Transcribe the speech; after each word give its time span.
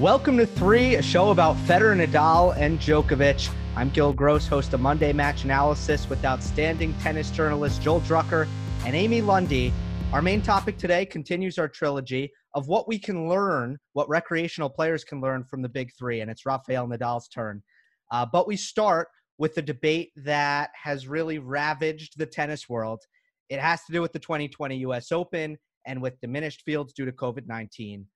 Welcome 0.00 0.36
to 0.38 0.46
Three, 0.46 0.96
a 0.96 1.02
show 1.02 1.30
about 1.30 1.54
Federer, 1.68 1.94
Nadal, 1.96 2.56
and 2.56 2.80
Djokovic. 2.80 3.48
I'm 3.76 3.90
Gil 3.90 4.12
Gross, 4.12 4.44
host 4.48 4.74
of 4.74 4.80
Monday 4.80 5.12
Match 5.12 5.44
Analysis 5.44 6.10
with 6.10 6.24
outstanding 6.24 6.92
tennis 6.94 7.30
journalist 7.30 7.80
Joel 7.80 8.00
Drucker 8.00 8.48
and 8.84 8.96
Amy 8.96 9.22
Lundy. 9.22 9.72
Our 10.12 10.20
main 10.20 10.42
topic 10.42 10.78
today 10.78 11.06
continues 11.06 11.58
our 11.58 11.68
trilogy 11.68 12.32
of 12.54 12.66
what 12.66 12.88
we 12.88 12.98
can 12.98 13.28
learn, 13.28 13.78
what 13.92 14.08
recreational 14.08 14.68
players 14.68 15.04
can 15.04 15.20
learn 15.20 15.44
from 15.44 15.62
the 15.62 15.68
big 15.68 15.92
three, 15.96 16.22
and 16.22 16.28
it's 16.28 16.44
Rafael 16.44 16.88
Nadal's 16.88 17.28
turn. 17.28 17.62
Uh, 18.10 18.26
but 18.26 18.48
we 18.48 18.56
start 18.56 19.06
with 19.38 19.54
the 19.54 19.62
debate 19.62 20.10
that 20.16 20.70
has 20.74 21.06
really 21.06 21.38
ravaged 21.38 22.18
the 22.18 22.26
tennis 22.26 22.68
world. 22.68 23.00
It 23.48 23.60
has 23.60 23.84
to 23.84 23.92
do 23.92 24.02
with 24.02 24.12
the 24.12 24.18
2020 24.18 24.76
US 24.78 25.12
Open 25.12 25.56
and 25.86 26.02
with 26.02 26.20
diminished 26.20 26.62
fields 26.62 26.92
due 26.92 27.04
to 27.04 27.12
COVID 27.12 27.46
19 27.46 28.06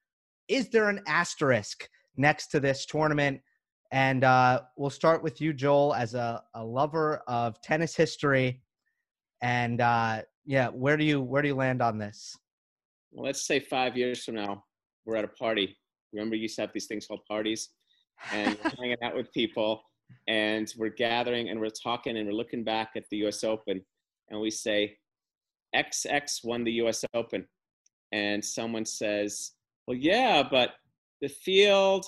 is 0.48 0.68
there 0.70 0.88
an 0.88 1.02
asterisk 1.06 1.88
next 2.16 2.48
to 2.48 2.60
this 2.60 2.86
tournament? 2.86 3.40
And 3.90 4.24
uh, 4.24 4.62
we'll 4.76 4.90
start 4.90 5.22
with 5.22 5.40
you, 5.40 5.52
Joel, 5.52 5.94
as 5.94 6.14
a, 6.14 6.42
a 6.54 6.64
lover 6.64 7.22
of 7.26 7.60
tennis 7.62 7.94
history. 7.94 8.60
And 9.40 9.80
uh, 9.80 10.22
yeah, 10.44 10.68
where 10.68 10.96
do 10.96 11.04
you 11.04 11.20
where 11.20 11.42
do 11.42 11.48
you 11.48 11.54
land 11.54 11.80
on 11.80 11.98
this? 11.98 12.36
Well, 13.12 13.24
let's 13.24 13.46
say 13.46 13.60
five 13.60 13.96
years 13.96 14.24
from 14.24 14.34
now, 14.34 14.64
we're 15.06 15.16
at 15.16 15.24
a 15.24 15.28
party. 15.28 15.76
Remember, 16.12 16.36
you 16.36 16.42
used 16.42 16.56
to 16.56 16.62
have 16.62 16.72
these 16.74 16.86
things 16.86 17.06
called 17.06 17.20
parties, 17.28 17.70
and 18.32 18.58
we're 18.62 18.70
hanging 18.78 18.96
out 19.02 19.14
with 19.14 19.32
people, 19.32 19.82
and 20.26 20.72
we're 20.76 20.90
gathering 20.90 21.48
and 21.48 21.60
we're 21.60 21.70
talking 21.70 22.16
and 22.16 22.26
we're 22.26 22.34
looking 22.34 22.64
back 22.64 22.90
at 22.96 23.04
the 23.10 23.18
U.S. 23.18 23.44
Open, 23.44 23.80
and 24.28 24.40
we 24.40 24.50
say, 24.50 24.96
XX 25.74 26.44
won 26.44 26.64
the 26.64 26.72
U.S. 26.72 27.04
Open, 27.14 27.46
and 28.12 28.44
someone 28.44 28.84
says, 28.84 29.52
well, 29.88 29.96
yeah, 29.96 30.42
but 30.42 30.72
the 31.22 31.30
field 31.30 32.04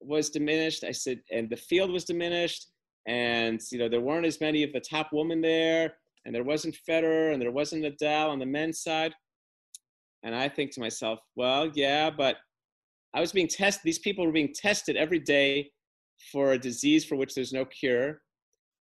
was 0.00 0.30
diminished. 0.30 0.82
I 0.82 0.92
said, 0.92 1.20
and 1.30 1.50
the 1.50 1.58
field 1.58 1.90
was 1.90 2.06
diminished, 2.06 2.68
and 3.06 3.60
you 3.70 3.78
know 3.78 3.86
there 3.86 4.00
weren't 4.00 4.24
as 4.24 4.40
many 4.40 4.62
of 4.62 4.72
the 4.72 4.80
top 4.80 5.10
women 5.12 5.42
there, 5.42 5.92
and 6.24 6.34
there 6.34 6.42
wasn't 6.42 6.78
Federer, 6.88 7.34
and 7.34 7.42
there 7.42 7.50
wasn't 7.50 7.84
Nadal 7.84 8.30
on 8.30 8.38
the 8.38 8.46
men's 8.46 8.80
side. 8.82 9.12
And 10.22 10.34
I 10.34 10.48
think 10.48 10.72
to 10.72 10.80
myself, 10.80 11.18
well, 11.36 11.70
yeah, 11.74 12.08
but 12.08 12.36
I 13.12 13.20
was 13.20 13.32
being 13.32 13.46
tested. 13.46 13.82
These 13.84 13.98
people 13.98 14.24
were 14.24 14.32
being 14.32 14.54
tested 14.54 14.96
every 14.96 15.20
day 15.20 15.70
for 16.32 16.52
a 16.52 16.58
disease 16.58 17.04
for 17.04 17.16
which 17.16 17.34
there's 17.34 17.52
no 17.52 17.66
cure. 17.66 18.22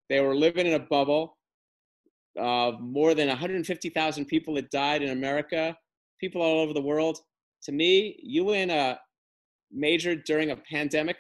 They 0.10 0.22
were 0.22 0.38
living 0.38 0.68
in 0.68 0.74
a 0.74 0.80
bubble. 0.80 1.38
Uh, 2.40 2.72
more 2.80 3.14
than 3.14 3.28
150,000 3.28 4.26
people 4.26 4.56
had 4.56 4.70
died 4.70 5.02
in 5.02 5.10
America. 5.10 5.76
People 6.22 6.42
all 6.42 6.62
over 6.62 6.72
the 6.72 6.82
world 6.82 7.20
to 7.64 7.72
me, 7.72 8.20
you 8.22 8.46
win 8.46 8.70
a 8.70 9.00
major 9.72 10.16
during 10.16 10.52
a 10.52 10.56
pandemic, 10.56 11.18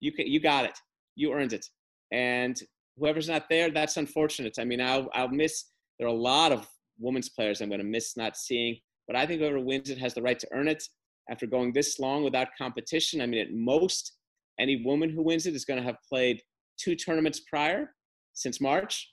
you 0.00 0.12
you 0.16 0.40
got 0.40 0.64
it. 0.64 0.78
You 1.16 1.32
earned 1.32 1.52
it. 1.52 1.66
And 2.12 2.60
whoever's 2.96 3.28
not 3.28 3.46
there, 3.48 3.70
that's 3.70 3.96
unfortunate. 3.96 4.56
I 4.58 4.64
mean, 4.64 4.80
I'll, 4.80 5.08
I'll 5.14 5.28
miss, 5.28 5.64
there 5.98 6.08
are 6.08 6.14
a 6.14 6.16
lot 6.16 6.52
of 6.52 6.66
women's 6.98 7.28
players 7.28 7.60
I'm 7.60 7.68
going 7.68 7.80
to 7.80 7.86
miss 7.86 8.16
not 8.16 8.36
seeing, 8.36 8.76
but 9.06 9.16
I 9.16 9.26
think 9.26 9.40
whoever 9.40 9.60
wins 9.60 9.90
it 9.90 9.98
has 9.98 10.14
the 10.14 10.22
right 10.22 10.38
to 10.38 10.48
earn 10.52 10.68
it 10.68 10.82
after 11.30 11.46
going 11.46 11.72
this 11.72 11.98
long 11.98 12.24
without 12.24 12.48
competition. 12.58 13.20
I 13.20 13.26
mean, 13.26 13.40
at 13.40 13.52
most, 13.52 14.12
any 14.58 14.82
woman 14.84 15.10
who 15.10 15.22
wins 15.22 15.46
it 15.46 15.54
is 15.54 15.64
going 15.64 15.78
to 15.78 15.86
have 15.86 15.96
played 16.08 16.42
two 16.78 16.94
tournaments 16.94 17.40
prior 17.40 17.94
since 18.34 18.60
March. 18.60 19.12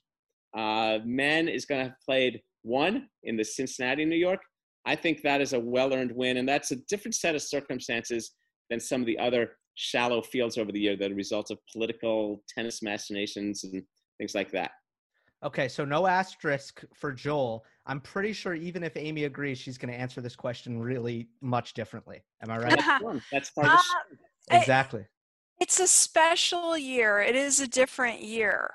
Uh, 0.58 1.00
men 1.06 1.47
is 1.47 1.66
going 1.66 1.80
to 1.80 1.89
have 1.89 2.00
played 2.06 2.41
one 2.64 3.08
in 3.23 3.38
the 3.38 3.44
Cincinnati, 3.44 4.06
New 4.06 4.17
York, 4.17 4.41
I 4.88 4.95
think 4.95 5.21
that 5.21 5.41
is 5.41 5.52
a 5.52 5.59
well 5.59 5.93
earned 5.93 6.13
win, 6.13 6.38
and 6.38 6.47
that's 6.47 6.71
a 6.71 6.77
different 6.88 7.13
set 7.13 7.35
of 7.35 7.41
circumstances 7.41 8.31
than 8.69 8.80
some 8.80 9.02
of 9.02 9.07
the 9.07 9.19
other 9.19 9.52
shallow 9.75 10.21
fields 10.21 10.57
over 10.57 10.71
the 10.71 10.79
year 10.79 10.95
that 10.95 11.11
are 11.11 11.16
results 11.16 11.52
of 11.52 11.59
political 11.71 12.41
tennis 12.47 12.81
machinations 12.81 13.66
and 13.66 13.83
things 14.17 14.33
like 14.33 14.49
that. 14.52 14.72
Okay, 15.44 15.67
so 15.67 15.85
no 15.85 16.07
asterisk 16.07 16.84
for 16.95 17.12
Joel. 17.12 17.63
I'm 17.85 18.00
pretty 18.00 18.34
sure 18.34 18.56
even 18.56 18.81
if 18.81 18.95
Amy 18.95 19.25
agrees, 19.25 19.59
she's 19.59 19.78
going 19.78 19.94
to 19.94 20.00
answer 20.00 20.22
this 20.22 20.35
question 20.35 20.79
really 20.79 21.28
much 21.41 21.73
differently. 21.73 22.23
Am 22.41 22.50
I 22.50 22.57
right? 22.57 23.22
That's 23.31 23.51
part 23.51 23.67
of 23.67 23.79
the 24.50 24.56
uh, 24.56 24.59
Exactly. 24.59 25.06
It's 25.59 25.79
a 25.79 25.88
special 25.88 26.78
year. 26.78 27.19
It 27.19 27.35
is 27.35 27.59
a 27.59 27.67
different 27.67 28.22
year. 28.22 28.72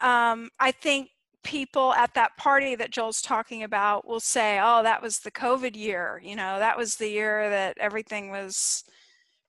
Um, 0.00 0.50
I 0.58 0.72
think 0.72 1.10
people 1.44 1.92
at 1.94 2.14
that 2.14 2.36
party 2.36 2.74
that 2.74 2.90
Joel's 2.90 3.22
talking 3.22 3.62
about 3.62 4.06
will 4.06 4.20
say, 4.20 4.58
oh, 4.60 4.82
that 4.82 5.02
was 5.02 5.20
the 5.20 5.30
COVID 5.30 5.76
year. 5.76 6.20
You 6.24 6.36
know, 6.36 6.58
that 6.58 6.76
was 6.76 6.96
the 6.96 7.08
year 7.08 7.48
that 7.50 7.76
everything 7.78 8.30
was 8.30 8.82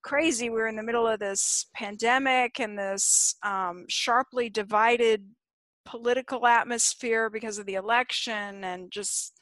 crazy. 0.04 0.50
We 0.50 0.58
were 0.58 0.68
in 0.68 0.76
the 0.76 0.84
middle 0.84 1.08
of 1.08 1.20
this 1.20 1.66
pandemic 1.74 2.60
and 2.60 2.78
this 2.78 3.36
um, 3.42 3.86
sharply 3.90 4.50
divided 4.50 5.26
political 5.86 6.46
atmosphere 6.46 7.30
because 7.30 7.58
of 7.58 7.66
the 7.66 7.76
election 7.76 8.64
and 8.64 8.92
just. 8.92 9.34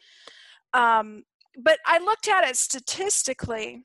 Um, 0.73 1.23
but 1.57 1.79
I 1.85 1.99
looked 1.99 2.27
at 2.27 2.47
it 2.47 2.55
statistically 2.55 3.83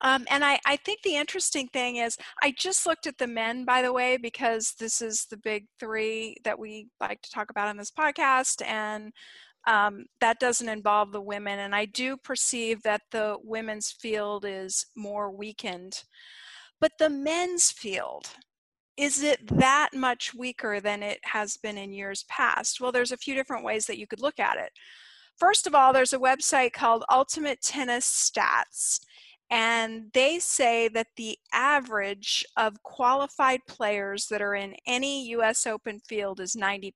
um, 0.00 0.26
and 0.30 0.44
I, 0.44 0.58
I 0.66 0.76
think 0.76 1.02
the 1.02 1.16
interesting 1.16 1.68
thing 1.68 1.96
is, 1.96 2.16
I 2.42 2.54
just 2.56 2.86
looked 2.86 3.06
at 3.06 3.18
the 3.18 3.26
men, 3.26 3.64
by 3.64 3.82
the 3.82 3.92
way, 3.92 4.16
because 4.16 4.74
this 4.78 5.00
is 5.00 5.26
the 5.26 5.36
big 5.36 5.66
three 5.78 6.36
that 6.44 6.58
we 6.58 6.88
like 7.00 7.22
to 7.22 7.30
talk 7.30 7.50
about 7.50 7.68
on 7.68 7.76
this 7.76 7.90
podcast. 7.90 8.64
And 8.66 9.12
um, 9.66 10.04
that 10.20 10.40
doesn't 10.40 10.68
involve 10.68 11.12
the 11.12 11.20
women. 11.20 11.60
And 11.60 11.74
I 11.74 11.86
do 11.86 12.16
perceive 12.16 12.82
that 12.82 13.02
the 13.10 13.36
women's 13.42 13.90
field 13.90 14.44
is 14.46 14.86
more 14.96 15.30
weakened. 15.30 16.02
But 16.80 16.92
the 16.98 17.10
men's 17.10 17.70
field, 17.70 18.28
is 18.96 19.22
it 19.22 19.40
that 19.58 19.90
much 19.94 20.34
weaker 20.34 20.80
than 20.80 21.02
it 21.02 21.18
has 21.24 21.56
been 21.56 21.78
in 21.78 21.92
years 21.92 22.24
past? 22.28 22.80
Well, 22.80 22.92
there's 22.92 23.12
a 23.12 23.16
few 23.16 23.34
different 23.34 23.64
ways 23.64 23.86
that 23.86 23.98
you 23.98 24.06
could 24.06 24.20
look 24.20 24.38
at 24.38 24.58
it. 24.58 24.70
First 25.38 25.66
of 25.66 25.74
all, 25.74 25.92
there's 25.92 26.12
a 26.12 26.18
website 26.18 26.72
called 26.72 27.04
Ultimate 27.10 27.60
Tennis 27.60 28.06
Stats 28.06 29.00
and 29.50 30.10
they 30.14 30.38
say 30.38 30.88
that 30.88 31.08
the 31.16 31.38
average 31.52 32.44
of 32.56 32.82
qualified 32.82 33.60
players 33.68 34.26
that 34.28 34.42
are 34.42 34.54
in 34.54 34.74
any 34.86 35.28
US 35.30 35.66
Open 35.66 36.00
field 36.08 36.40
is 36.40 36.56
90%. 36.56 36.92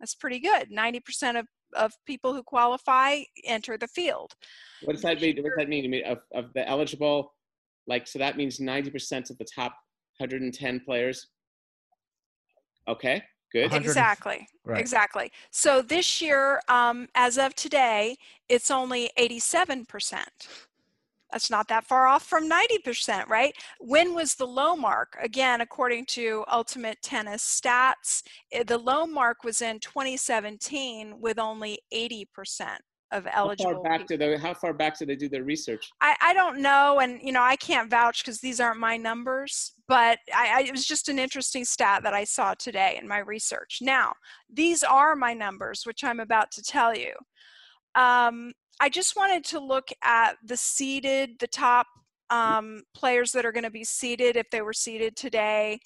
That's 0.00 0.14
pretty 0.14 0.38
good. 0.38 0.70
90% 0.70 1.40
of, 1.40 1.46
of 1.74 1.92
people 2.06 2.34
who 2.34 2.42
qualify 2.42 3.22
enter 3.44 3.76
the 3.76 3.88
field. 3.88 4.34
What 4.84 4.92
does 4.92 5.02
that 5.02 5.20
mean? 5.20 5.36
What 5.42 5.50
does 5.50 5.56
that 5.58 5.68
mean? 5.68 5.90
mean 5.90 6.04
of, 6.04 6.18
of 6.32 6.52
the 6.54 6.68
eligible, 6.68 7.34
like, 7.86 8.06
so 8.06 8.18
that 8.20 8.36
means 8.36 8.58
90% 8.58 9.30
of 9.30 9.38
the 9.38 9.44
top 9.44 9.72
110 10.18 10.80
players? 10.80 11.26
Okay, 12.86 13.22
good. 13.52 13.74
Exactly. 13.74 14.46
Right. 14.64 14.80
Exactly. 14.80 15.32
So 15.50 15.82
this 15.82 16.22
year, 16.22 16.60
um, 16.68 17.08
as 17.14 17.38
of 17.38 17.54
today, 17.54 18.16
it's 18.48 18.70
only 18.70 19.10
87%. 19.18 20.22
That's 21.32 21.50
not 21.50 21.68
that 21.68 21.84
far 21.84 22.06
off 22.06 22.24
from 22.24 22.48
90%, 22.48 23.28
right? 23.28 23.54
When 23.80 24.14
was 24.14 24.34
the 24.34 24.46
low 24.46 24.76
mark? 24.76 25.16
Again, 25.20 25.60
according 25.60 26.06
to 26.06 26.44
Ultimate 26.50 26.98
Tennis 27.02 27.42
Stats, 27.42 28.22
eh, 28.52 28.62
the 28.62 28.78
low 28.78 29.06
mark 29.06 29.44
was 29.44 29.60
in 29.60 29.78
2017 29.80 31.20
with 31.20 31.38
only 31.38 31.78
80% 31.92 32.78
of 33.10 33.26
eligible. 33.32 33.70
How 33.70 33.82
far 33.82 33.98
back 33.98 34.06
do 34.06 34.16
they? 34.16 34.36
How 34.36 34.54
far 34.54 34.72
back 34.72 34.98
do 34.98 35.06
they 35.06 35.16
do 35.16 35.28
their 35.28 35.44
research? 35.44 35.90
I, 36.00 36.14
I 36.20 36.34
don't 36.34 36.60
know, 36.60 37.00
and 37.00 37.20
you 37.22 37.32
know 37.32 37.42
I 37.42 37.56
can't 37.56 37.90
vouch 37.90 38.22
because 38.22 38.40
these 38.40 38.60
aren't 38.60 38.80
my 38.80 38.96
numbers. 38.96 39.72
But 39.86 40.18
I, 40.34 40.58
I, 40.58 40.62
it 40.64 40.72
was 40.72 40.84
just 40.84 41.08
an 41.08 41.18
interesting 41.18 41.64
stat 41.64 42.02
that 42.02 42.14
I 42.14 42.24
saw 42.24 42.54
today 42.54 42.98
in 43.00 43.08
my 43.08 43.18
research. 43.18 43.78
Now 43.80 44.12
these 44.52 44.82
are 44.82 45.16
my 45.16 45.34
numbers, 45.34 45.82
which 45.84 46.04
I'm 46.04 46.20
about 46.20 46.50
to 46.52 46.62
tell 46.62 46.94
you. 46.94 47.12
Um, 47.94 48.52
I 48.80 48.88
just 48.88 49.16
wanted 49.16 49.44
to 49.46 49.60
look 49.60 49.88
at 50.02 50.36
the 50.44 50.56
seeded, 50.56 51.38
the 51.38 51.46
top 51.46 51.86
um, 52.30 52.82
players 52.94 53.32
that 53.32 53.44
are 53.44 53.52
going 53.52 53.64
to 53.64 53.70
be 53.70 53.84
seeded 53.84 54.36
if 54.36 54.50
they 54.50 54.62
were 54.62 54.72
seeded 54.72 55.16
today 55.16 55.80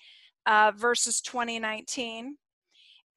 uh, 0.47 0.73
versus 0.77 1.21
2019. 1.21 2.37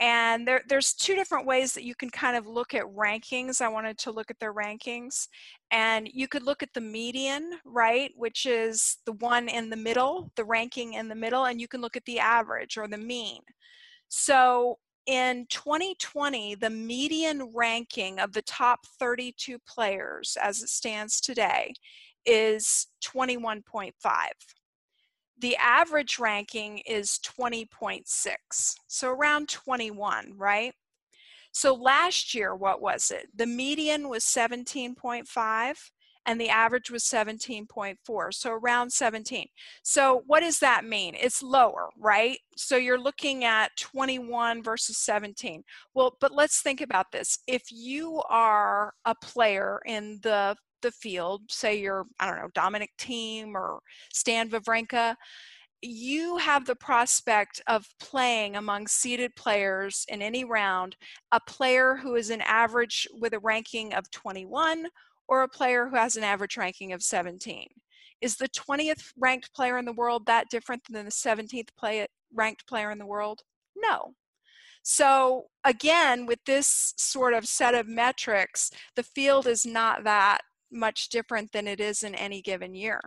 And 0.02 0.46
there, 0.46 0.62
there's 0.68 0.94
two 0.94 1.16
different 1.16 1.48
ways 1.48 1.74
that 1.74 1.86
you 1.86 1.96
can 1.96 2.10
kind 2.10 2.36
of 2.36 2.48
look 2.48 2.74
at 2.74 2.84
rankings. 2.84 3.62
I 3.62 3.70
wanted 3.70 3.98
to 4.00 4.12
look 4.12 4.30
at 4.30 4.40
their 4.40 4.54
rankings. 4.54 5.28
And 5.72 6.10
you 6.12 6.28
could 6.28 6.44
look 6.44 6.62
at 6.62 6.74
the 6.74 6.82
median, 6.82 7.60
right, 7.64 8.12
which 8.16 8.46
is 8.46 8.98
the 9.06 9.14
one 9.14 9.48
in 9.48 9.70
the 9.70 9.78
middle, 9.78 10.32
the 10.36 10.44
ranking 10.44 10.94
in 10.94 11.08
the 11.08 11.16
middle, 11.16 11.46
and 11.46 11.62
you 11.62 11.68
can 11.68 11.80
look 11.80 11.96
at 11.96 12.04
the 12.06 12.20
average 12.20 12.78
or 12.78 12.88
the 12.88 12.98
mean. 12.98 13.42
So 14.10 14.80
in 15.06 15.46
2020, 15.50 16.56
the 16.56 16.70
median 16.70 17.52
ranking 17.54 18.20
of 18.20 18.34
the 18.34 18.42
top 18.42 18.86
32 19.00 19.60
players 19.68 20.38
as 20.42 20.62
it 20.62 20.70
stands 20.70 21.22
today 21.22 21.74
is 22.26 22.88
21.5. 23.04 23.92
The 25.40 25.56
average 25.58 26.18
ranking 26.18 26.80
is 26.80 27.20
20.6, 27.40 28.06
so 28.88 29.10
around 29.10 29.50
21, 29.50 30.34
right? 30.38 30.74
So 31.52 31.74
last 31.74 32.34
year, 32.34 32.56
what 32.56 32.82
was 32.82 33.12
it? 33.12 33.28
The 33.36 33.46
median 33.46 34.10
was 34.10 34.24
17.5 34.24 35.76
and 36.26 36.40
the 36.40 36.50
average 36.50 36.90
was 36.90 37.04
17.4, 37.04 38.34
so 38.34 38.52
around 38.52 38.92
17. 38.92 39.48
So 39.84 40.24
what 40.28 40.42
does 40.42 40.60
that 40.60 40.86
mean? 40.86 41.16
It's 41.16 41.44
lower, 41.44 41.90
right? 41.98 42.38
So 42.56 42.78
you're 42.78 43.00
looking 43.00 43.44
at 43.44 43.76
21 43.78 44.64
versus 44.64 44.98
17. 44.98 45.64
Well, 45.94 46.18
but 46.20 46.34
let's 46.34 46.62
think 46.62 46.82
about 46.82 47.12
this. 47.12 47.40
If 47.48 47.64
you 47.72 48.22
are 48.30 48.94
a 49.06 49.16
player 49.16 49.80
in 49.86 50.20
the 50.24 50.56
the 50.82 50.92
field, 50.92 51.42
say 51.50 51.80
you're, 51.80 52.06
I 52.20 52.28
don't 52.28 52.38
know, 52.38 52.50
Dominic 52.54 52.92
Thiem 53.00 53.56
or 53.56 53.80
Stan 54.14 54.50
Wawrinka, 54.52 55.16
you 55.82 56.38
have 56.38 56.66
the 56.66 56.76
prospect 56.76 57.62
of 57.68 57.88
playing 58.00 58.56
among 58.56 58.88
seeded 58.88 59.36
players 59.36 60.06
in 60.10 60.22
any 60.22 60.44
round 60.44 60.96
a 61.32 61.40
player 61.48 61.96
who 61.96 62.16
is 62.16 62.30
an 62.30 62.42
average 62.42 63.08
with 63.20 63.34
a 63.34 63.40
ranking 63.40 63.94
of 63.94 64.10
21 64.12 64.88
or 65.28 65.44
a 65.44 65.48
player 65.48 65.88
who 65.88 65.96
has 65.96 66.16
an 66.16 66.24
average 66.24 66.58
ranking 66.58 66.94
of 66.94 67.02
17. 67.04 67.68
Is 68.22 68.38
the 68.38 68.50
20th 68.50 69.12
ranked 69.18 69.54
player 69.54 69.78
in 69.78 69.86
the 69.86 69.94
world 69.94 70.26
that 70.26 70.50
different 70.50 70.84
than 70.90 71.06
the 71.06 71.12
17th 71.12 71.70
play, 71.78 72.08
ranked 72.34 72.68
player 72.68 72.92
in 72.92 72.98
the 72.98 73.06
world? 73.06 73.42
No. 73.76 74.14
So, 74.84 75.46
again, 75.64 76.26
with 76.26 76.40
this 76.46 76.94
sort 76.98 77.34
of 77.34 77.46
set 77.46 77.74
of 77.74 77.88
metrics, 77.88 78.72
the 78.96 79.04
field 79.04 79.48
is 79.48 79.66
not 79.66 80.04
that 80.04 80.42
much 80.72 81.10
different 81.10 81.52
than 81.52 81.68
it 81.68 81.80
is 81.80 82.04
in 82.04 82.14
any 82.16 82.42
given 82.42 82.76
year. 82.76 83.02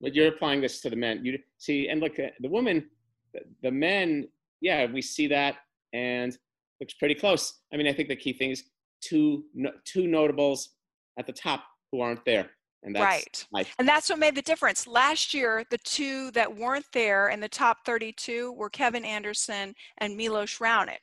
But 0.00 0.14
you're 0.14 0.28
applying 0.28 0.60
this 0.60 0.80
to 0.82 0.90
the 0.90 0.96
men. 0.96 1.24
You 1.24 1.38
see, 1.58 1.88
and 1.88 2.00
look, 2.00 2.18
uh, 2.18 2.28
the 2.40 2.50
women, 2.50 2.90
the 3.62 3.70
men, 3.70 4.28
yeah, 4.60 4.86
we 4.86 5.00
see 5.00 5.26
that, 5.28 5.56
and 5.94 6.36
looks 6.80 6.94
pretty 6.94 7.14
close. 7.14 7.60
I 7.72 7.76
mean, 7.76 7.86
I 7.86 7.92
think 7.94 8.08
the 8.08 8.16
key 8.16 8.34
thing 8.34 8.50
is 8.50 8.64
two 9.00 9.44
two 9.84 10.06
notables 10.06 10.75
at 11.18 11.26
the 11.26 11.32
top 11.32 11.64
who 11.92 12.00
aren't 12.00 12.24
there. 12.24 12.50
And 12.82 12.94
that's 12.94 13.04
right. 13.04 13.46
Nice. 13.52 13.66
And 13.78 13.88
that's 13.88 14.08
what 14.08 14.18
made 14.18 14.34
the 14.34 14.42
difference. 14.42 14.86
Last 14.86 15.34
year, 15.34 15.64
the 15.70 15.78
two 15.78 16.30
that 16.32 16.54
weren't 16.54 16.86
there 16.92 17.28
in 17.28 17.40
the 17.40 17.48
top 17.48 17.78
32 17.84 18.52
were 18.52 18.70
Kevin 18.70 19.04
Anderson 19.04 19.74
and 19.98 20.16
Milos 20.16 20.58
Raonic. 20.58 20.98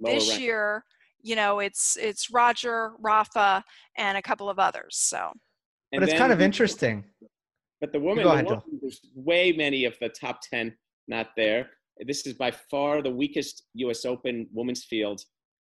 Lower 0.00 0.14
this 0.14 0.28
rank. 0.28 0.40
year, 0.40 0.84
you 1.22 1.34
know, 1.34 1.60
it's 1.60 1.96
it's 1.96 2.30
Roger, 2.30 2.92
Rafa, 3.00 3.64
and 3.96 4.18
a 4.18 4.22
couple 4.22 4.50
of 4.50 4.58
others. 4.58 4.96
So. 4.96 5.32
But 5.92 6.02
it's 6.02 6.18
kind 6.18 6.32
of 6.32 6.42
interesting. 6.42 7.04
But 7.80 7.92
the 7.92 8.00
woman, 8.00 8.24
the 8.24 8.30
woman 8.30 8.62
there's 8.82 9.00
way 9.14 9.52
many 9.52 9.84
of 9.86 9.96
the 10.00 10.10
top 10.10 10.40
10 10.42 10.76
not 11.06 11.28
there. 11.36 11.70
This 12.06 12.26
is 12.26 12.34
by 12.34 12.50
far 12.50 13.02
the 13.02 13.10
weakest 13.10 13.64
U.S. 13.74 14.04
Open 14.04 14.46
women's 14.52 14.84
field 14.84 15.22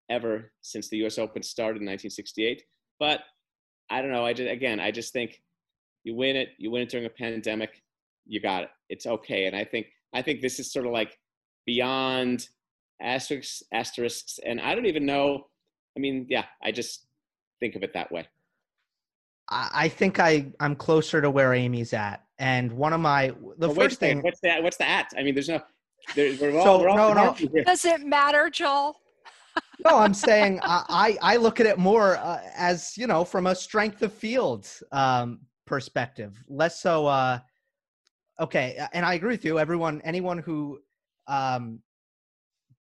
ever 0.10 0.52
since 0.62 0.90
the 0.90 0.98
U.S. 0.98 1.18
Open 1.18 1.42
started 1.42 1.82
in 1.82 1.88
1968. 1.88 2.62
But 3.00 3.22
I 3.90 4.02
don't 4.02 4.12
know. 4.12 4.26
I 4.26 4.34
just 4.34 4.50
again, 4.50 4.80
I 4.80 4.92
just 4.92 5.14
think 5.14 5.42
you 6.04 6.16
win 6.16 6.36
it. 6.36 6.50
You 6.58 6.72
win 6.72 6.82
it 6.82 6.90
during 6.90 7.06
a 7.06 7.10
pandemic. 7.10 7.82
You 8.26 8.40
got 8.40 8.64
it. 8.64 8.70
It's 8.90 9.06
okay. 9.06 9.46
And 9.46 9.56
I 9.56 9.64
think 9.64 9.88
I 10.14 10.22
think 10.22 10.42
this 10.42 10.60
is 10.60 10.72
sort 10.72 10.86
of 10.86 10.92
like 10.92 11.18
beyond 11.66 12.48
asterisks, 13.02 13.64
asterisks, 13.74 14.40
and 14.46 14.60
I 14.60 14.76
don't 14.76 14.86
even 14.86 15.06
know. 15.06 15.48
I 15.98 16.00
mean, 16.00 16.28
yeah, 16.30 16.46
I 16.64 16.72
just 16.72 17.06
think 17.60 17.76
of 17.76 17.84
it 17.84 17.94
that 17.94 18.12
way. 18.12 18.28
I 19.52 19.90
think 19.90 20.20
I 20.20 20.46
I'm 20.60 20.76
closer 20.76 21.22
to 21.22 21.30
where 21.32 21.56
Amy's 21.56 21.94
at, 21.94 22.24
and 22.38 22.72
one 22.72 22.94
of 22.94 23.02
my 23.02 23.34
the 23.58 23.68
well, 23.68 23.74
first 23.74 24.00
thing. 24.00 24.22
What's 24.22 24.40
that? 24.42 24.62
What's 24.62 24.78
the 24.78 24.88
at? 24.88 25.12
I 25.18 25.24
mean, 25.24 25.34
there's 25.34 25.50
no. 25.50 25.60
There, 26.16 26.36
we're 26.40 26.58
all, 26.58 26.64
so 26.64 26.80
we're 26.80 26.90
all 26.90 27.16
no 27.16 27.34
no. 27.34 27.64
Does 27.64 27.84
it 27.84 28.06
matter, 28.06 28.50
Joel? 28.52 28.96
No, 29.86 29.98
I'm 29.98 30.14
saying 30.14 30.60
I, 30.64 31.18
I 31.22 31.38
look 31.38 31.60
at 31.60 31.66
it 31.66 31.78
more 31.78 32.18
uh, 32.18 32.42
as 32.56 32.98
you 32.98 33.08
know 33.08 33.24
from 33.24 33.48
a 33.48 33.56
strength 33.56 34.02
of 34.02 34.14
field 34.14 34.68
um, 34.92 35.40
perspective, 35.66 36.44
less 36.48 36.82
so. 36.82 37.08
Uh, 37.08 37.40
okay, 38.40 38.78
and 38.94 39.06
I 39.06 39.14
agree 39.14 39.32
with 39.34 39.46
you. 39.46 39.60
Everyone, 39.60 40.02
anyone 40.04 40.38
who 40.40 40.80
um, 41.28 41.80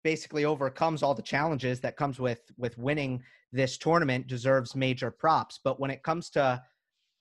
basically 0.04 0.46
overcomes 0.46 1.04
all 1.04 1.13
the 1.13 1.22
challenges 1.22 1.80
that 1.81 1.96
comes 1.96 2.19
with 2.19 2.42
with 2.57 2.78
winning 2.78 3.24
this 3.51 3.78
tournament 3.78 4.28
deserves 4.28 4.75
major 4.75 5.10
props. 5.10 5.60
But 5.63 5.80
when 5.80 5.92
it 5.92 6.04
comes 6.04 6.30
to, 6.31 6.62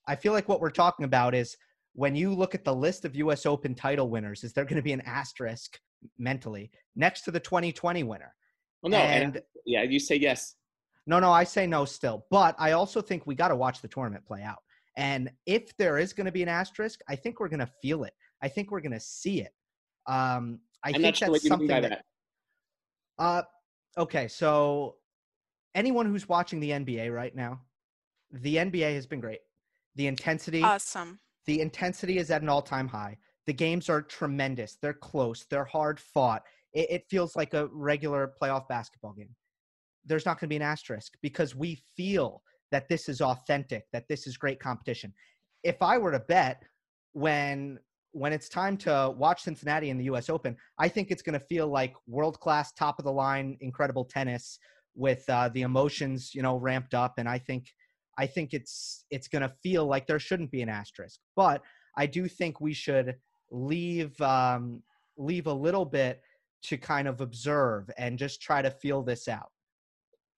I 0.06 0.16
feel 0.16 0.32
like 0.32 0.48
what 0.48 0.60
we're 0.60 0.70
talking 0.70 1.04
about 1.04 1.34
is 1.34 1.56
when 1.94 2.14
you 2.14 2.34
look 2.34 2.54
at 2.54 2.64
the 2.64 2.74
list 2.74 3.04
of 3.04 3.16
U.S. 3.16 3.46
Open 3.46 3.74
title 3.74 4.10
winners, 4.10 4.44
is 4.44 4.52
there 4.52 4.64
going 4.64 4.76
to 4.76 4.82
be 4.82 4.92
an 4.92 5.02
asterisk 5.02 5.78
mentally 6.18 6.70
next 6.96 7.22
to 7.22 7.30
the 7.30 7.40
2020 7.40 8.02
winner? 8.04 8.34
Well, 8.82 8.90
no, 8.90 8.98
and, 8.98 9.36
and 9.36 9.42
yeah, 9.66 9.82
you 9.82 9.98
say 9.98 10.16
yes. 10.16 10.54
No, 11.06 11.18
no, 11.18 11.32
I 11.32 11.44
say 11.44 11.66
no 11.66 11.84
still. 11.84 12.26
But 12.30 12.54
I 12.58 12.72
also 12.72 13.00
think 13.00 13.26
we 13.26 13.34
got 13.34 13.48
to 13.48 13.56
watch 13.56 13.80
the 13.80 13.88
tournament 13.88 14.24
play 14.26 14.42
out. 14.42 14.58
And 14.96 15.30
if 15.46 15.76
there 15.76 15.98
is 15.98 16.12
going 16.12 16.26
to 16.26 16.32
be 16.32 16.42
an 16.42 16.48
asterisk, 16.48 17.00
I 17.08 17.16
think 17.16 17.40
we're 17.40 17.48
going 17.48 17.60
to 17.60 17.70
feel 17.80 18.04
it. 18.04 18.12
I 18.42 18.48
think 18.48 18.70
we're 18.70 18.80
going 18.80 18.92
to 18.92 19.00
see 19.00 19.40
it. 19.40 19.52
Um, 20.06 20.60
I 20.82 20.90
I'm 20.90 21.00
think 21.00 21.16
sure 21.16 21.30
that's 21.30 21.46
something 21.46 21.68
that, 21.68 21.82
that. 21.82 22.04
Uh, 23.18 23.42
okay, 23.96 24.28
so 24.28 24.96
anyone 25.74 26.06
who's 26.06 26.28
watching 26.28 26.60
the 26.60 26.70
NBA 26.70 27.14
right 27.14 27.34
now, 27.34 27.60
the 28.32 28.56
NBA 28.56 28.94
has 28.94 29.06
been 29.06 29.20
great. 29.20 29.40
The 29.96 30.06
intensity, 30.06 30.62
awesome. 30.62 31.18
The 31.46 31.60
intensity 31.60 32.18
is 32.18 32.30
at 32.30 32.42
an 32.42 32.48
all-time 32.48 32.88
high. 32.88 33.16
The 33.46 33.52
games 33.52 33.88
are 33.88 34.02
tremendous. 34.02 34.76
They're 34.80 34.92
close. 34.92 35.46
They're 35.48 35.64
hard 35.64 35.98
fought. 35.98 36.42
It, 36.78 36.90
it 36.90 37.04
feels 37.10 37.34
like 37.34 37.54
a 37.54 37.66
regular 37.72 38.32
playoff 38.40 38.68
basketball 38.68 39.12
game. 39.12 39.34
There's 40.06 40.24
not 40.24 40.38
going 40.38 40.48
to 40.48 40.52
be 40.52 40.56
an 40.56 40.62
asterisk 40.62 41.14
because 41.22 41.56
we 41.56 41.82
feel 41.96 42.42
that 42.70 42.88
this 42.88 43.08
is 43.08 43.20
authentic, 43.20 43.84
that 43.92 44.04
this 44.08 44.26
is 44.26 44.36
great 44.36 44.60
competition. 44.60 45.12
If 45.64 45.82
I 45.82 45.98
were 45.98 46.12
to 46.12 46.20
bet 46.20 46.62
when 47.12 47.78
when 48.12 48.32
it's 48.32 48.48
time 48.48 48.76
to 48.76 49.12
watch 49.16 49.42
Cincinnati 49.42 49.90
in 49.90 49.98
the 49.98 50.04
US 50.04 50.30
Open, 50.30 50.56
I 50.78 50.88
think 50.88 51.10
it's 51.10 51.20
going 51.20 51.38
to 51.38 51.46
feel 51.46 51.68
like 51.68 51.94
world 52.06 52.40
class, 52.40 52.72
top 52.72 52.98
of 52.98 53.04
the 53.04 53.12
line, 53.12 53.56
incredible 53.60 54.04
tennis 54.04 54.58
with 54.94 55.22
uh, 55.28 55.50
the 55.50 55.62
emotions, 55.62 56.34
you 56.34 56.42
know, 56.42 56.56
ramped 56.56 56.94
up. 56.94 57.14
And 57.18 57.28
I 57.28 57.38
think, 57.38 57.66
I 58.16 58.26
think 58.26 58.54
it's 58.54 59.04
it's 59.10 59.28
going 59.28 59.42
to 59.42 59.52
feel 59.62 59.86
like 59.86 60.06
there 60.06 60.18
shouldn't 60.18 60.50
be 60.50 60.62
an 60.62 60.68
asterisk. 60.68 61.18
But 61.36 61.62
I 61.96 62.06
do 62.06 62.28
think 62.28 62.60
we 62.60 62.72
should 62.72 63.16
leave 63.50 64.18
um, 64.20 64.82
leave 65.16 65.46
a 65.46 65.52
little 65.52 65.84
bit 65.84 66.22
to 66.64 66.76
kind 66.76 67.08
of 67.08 67.20
observe 67.20 67.90
and 67.98 68.18
just 68.18 68.40
try 68.42 68.62
to 68.62 68.70
feel 68.70 69.02
this 69.02 69.28
out. 69.28 69.50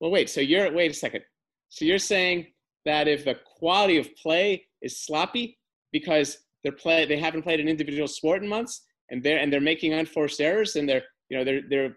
Well, 0.00 0.11
wait. 0.11 0.31
So 0.31 0.40
you're 0.40 0.72
wait 0.72 0.90
a 0.90 0.94
second. 0.94 1.22
So 1.69 1.84
you're 1.84 1.99
saying 1.99 2.46
that 2.84 3.08
if 3.08 3.25
the 3.25 3.37
quality 3.58 3.96
of 3.99 4.14
play 4.17 4.67
is 4.82 5.00
sloppy 5.05 5.58
because 5.93 6.38
they're 6.62 6.72
play 6.72 7.05
they 7.05 7.19
haven't 7.19 7.43
played 7.43 7.60
an 7.60 7.69
individual 7.69 8.08
sport 8.08 8.43
in 8.43 8.48
months 8.48 8.84
and 9.10 9.22
they're 9.22 9.39
and 9.39 9.53
they're 9.53 9.60
making 9.60 9.93
unforced 9.93 10.41
errors 10.41 10.77
and 10.77 10.89
they're 10.89 11.03
you 11.29 11.39
know 11.39 11.44
they're 11.44 11.62
they're 11.69 11.96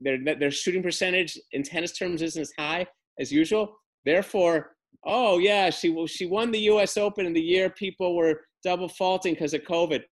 their 0.00 0.18
their 0.38 0.50
shooting 0.50 0.82
percentage 0.82 1.38
in 1.52 1.62
tennis 1.62 1.92
terms 1.92 2.22
isn't 2.22 2.40
as 2.40 2.52
high 2.58 2.86
as 3.18 3.32
usual. 3.32 3.76
Therefore, 4.04 4.72
oh 5.04 5.38
yeah, 5.38 5.70
she 5.70 6.06
she 6.06 6.26
won 6.26 6.50
the 6.50 6.60
U.S. 6.60 6.96
Open 6.96 7.26
in 7.26 7.32
the 7.32 7.40
year 7.40 7.70
people 7.70 8.16
were 8.16 8.40
double 8.64 8.88
faulting 8.88 9.34
because 9.34 9.54
of 9.54 9.62
COVID. 9.62 10.02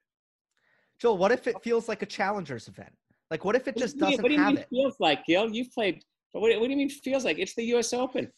Joel, 1.01 1.19
what 1.19 1.33
if 1.33 1.47
it 1.47 1.57
feels 1.63 1.89
like 1.89 2.03
a 2.03 2.07
challengers 2.07 2.69
event? 2.69 2.93
Like, 3.35 3.45
what 3.45 3.57
if 3.57 3.67
it 3.67 3.77
just 3.77 3.99
doesn't 3.99 4.23
what 4.23 4.29
do 4.29 4.35
you 4.35 4.41
have 4.41 4.55
mean 4.55 4.59
it? 4.59 4.69
Feels 4.71 4.95
like 5.01 5.27
Gil, 5.27 5.51
you've 5.53 5.73
played. 5.73 6.05
What, 6.31 6.43
what 6.61 6.67
do 6.67 6.71
you 6.71 6.77
mean 6.77 6.89
feels 6.89 7.25
like? 7.25 7.41
It's 7.41 7.57
the 7.57 7.65
U.S. 7.65 7.93
Open. 7.93 8.31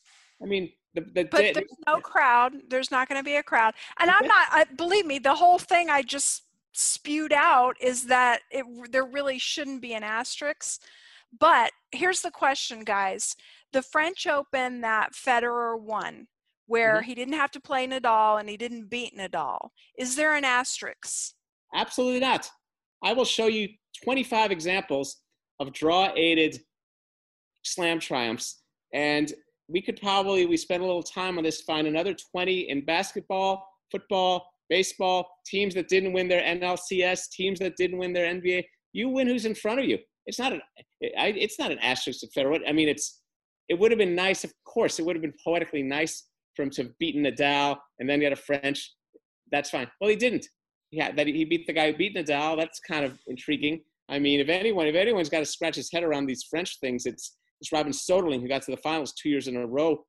I 0.42 0.46
mean, 0.46 0.70
the, 0.94 1.02
the, 1.02 1.24
but 1.30 1.52
there's 1.52 1.66
no 1.86 1.98
crowd. 1.98 2.54
There's 2.70 2.90
not 2.90 3.06
going 3.06 3.20
to 3.20 3.22
be 3.22 3.36
a 3.36 3.42
crowd, 3.42 3.74
and 4.00 4.10
I'm 4.10 4.26
not. 4.26 4.46
I, 4.50 4.64
believe 4.74 5.04
me, 5.04 5.18
the 5.18 5.34
whole 5.34 5.58
thing 5.58 5.90
I 5.90 6.00
just 6.00 6.44
spewed 6.72 7.34
out 7.34 7.76
is 7.78 8.04
that 8.04 8.40
it 8.50 8.64
there 8.90 9.04
really 9.04 9.38
shouldn't 9.38 9.82
be 9.82 9.92
an 9.92 10.02
asterisk. 10.02 10.80
But 11.38 11.72
here's 11.92 12.22
the 12.22 12.30
question, 12.30 12.82
guys: 12.82 13.36
the 13.74 13.82
French 13.82 14.26
Open 14.26 14.80
that 14.80 15.12
Federer 15.12 15.78
won, 15.78 16.26
where 16.68 16.94
mm-hmm. 16.94 17.04
he 17.04 17.14
didn't 17.14 17.34
have 17.34 17.50
to 17.50 17.60
play 17.60 17.86
Nadal 17.86 18.40
and 18.40 18.48
he 18.48 18.56
didn't 18.56 18.88
beat 18.88 19.14
Nadal, 19.14 19.58
is 19.98 20.16
there 20.16 20.34
an 20.34 20.46
asterisk? 20.46 21.34
Absolutely 21.74 22.20
not. 22.20 22.48
I 23.02 23.12
will 23.12 23.26
show 23.26 23.46
you 23.46 23.68
25 24.04 24.50
examples 24.50 25.22
of 25.60 25.72
draw 25.72 26.12
aided 26.16 26.60
slam 27.64 28.00
triumphs. 28.00 28.62
And 28.92 29.32
we 29.68 29.82
could 29.82 30.00
probably, 30.00 30.46
we 30.46 30.56
spend 30.56 30.82
a 30.82 30.86
little 30.86 31.02
time 31.02 31.38
on 31.38 31.44
this, 31.44 31.62
find 31.62 31.86
another 31.86 32.14
20 32.32 32.70
in 32.70 32.84
basketball, 32.84 33.66
football, 33.90 34.48
baseball, 34.68 35.28
teams 35.44 35.74
that 35.74 35.88
didn't 35.88 36.12
win 36.12 36.28
their 36.28 36.42
NLCS, 36.42 37.30
teams 37.30 37.58
that 37.58 37.76
didn't 37.76 37.98
win 37.98 38.12
their 38.12 38.32
NBA. 38.32 38.64
You 38.92 39.08
win 39.08 39.26
who's 39.26 39.44
in 39.44 39.54
front 39.54 39.80
of 39.80 39.86
you. 39.86 39.98
It's 40.26 40.38
not 40.38 40.52
an, 40.52 40.60
it's 41.00 41.58
not 41.58 41.70
an 41.70 41.78
asterisk 41.80 42.20
to 42.20 42.28
Federer. 42.28 42.60
I 42.68 42.72
mean, 42.72 42.88
it's, 42.88 43.22
it 43.68 43.78
would 43.78 43.90
have 43.90 43.98
been 43.98 44.14
nice, 44.14 44.44
of 44.44 44.52
course, 44.64 44.98
it 44.98 45.04
would 45.04 45.16
have 45.16 45.22
been 45.22 45.34
poetically 45.44 45.82
nice 45.82 46.24
for 46.54 46.62
him 46.62 46.70
to 46.70 46.82
have 46.84 46.98
beaten 46.98 47.24
Nadal 47.24 47.76
and 47.98 48.08
then 48.08 48.20
get 48.20 48.32
a 48.32 48.36
French. 48.36 48.92
That's 49.52 49.70
fine. 49.70 49.88
Well, 50.00 50.10
he 50.10 50.16
didn't. 50.16 50.46
Yeah, 50.96 51.12
that 51.12 51.26
he 51.26 51.44
beat 51.44 51.66
the 51.66 51.74
guy 51.74 51.92
who 51.92 51.98
beat 51.98 52.16
Nadal. 52.16 52.56
That's 52.56 52.80
kind 52.80 53.04
of 53.04 53.18
intriguing. 53.26 53.82
I 54.08 54.18
mean, 54.18 54.40
if 54.40 54.48
anyone, 54.48 54.86
if 54.86 54.94
anyone's 54.94 55.28
got 55.28 55.40
to 55.40 55.44
scratch 55.46 55.76
his 55.76 55.92
head 55.92 56.02
around 56.02 56.24
these 56.24 56.42
French 56.44 56.80
things, 56.80 57.04
it's 57.04 57.36
it's 57.60 57.70
Robin 57.70 57.92
Soderling 57.92 58.40
who 58.40 58.48
got 58.48 58.62
to 58.62 58.70
the 58.70 58.78
finals 58.78 59.12
two 59.12 59.28
years 59.28 59.46
in 59.46 59.56
a 59.56 59.66
row 59.66 60.02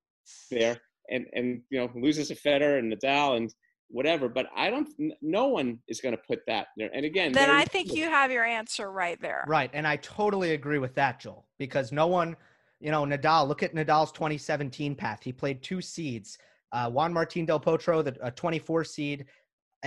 there. 0.49 0.79
and 1.09 1.25
and 1.33 1.61
you 1.69 1.77
know 1.79 1.89
loses 1.93 2.29
to 2.29 2.35
Federer 2.35 2.79
and 2.79 2.93
Nadal 2.93 3.35
and 3.35 3.53
whatever. 3.89 4.29
But 4.29 4.47
I 4.55 4.69
don't. 4.69 4.87
No 5.21 5.47
one 5.47 5.79
is 5.89 5.99
going 5.99 6.15
to 6.15 6.21
put 6.25 6.39
that 6.47 6.67
there. 6.77 6.89
And 6.93 7.05
again, 7.05 7.33
then 7.33 7.49
I 7.49 7.65
think 7.65 7.93
you 7.93 8.05
have 8.05 8.31
your 8.31 8.45
answer 8.45 8.89
right 8.89 9.21
there. 9.21 9.43
Right, 9.45 9.69
and 9.73 9.85
I 9.85 9.97
totally 9.97 10.53
agree 10.53 10.79
with 10.79 10.95
that, 10.95 11.19
Joel, 11.19 11.45
because 11.59 11.91
no 11.91 12.07
one, 12.07 12.37
you 12.79 12.91
know, 12.91 13.03
Nadal. 13.03 13.45
Look 13.45 13.61
at 13.61 13.75
Nadal's 13.75 14.13
2017 14.13 14.95
path. 14.95 15.19
He 15.21 15.33
played 15.33 15.61
two 15.61 15.81
seeds. 15.81 16.37
Uh, 16.71 16.89
Juan 16.89 17.13
Martín 17.13 17.45
del 17.45 17.59
Potro, 17.59 18.03
the 18.03 18.15
a 18.21 18.31
24 18.31 18.83
seed, 18.83 19.25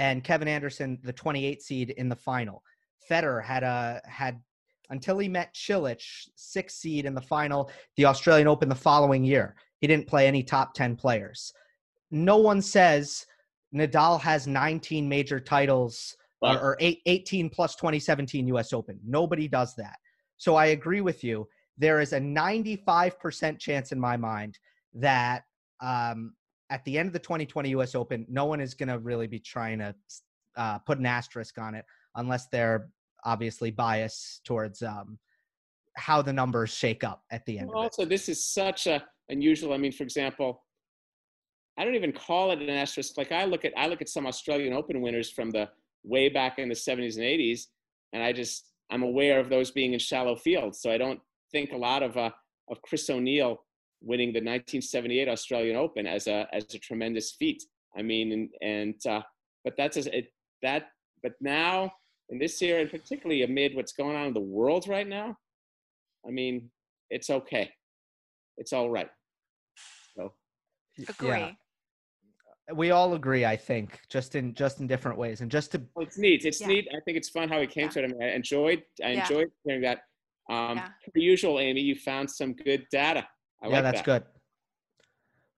and 0.01 0.25
Kevin 0.25 0.49
Anderson, 0.49 0.99
the 1.05 1.13
28 1.13 1.63
seed 1.63 1.91
in 1.91 2.09
the 2.09 2.17
final. 2.17 2.63
Federer 3.09 3.45
had 3.45 3.63
a 3.63 4.01
had 4.07 4.41
until 4.89 5.19
he 5.19 5.29
met 5.29 5.55
Cilic, 5.55 6.03
six 6.35 6.75
seed 6.75 7.05
in 7.05 7.15
the 7.15 7.21
final, 7.21 7.71
the 7.97 8.07
Australian 8.07 8.49
Open 8.49 8.69
the 8.69 8.75
following 8.75 9.23
year. 9.23 9.55
He 9.79 9.87
didn't 9.87 10.07
play 10.07 10.27
any 10.27 10.43
top 10.43 10.73
10 10.73 10.97
players. 10.97 11.53
No 12.11 12.39
one 12.39 12.63
says 12.63 13.27
Nadal 13.75 14.19
has 14.21 14.47
19 14.47 15.07
major 15.07 15.39
titles 15.39 16.17
or, 16.41 16.59
or 16.59 16.77
eight, 16.81 17.03
18 17.05 17.51
plus 17.51 17.77
2017 17.77 18.49
US 18.49 18.73
Open. 18.73 18.99
Nobody 19.07 19.49
does 19.49 19.77
that. 19.77 19.97
So 20.39 20.57
I 20.57 20.67
agree 20.67 21.03
with 21.03 21.23
you. 21.23 21.47
There 21.77 22.01
is 22.01 22.15
a 22.15 22.19
95% 22.19 23.59
chance 23.59 23.93
in 23.93 24.01
my 24.01 24.17
mind 24.17 24.59
that 24.95 25.43
um, 25.83 26.33
at 26.71 26.85
the 26.85 26.97
end 26.97 27.09
of 27.09 27.13
the 27.13 27.19
2020 27.19 27.71
US 27.71 27.95
Open, 27.95 28.25
no 28.29 28.47
one 28.47 28.61
is 28.61 28.75
going 28.75 28.89
to 28.89 28.99
really 28.99 29.27
be 29.27 29.39
trying 29.39 29.79
to 29.81 29.95
uh, 30.57 30.79
put 30.79 30.99
an 30.99 31.07
asterisk 31.07 31.59
on 31.59 31.75
it 31.75 31.85
unless 32.15 32.47
they're 32.49 32.89
obviously 33.25 33.71
biased 33.71 34.45
towards 34.45 34.83
um, 34.83 35.19
how 35.97 36.23
the 36.23 36.33
numbers 36.33 36.71
shake 36.71 37.05
up 37.05 37.23
at 37.31 37.45
the 37.47 37.59
end. 37.59 37.69
Well, 37.69 37.83
also, 37.83 38.05
this 38.05 38.29
is 38.29 38.45
such 38.45 38.87
a 38.87 39.05
unusual. 39.29 39.73
I 39.73 39.77
mean, 39.77 39.93
for 39.93 40.05
example, 40.05 40.65
I 41.77 41.85
don't 41.85 41.95
even 41.95 42.13
call 42.13 42.53
it 42.53 42.61
an 42.61 42.71
asterisk. 42.71 43.19
Like 43.19 43.33
I 43.33 43.45
look 43.45 43.65
at 43.65 43.73
I 43.77 43.87
look 43.87 44.01
at 44.01 44.09
some 44.09 44.27
Australian 44.27 44.73
Open 44.73 45.01
winners 45.01 45.31
from 45.31 45.51
the 45.51 45.69
way 46.05 46.29
back 46.29 46.59
in 46.59 46.69
the 46.69 46.75
70s 46.75 47.17
and 47.17 47.25
80s, 47.25 47.63
and 48.13 48.23
I 48.23 48.33
just 48.33 48.67
I'm 48.91 49.03
aware 49.03 49.41
of 49.41 49.49
those 49.49 49.71
being 49.71 49.93
in 49.93 49.99
shallow 49.99 50.37
fields. 50.37 50.81
So 50.81 50.91
I 50.91 50.99
don't 50.99 51.21
think 51.53 51.73
a 51.73 51.77
lot 51.77 52.03
of 52.03 52.17
uh, 52.17 52.31
of 52.69 52.81
Chris 52.83 53.09
O'Neil 53.11 53.61
winning 54.03 54.29
the 54.29 54.39
1978 54.39 55.29
Australian 55.29 55.77
Open 55.77 56.07
as 56.07 56.27
a 56.27 56.47
as 56.53 56.75
a 56.75 56.79
tremendous 56.79 57.33
feat. 57.33 57.63
I 57.97 58.03
mean, 58.03 58.33
and 58.33 58.49
and 58.63 59.07
uh, 59.07 59.23
but 59.65 59.75
that's 59.77 59.97
a, 59.97 60.19
it, 60.19 60.33
that. 60.63 60.89
But 61.23 61.33
now 61.41 61.93
in 62.31 62.39
this 62.39 62.63
year, 62.63 62.81
and 62.81 62.91
particularly 62.91 63.43
amid 63.43 63.75
what's 63.75 63.93
going 63.93 64.17
on 64.17 64.29
in 64.29 64.35
the 64.35 64.41
world 64.41 64.89
right 64.89 65.07
now, 65.07 65.37
I 66.27 66.31
mean, 66.31 66.71
it's 67.11 67.29
okay. 67.29 67.71
It's 68.57 68.73
all 68.73 68.91
right. 68.91 69.09
So 70.17 70.33
agree. 71.09 71.29
Yeah. 71.29 71.51
We 72.73 72.93
all 72.93 73.15
agree, 73.15 73.45
I 73.45 73.57
think, 73.57 73.99
just 74.09 74.37
in 74.37 74.55
just 74.55 74.81
in 74.81 74.87
different 74.87 75.19
ways, 75.19 75.41
and 75.41 75.51
just 75.51 75.73
to. 75.73 75.83
Well, 75.97 76.07
it's 76.07 76.19
neat. 76.19 76.45
It's 76.45 76.61
yeah. 76.61 76.69
neat. 76.69 76.89
I 76.93 77.01
think 77.05 77.17
it's 77.17 77.29
fun 77.29 77.49
how 77.49 77.61
he 77.61 77.67
came 77.67 77.85
yeah. 77.85 77.91
to 77.91 77.99
it. 78.01 78.05
I, 78.05 78.07
mean, 78.09 78.23
I 78.23 78.35
enjoyed. 78.35 78.83
I 79.05 79.09
enjoyed 79.09 79.49
hearing 79.65 79.83
that. 79.83 79.99
Um, 80.49 80.79
Per 80.79 81.21
usual, 81.21 81.59
Amy, 81.59 81.81
you 81.81 81.95
found 81.97 82.31
some 82.31 82.55
good 82.55 82.87
data. 82.93 83.27
I 83.63 83.69
yeah, 83.69 83.75
like 83.75 83.83
that's 83.85 83.99
that. 83.99 84.05
good. 84.05 84.23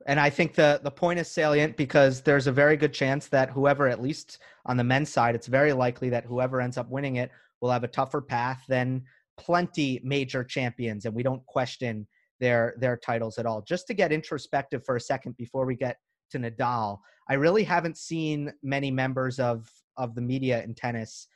And 0.07 0.19
I 0.19 0.31
think 0.31 0.55
the 0.55 0.81
the 0.83 0.91
point 0.91 1.21
is 1.21 1.29
salient 1.29 1.77
because 1.77 2.23
there's 2.23 2.47
a 2.47 2.53
very 2.53 2.77
good 2.77 2.93
chance 2.93 3.29
that 3.29 3.51
whoever, 3.51 3.87
at 3.89 4.03
least 4.03 4.39
on 4.67 4.77
the 4.77 4.85
men's 4.85 5.11
side, 5.11 5.35
it's 5.35 5.47
very 5.47 5.73
likely 5.73 6.11
that 6.11 6.25
whoever 6.25 6.61
ends 6.61 6.77
up 6.77 6.91
winning 6.91 7.17
it 7.17 7.31
will 7.61 7.71
have 7.71 7.85
a 7.85 7.89
tougher 7.89 8.21
path 8.21 8.65
than 8.69 9.03
plenty 9.39 10.01
major 10.03 10.43
champions, 10.45 11.05
and 11.05 11.15
we 11.15 11.23
don't 11.23 11.45
question 11.47 12.07
their 12.41 12.75
their 12.79 12.97
titles 12.97 13.39
at 13.39 13.47
all. 13.47 13.63
Just 13.63 13.87
to 13.87 13.95
get 13.95 14.13
introspective 14.13 14.85
for 14.85 14.97
a 14.97 15.01
second 15.01 15.37
before 15.37 15.65
we 15.65 15.77
get 15.77 15.97
to 16.31 16.39
Nadal, 16.39 16.99
I 17.31 17.35
really 17.35 17.63
haven't 17.63 17.97
seen 17.97 18.53
many 18.63 18.91
members 18.91 19.39
of 19.39 19.71
of 19.97 20.15
the 20.15 20.23
media 20.23 20.63
in 20.65 20.75
tennis 20.75 21.29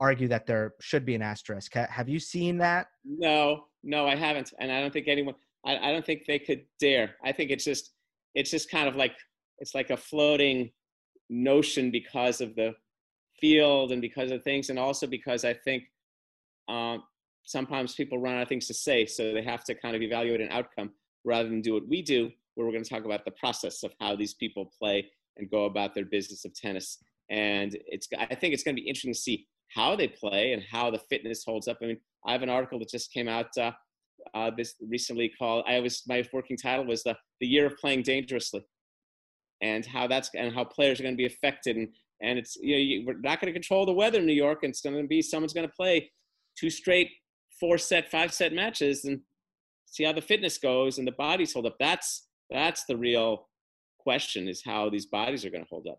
argue 0.00 0.28
that 0.28 0.46
there 0.46 0.74
should 0.80 1.04
be 1.04 1.14
an 1.14 1.22
asterisk. 1.22 1.74
have 1.74 2.08
you 2.08 2.18
seen 2.18 2.58
that? 2.58 2.88
No, 3.04 3.66
no, 3.82 4.06
I 4.06 4.16
haven't, 4.16 4.52
and 4.58 4.72
I 4.72 4.80
don't 4.80 4.92
think 4.92 5.08
anyone. 5.08 5.34
I, 5.64 5.76
I 5.78 5.92
don't 5.92 6.04
think 6.04 6.24
they 6.26 6.38
could 6.38 6.64
dare. 6.78 7.16
I 7.24 7.32
think 7.32 7.50
it's 7.50 7.64
just 7.64 7.92
it's 8.34 8.50
just 8.50 8.70
kind 8.70 8.88
of 8.88 8.96
like 8.96 9.14
it's 9.58 9.74
like 9.74 9.90
a 9.90 9.96
floating 9.96 10.70
notion 11.30 11.90
because 11.90 12.40
of 12.40 12.54
the 12.54 12.74
field 13.40 13.92
and 13.92 14.02
because 14.02 14.30
of 14.30 14.42
things. 14.42 14.70
And 14.70 14.78
also 14.78 15.06
because 15.06 15.44
i 15.44 15.54
think 15.54 15.84
um, 16.68 17.02
sometimes 17.44 17.94
people 17.94 18.18
run 18.18 18.36
out 18.36 18.42
of 18.42 18.48
things 18.48 18.66
to 18.68 18.74
say 18.74 19.04
so 19.04 19.32
they 19.32 19.42
have 19.42 19.64
to 19.64 19.74
kind 19.74 19.94
of 19.94 20.02
evaluate 20.02 20.40
an 20.40 20.48
outcome 20.50 20.90
rather 21.24 21.48
than 21.48 21.60
do 21.60 21.74
what 21.74 21.86
we 21.86 22.00
do 22.00 22.30
where 22.54 22.66
we're 22.66 22.72
going 22.72 22.84
to 22.84 22.88
talk 22.88 23.04
about 23.04 23.24
the 23.24 23.32
process 23.32 23.82
of 23.82 23.92
how 24.00 24.16
these 24.16 24.34
people 24.34 24.70
play 24.78 25.06
and 25.36 25.50
go 25.50 25.64
about 25.64 25.94
their 25.94 26.04
business 26.04 26.44
of 26.44 26.54
tennis. 26.54 26.98
And 27.30 27.76
it's 27.86 28.08
i 28.18 28.34
think 28.34 28.54
it's 28.54 28.62
going 28.62 28.76
to 28.76 28.82
be 28.82 28.88
interesting 28.88 29.12
to 29.12 29.18
see 29.18 29.46
how 29.68 29.96
they 29.96 30.08
play 30.08 30.52
and 30.52 30.62
how 30.70 30.90
the 30.90 31.00
fitness 31.10 31.42
holds 31.44 31.68
up. 31.68 31.78
I 31.82 31.86
mean 31.86 32.00
i 32.26 32.32
have 32.32 32.42
an 32.42 32.50
article 32.50 32.78
that 32.78 32.88
just 32.88 33.12
came 33.12 33.28
out 33.28 33.56
uh, 33.58 33.72
uh, 34.34 34.50
this 34.56 34.74
recently 34.88 35.30
called 35.38 35.64
I 35.66 35.80
was 35.80 36.02
my 36.06 36.24
working 36.32 36.56
title 36.56 36.86
was 36.86 37.02
the 37.02 37.16
the 37.40 37.46
year 37.46 37.66
of 37.66 37.76
playing 37.76 38.02
dangerously, 38.02 38.64
and 39.62 39.84
how 39.84 40.06
that's 40.06 40.30
and 40.34 40.54
how 40.54 40.64
players 40.64 41.00
are 41.00 41.02
going 41.02 41.14
to 41.14 41.18
be 41.18 41.26
affected 41.26 41.76
and 41.76 41.88
and 42.22 42.38
it's 42.38 42.56
you 42.56 42.74
know 42.74 42.80
you, 42.80 43.04
we're 43.06 43.20
not 43.20 43.40
going 43.40 43.52
to 43.52 43.58
control 43.58 43.86
the 43.86 43.92
weather 43.92 44.18
in 44.18 44.26
New 44.26 44.32
York 44.32 44.60
and 44.62 44.70
it's 44.70 44.80
going 44.80 44.96
to 44.96 45.06
be 45.06 45.22
someone's 45.22 45.52
going 45.52 45.66
to 45.66 45.74
play 45.74 46.10
two 46.58 46.70
straight 46.70 47.10
four 47.60 47.78
set 47.78 48.10
five 48.10 48.32
set 48.32 48.52
matches 48.52 49.04
and 49.04 49.20
see 49.86 50.04
how 50.04 50.12
the 50.12 50.20
fitness 50.20 50.58
goes 50.58 50.98
and 50.98 51.06
the 51.06 51.12
bodies 51.12 51.52
hold 51.52 51.66
up. 51.66 51.76
That's 51.78 52.28
that's 52.50 52.84
the 52.84 52.96
real 52.96 53.48
question 53.98 54.48
is 54.48 54.62
how 54.64 54.90
these 54.90 55.06
bodies 55.06 55.44
are 55.44 55.50
going 55.50 55.64
to 55.64 55.70
hold 55.70 55.86
up. 55.88 55.98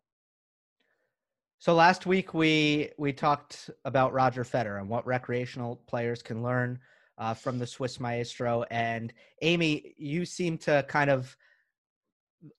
So 1.59 1.73
last 1.73 2.05
week 2.05 2.33
we 2.33 2.91
we 2.97 3.13
talked 3.13 3.69
about 3.85 4.13
Roger 4.13 4.43
Federer 4.43 4.79
and 4.79 4.89
what 4.89 5.05
recreational 5.05 5.77
players 5.87 6.21
can 6.21 6.43
learn 6.43 6.79
uh, 7.17 7.33
from 7.33 7.59
the 7.59 7.67
Swiss 7.67 7.99
Maestro. 7.99 8.63
And 8.69 9.13
Amy, 9.41 9.93
you 9.97 10.25
seem 10.25 10.57
to 10.59 10.85
kind 10.87 11.09
of 11.09 11.35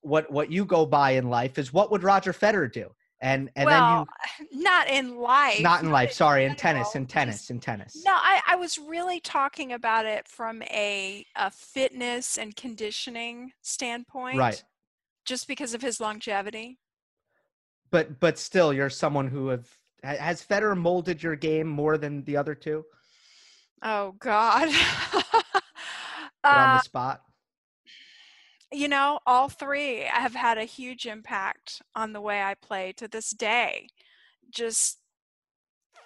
what 0.00 0.30
what 0.30 0.50
you 0.50 0.64
go 0.64 0.84
by 0.84 1.12
in 1.12 1.30
life 1.30 1.58
is 1.58 1.72
what 1.72 1.90
would 1.90 2.02
Roger 2.02 2.32
Federer 2.32 2.72
do? 2.72 2.90
And 3.20 3.50
and 3.56 3.66
well, 3.66 4.06
then 4.38 4.48
you 4.50 4.62
not 4.62 4.88
in 4.88 5.16
life. 5.16 5.60
Not 5.60 5.82
in 5.82 5.90
life. 5.90 6.12
Sorry, 6.12 6.44
in 6.44 6.54
tennis, 6.54 6.94
in 6.94 7.06
tennis, 7.06 7.50
in 7.50 7.60
tennis. 7.60 8.02
No, 8.04 8.12
I, 8.12 8.40
I 8.46 8.56
was 8.56 8.78
really 8.78 9.20
talking 9.20 9.72
about 9.72 10.04
it 10.04 10.28
from 10.28 10.62
a, 10.64 11.24
a 11.34 11.50
fitness 11.50 12.36
and 12.36 12.54
conditioning 12.54 13.52
standpoint. 13.62 14.38
Right. 14.38 14.62
Just 15.24 15.48
because 15.48 15.72
of 15.72 15.80
his 15.80 15.98
longevity. 15.98 16.78
But 17.90 18.20
but 18.20 18.38
still, 18.38 18.72
you're 18.72 18.90
someone 18.90 19.28
who 19.28 19.48
have 19.48 19.66
has 20.02 20.44
Federer 20.44 20.76
molded 20.76 21.22
your 21.22 21.36
game 21.36 21.66
more 21.66 21.96
than 21.96 22.22
the 22.24 22.36
other 22.36 22.54
two? 22.54 22.84
Oh 23.82 24.14
God. 24.18 24.68
on 26.44 26.72
the 26.72 26.78
uh, 26.78 26.80
spot. 26.80 27.22
You 28.72 28.88
know, 28.88 29.20
all 29.26 29.48
three 29.48 30.00
have 30.10 30.34
had 30.34 30.58
a 30.58 30.64
huge 30.64 31.06
impact 31.06 31.82
on 31.94 32.12
the 32.12 32.20
way 32.20 32.42
I 32.42 32.54
play 32.54 32.92
to 32.96 33.08
this 33.08 33.30
day. 33.30 33.88
Just 34.50 34.98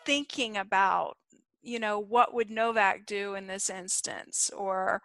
thinking 0.04 0.56
about, 0.56 1.16
you 1.62 1.78
know, 1.78 1.98
what 1.98 2.34
would 2.34 2.50
Novak 2.50 3.06
do 3.06 3.34
in 3.34 3.46
this 3.46 3.70
instance 3.70 4.50
or 4.56 5.02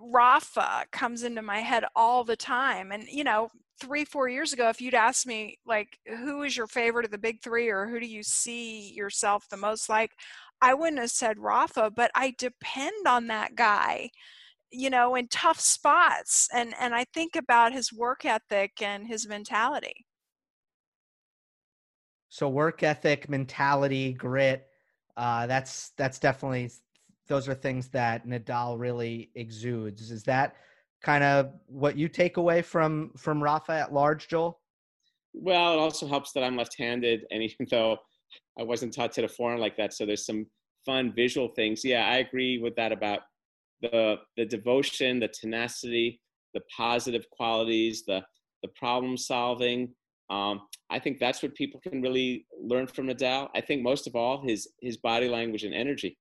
Rafa 0.00 0.86
comes 0.90 1.22
into 1.22 1.42
my 1.42 1.60
head 1.60 1.84
all 1.94 2.24
the 2.24 2.36
time. 2.36 2.92
And, 2.92 3.04
you 3.08 3.24
know, 3.24 3.50
three, 3.80 4.04
four 4.04 4.28
years 4.28 4.52
ago, 4.52 4.68
if 4.68 4.80
you'd 4.80 4.94
asked 4.94 5.26
me, 5.26 5.58
like, 5.66 5.98
who 6.06 6.42
is 6.42 6.56
your 6.56 6.66
favorite 6.66 7.04
of 7.04 7.10
the 7.10 7.18
big 7.18 7.42
three 7.42 7.68
or 7.68 7.86
who 7.86 8.00
do 8.00 8.06
you 8.06 8.22
see 8.22 8.92
yourself 8.92 9.48
the 9.48 9.56
most 9.56 9.88
like? 9.88 10.12
I 10.62 10.74
wouldn't 10.74 11.00
have 11.00 11.10
said 11.10 11.38
Rafa, 11.38 11.90
but 11.90 12.10
I 12.14 12.34
depend 12.38 13.06
on 13.06 13.26
that 13.26 13.54
guy, 13.54 14.10
you 14.70 14.90
know, 14.90 15.14
in 15.14 15.28
tough 15.28 15.60
spots. 15.60 16.48
And, 16.52 16.74
and 16.80 16.94
I 16.94 17.04
think 17.12 17.36
about 17.36 17.72
his 17.72 17.92
work 17.92 18.24
ethic 18.24 18.80
and 18.80 19.06
his 19.06 19.28
mentality. 19.28 20.06
So 22.28 22.48
work 22.48 22.82
ethic, 22.82 23.28
mentality, 23.28 24.12
grit, 24.12 24.66
uh, 25.16 25.46
that's, 25.46 25.90
that's 25.96 26.18
definitely, 26.18 26.70
those 27.28 27.48
are 27.48 27.54
things 27.54 27.88
that 27.88 28.26
Nadal 28.26 28.78
really 28.78 29.30
exudes. 29.34 30.10
Is 30.10 30.24
that 30.24 30.56
kind 31.02 31.24
of 31.24 31.52
what 31.66 31.96
you 31.96 32.08
take 32.08 32.36
away 32.36 32.62
from, 32.62 33.12
from 33.16 33.42
Rafa 33.42 33.72
at 33.72 33.92
large, 33.92 34.28
Joel? 34.28 34.60
Well, 35.32 35.74
it 35.74 35.78
also 35.78 36.06
helps 36.06 36.32
that 36.32 36.42
I'm 36.42 36.56
left-handed, 36.56 37.26
and 37.30 37.42
even 37.42 37.66
though 37.70 37.98
I 38.58 38.62
wasn't 38.62 38.94
taught 38.94 39.12
to 39.12 39.22
the 39.22 39.28
forehand 39.28 39.60
like 39.60 39.76
that. 39.76 39.92
So 39.92 40.06
there's 40.06 40.26
some 40.26 40.46
fun 40.84 41.12
visual 41.14 41.48
things. 41.48 41.84
Yeah, 41.84 42.08
I 42.08 42.18
agree 42.18 42.58
with 42.58 42.76
that 42.76 42.92
about 42.92 43.20
the 43.82 44.16
the 44.36 44.46
devotion, 44.46 45.20
the 45.20 45.28
tenacity, 45.28 46.20
the 46.54 46.62
positive 46.74 47.28
qualities, 47.30 48.04
the 48.06 48.22
the 48.62 48.68
problem 48.68 49.16
solving. 49.16 49.94
Um, 50.30 50.62
I 50.90 50.98
think 50.98 51.18
that's 51.18 51.42
what 51.42 51.54
people 51.54 51.80
can 51.80 52.02
really 52.02 52.46
learn 52.60 52.86
from 52.86 53.06
Nadal. 53.06 53.48
I 53.54 53.60
think 53.60 53.82
most 53.82 54.06
of 54.06 54.16
all 54.16 54.42
his 54.46 54.68
his 54.80 54.96
body 54.96 55.28
language 55.28 55.64
and 55.64 55.74
energy. 55.74 56.18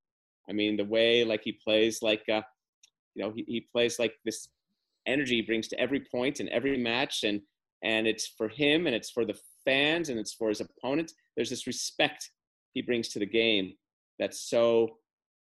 I 0.50 0.54
mean, 0.54 0.78
the 0.78 0.86
way 0.86 1.24
like 1.24 1.42
he 1.44 1.54
plays 1.54 2.02
like 2.02 2.24
uh, 2.30 2.42
you 3.16 3.24
know 3.24 3.32
he, 3.36 3.46
he 3.48 3.68
plays 3.72 3.98
like 3.98 4.14
this 4.26 4.50
energy 5.08 5.36
he 5.36 5.42
brings 5.42 5.68
to 5.70 5.80
every 5.80 6.04
point 6.12 6.40
and 6.40 6.50
every 6.50 6.78
match, 6.78 7.24
and 7.24 7.42
and 7.84 8.08
it's 8.08 8.28
for 8.38 8.50
him 8.50 8.88
and 8.88 8.96
it's 8.96 9.12
for 9.12 9.26
the 9.26 9.38
fans 9.66 10.10
and 10.10 10.20
it's 10.20 10.34
for 10.34 10.50
his 10.50 10.62
opponent. 10.62 11.12
There's 11.36 11.50
this 11.50 11.68
respect 11.68 12.30
he 12.74 12.82
brings 12.82 13.10
to 13.10 13.20
the 13.20 13.26
game 13.26 13.74
that's 14.20 14.50
so 14.50 14.98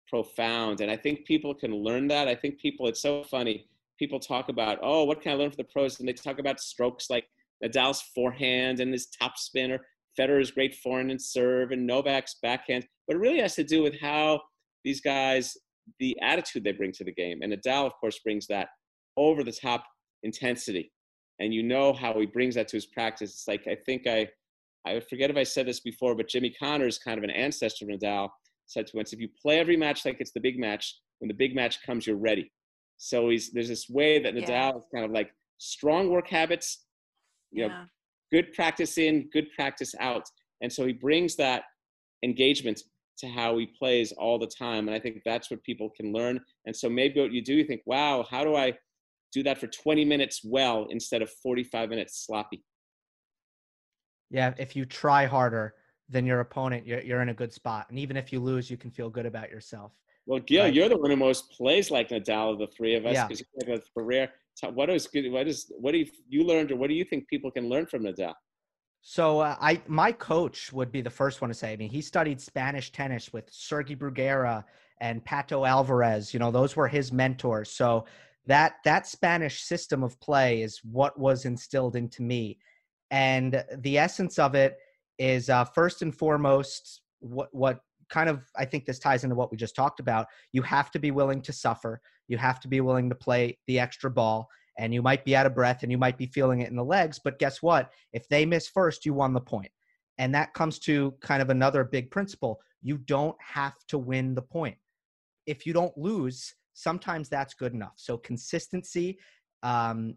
profound, 0.07 0.81
and 0.81 0.91
I 0.91 0.97
think 0.97 1.25
people 1.25 1.53
can 1.53 1.73
learn 1.73 2.07
that. 2.07 2.27
I 2.27 2.35
think 2.35 2.59
people, 2.59 2.87
it's 2.87 3.01
so 3.01 3.23
funny. 3.23 3.67
People 3.97 4.19
talk 4.19 4.49
about, 4.49 4.79
oh, 4.81 5.03
what 5.03 5.21
can 5.21 5.33
I 5.33 5.35
learn 5.35 5.51
from 5.51 5.57
the 5.57 5.63
pros? 5.65 5.99
And 5.99 6.07
they 6.07 6.13
talk 6.13 6.39
about 6.39 6.59
strokes 6.59 7.09
like 7.09 7.25
Nadal's 7.63 8.01
forehand 8.15 8.79
and 8.79 8.91
his 8.91 9.07
top 9.07 9.37
spinner, 9.37 9.79
Federer's 10.17 10.51
great 10.51 10.75
forehand 10.75 11.11
and 11.11 11.21
serve, 11.21 11.71
and 11.71 11.87
Novak's 11.87 12.35
backhand. 12.41 12.87
But 13.07 13.17
it 13.17 13.19
really 13.19 13.39
has 13.39 13.55
to 13.55 13.63
do 13.63 13.83
with 13.83 13.99
how 13.99 14.41
these 14.83 15.01
guys, 15.01 15.55
the 15.99 16.17
attitude 16.21 16.63
they 16.63 16.71
bring 16.71 16.91
to 16.93 17.03
the 17.03 17.11
game. 17.11 17.41
And 17.41 17.53
Nadal, 17.53 17.85
of 17.85 17.93
course, 17.99 18.19
brings 18.19 18.47
that 18.47 18.69
over 19.17 19.43
the 19.43 19.51
top 19.51 19.85
intensity. 20.23 20.91
And 21.39 21.53
you 21.53 21.63
know 21.63 21.93
how 21.93 22.19
he 22.19 22.25
brings 22.25 22.55
that 22.55 22.67
to 22.69 22.77
his 22.77 22.85
practice. 22.85 23.31
It's 23.31 23.47
like, 23.47 23.67
I 23.67 23.75
think 23.85 24.07
I, 24.07 24.27
I 24.85 24.99
forget 24.99 25.29
if 25.29 25.37
I 25.37 25.43
said 25.43 25.67
this 25.67 25.79
before, 25.79 26.15
but 26.15 26.27
Jimmy 26.27 26.53
Connors, 26.57 26.99
kind 26.99 27.17
of 27.17 27.23
an 27.23 27.29
ancestor 27.29 27.85
of 27.85 27.91
Nadal, 27.91 28.29
said 28.65 28.87
to 28.87 28.99
us, 28.99 29.13
if 29.13 29.19
you 29.19 29.29
play 29.41 29.59
every 29.59 29.77
match 29.77 30.05
like 30.05 30.17
it's 30.19 30.31
the 30.31 30.39
big 30.39 30.59
match, 30.59 30.99
when 31.19 31.27
the 31.27 31.33
big 31.33 31.55
match 31.55 31.81
comes, 31.85 32.05
you're 32.05 32.17
ready. 32.17 32.51
So 32.97 33.29
he's 33.29 33.51
there's 33.51 33.69
this 33.69 33.89
way 33.89 34.21
that 34.21 34.35
Nadal 34.35 34.49
yeah. 34.49 34.69
is 34.75 34.83
kind 34.93 35.05
of 35.05 35.11
like 35.11 35.31
strong 35.57 36.09
work 36.09 36.27
habits, 36.27 36.85
you 37.51 37.67
know, 37.67 37.85
good 38.31 38.53
practice 38.53 38.97
in, 38.97 39.29
good 39.31 39.47
practice 39.55 39.95
out. 39.99 40.23
And 40.61 40.71
so 40.71 40.85
he 40.85 40.93
brings 40.93 41.35
that 41.37 41.63
engagement 42.23 42.81
to 43.19 43.27
how 43.27 43.57
he 43.57 43.65
plays 43.65 44.11
all 44.13 44.37
the 44.37 44.47
time. 44.47 44.87
And 44.87 44.95
I 44.95 44.99
think 44.99 45.21
that's 45.25 45.49
what 45.49 45.63
people 45.63 45.89
can 45.89 46.13
learn. 46.13 46.39
And 46.65 46.75
so 46.75 46.89
maybe 46.89 47.19
what 47.21 47.31
you 47.31 47.41
do, 47.41 47.53
you 47.53 47.65
think, 47.65 47.81
wow, 47.85 48.25
how 48.29 48.43
do 48.43 48.55
I 48.55 48.73
do 49.31 49.43
that 49.43 49.57
for 49.57 49.67
20 49.67 50.05
minutes 50.05 50.41
well 50.43 50.87
instead 50.89 51.21
of 51.21 51.29
45 51.43 51.89
minutes 51.89 52.25
sloppy? 52.25 52.63
Yeah, 54.29 54.53
if 54.57 54.75
you 54.75 54.85
try 54.85 55.25
harder 55.25 55.75
than 56.07 56.25
your 56.25 56.39
opponent, 56.39 56.85
you're, 56.85 57.01
you're 57.01 57.21
in 57.21 57.29
a 57.29 57.33
good 57.33 57.53
spot. 57.53 57.87
And 57.89 57.99
even 57.99 58.17
if 58.17 58.31
you 58.31 58.39
lose, 58.39 58.69
you 58.69 58.77
can 58.77 58.91
feel 58.91 59.09
good 59.09 59.25
about 59.25 59.49
yourself. 59.49 59.91
Well, 60.25 60.39
Gil, 60.39 60.63
right? 60.63 60.73
you're 60.73 60.89
the 60.89 60.97
one 60.97 61.09
who 61.09 61.15
most 61.15 61.51
plays 61.51 61.89
like 61.89 62.09
Nadal 62.09 62.53
of 62.53 62.59
the 62.59 62.67
three 62.67 62.95
of 62.95 63.05
us 63.05 63.23
because 63.23 63.39
yeah. 63.39 63.67
you 63.67 63.73
have 63.73 63.81
a 63.81 63.99
career. 63.99 64.29
What 64.73 64.89
is 64.89 65.07
good? 65.07 65.31
What 65.31 65.47
is 65.47 65.71
what 65.79 65.93
do 65.93 65.99
you, 65.99 66.05
you 66.27 66.43
learned, 66.43 66.71
or 66.71 66.75
what 66.75 66.89
do 66.89 66.93
you 66.93 67.05
think 67.05 67.27
people 67.29 67.49
can 67.49 67.69
learn 67.69 67.85
from 67.87 68.03
Nadal? 68.03 68.33
So 69.01 69.39
uh, 69.39 69.55
I, 69.59 69.81
my 69.87 70.11
coach 70.11 70.73
would 70.73 70.91
be 70.91 71.01
the 71.01 71.09
first 71.09 71.41
one 71.41 71.49
to 71.49 71.53
say. 71.53 71.71
I 71.71 71.77
mean, 71.77 71.89
he 71.89 72.01
studied 72.01 72.41
Spanish 72.41 72.91
tennis 72.91 73.31
with 73.31 73.45
Sergi 73.49 73.95
Bruguera 73.95 74.63
and 74.99 75.23
Pato 75.23 75.67
Alvarez. 75.67 76.33
You 76.33 76.39
know, 76.39 76.51
those 76.51 76.75
were 76.75 76.87
his 76.87 77.11
mentors. 77.11 77.71
So 77.71 78.05
that 78.49 78.73
that 78.83 79.07
Spanish 79.07 79.61
system 79.63 80.03
of 80.03 80.19
play 80.19 80.61
is 80.61 80.81
what 80.83 81.17
was 81.17 81.45
instilled 81.45 81.95
into 81.95 82.21
me, 82.21 82.57
and 83.11 83.63
the 83.77 83.97
essence 83.97 84.37
of 84.37 84.55
it 84.55 84.77
is 85.17 85.49
uh, 85.49 85.63
first 85.63 86.01
and 86.01 86.15
foremost 86.15 87.01
what 87.19 87.49
what 87.53 87.79
kind 88.09 88.29
of 88.29 88.43
I 88.57 88.65
think 88.65 88.85
this 88.85 88.99
ties 88.99 89.23
into 89.23 89.35
what 89.35 89.51
we 89.51 89.57
just 89.57 89.75
talked 89.75 89.99
about. 89.99 90.27
You 90.51 90.61
have 90.63 90.91
to 90.91 90.99
be 90.99 91.11
willing 91.11 91.41
to 91.43 91.53
suffer. 91.53 92.01
You 92.27 92.37
have 92.37 92.59
to 92.61 92.67
be 92.67 92.81
willing 92.81 93.09
to 93.09 93.15
play 93.15 93.57
the 93.67 93.79
extra 93.79 94.11
ball 94.11 94.49
and 94.77 94.93
you 94.93 95.01
might 95.01 95.25
be 95.25 95.35
out 95.35 95.45
of 95.45 95.53
breath 95.53 95.83
and 95.83 95.91
you 95.91 95.97
might 95.97 96.17
be 96.17 96.25
feeling 96.25 96.61
it 96.61 96.69
in 96.69 96.75
the 96.75 96.83
legs. 96.83 97.19
But 97.23 97.37
guess 97.37 97.61
what? 97.61 97.91
If 98.13 98.27
they 98.29 98.45
miss 98.45 98.67
first, 98.67 99.05
you 99.05 99.13
won 99.13 99.33
the 99.33 99.41
point. 99.41 99.71
And 100.17 100.33
that 100.33 100.53
comes 100.53 100.79
to 100.79 101.13
kind 101.21 101.41
of 101.41 101.49
another 101.49 101.83
big 101.83 102.09
principle. 102.11 102.59
You 102.81 102.97
don't 102.97 103.35
have 103.41 103.75
to 103.89 103.97
win 103.97 104.35
the 104.35 104.41
point. 104.41 104.77
If 105.45 105.65
you 105.65 105.73
don't 105.73 105.97
lose, 105.97 106.55
sometimes 106.79 107.27
that's 107.27 107.53
good 107.53 107.73
enough. 107.73 107.95
So 107.97 108.17
consistency, 108.17 109.19
um, 109.63 110.15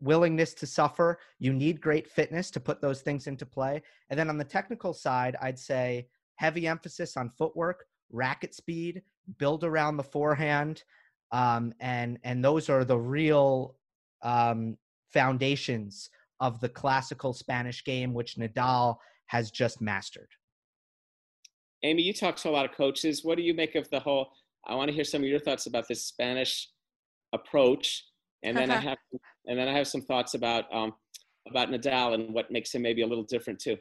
willingness 0.00 0.54
to 0.54 0.66
suffer. 0.66 1.18
You 1.38 1.52
need 1.52 1.80
great 1.80 2.08
fitness 2.08 2.50
to 2.52 2.60
put 2.60 2.80
those 2.80 3.02
things 3.02 3.26
into 3.26 3.44
play. 3.44 3.82
And 4.08 4.18
then 4.18 4.30
on 4.30 4.38
the 4.38 4.44
technical 4.44 4.94
side, 4.94 5.36
I'd 5.42 5.58
say 5.58 6.08
heavy 6.36 6.66
emphasis 6.66 7.16
on 7.16 7.30
footwork, 7.30 7.84
racket 8.10 8.54
speed, 8.54 9.02
build 9.38 9.64
around 9.64 9.98
the 9.98 10.02
forehand. 10.02 10.82
Um, 11.30 11.74
and 11.80 12.18
and 12.24 12.42
those 12.42 12.68
are 12.70 12.84
the 12.84 12.98
real 12.98 13.76
um, 14.22 14.78
foundations 15.12 16.08
of 16.40 16.58
the 16.60 16.68
classical 16.68 17.32
Spanish 17.32 17.84
game, 17.84 18.14
which 18.14 18.36
Nadal 18.36 18.96
has 19.26 19.50
just 19.50 19.80
mastered. 19.80 20.28
Amy, 21.84 22.02
you 22.02 22.12
talk 22.12 22.36
to 22.36 22.48
a 22.48 22.50
lot 22.50 22.64
of 22.64 22.72
coaches. 22.72 23.24
What 23.24 23.36
do 23.36 23.42
you 23.42 23.54
make 23.54 23.74
of 23.74 23.88
the 23.90 24.00
whole? 24.00 24.32
I 24.66 24.74
want 24.74 24.88
to 24.88 24.94
hear 24.94 25.04
some 25.04 25.22
of 25.22 25.28
your 25.28 25.40
thoughts 25.40 25.66
about 25.66 25.88
this 25.88 26.04
Spanish 26.04 26.68
approach, 27.32 28.04
and 28.42 28.56
then 28.56 28.70
I 28.70 28.76
have, 28.88 28.98
and 29.46 29.58
then 29.58 29.68
I 29.68 29.72
have 29.72 29.88
some 29.88 30.02
thoughts 30.02 30.34
about 30.34 30.72
um, 30.74 30.92
about 31.48 31.70
Nadal 31.70 32.14
and 32.14 32.32
what 32.32 32.50
makes 32.50 32.74
him 32.74 32.82
maybe 32.82 33.02
a 33.02 33.06
little 33.06 33.24
different 33.24 33.60
too. 33.60 33.76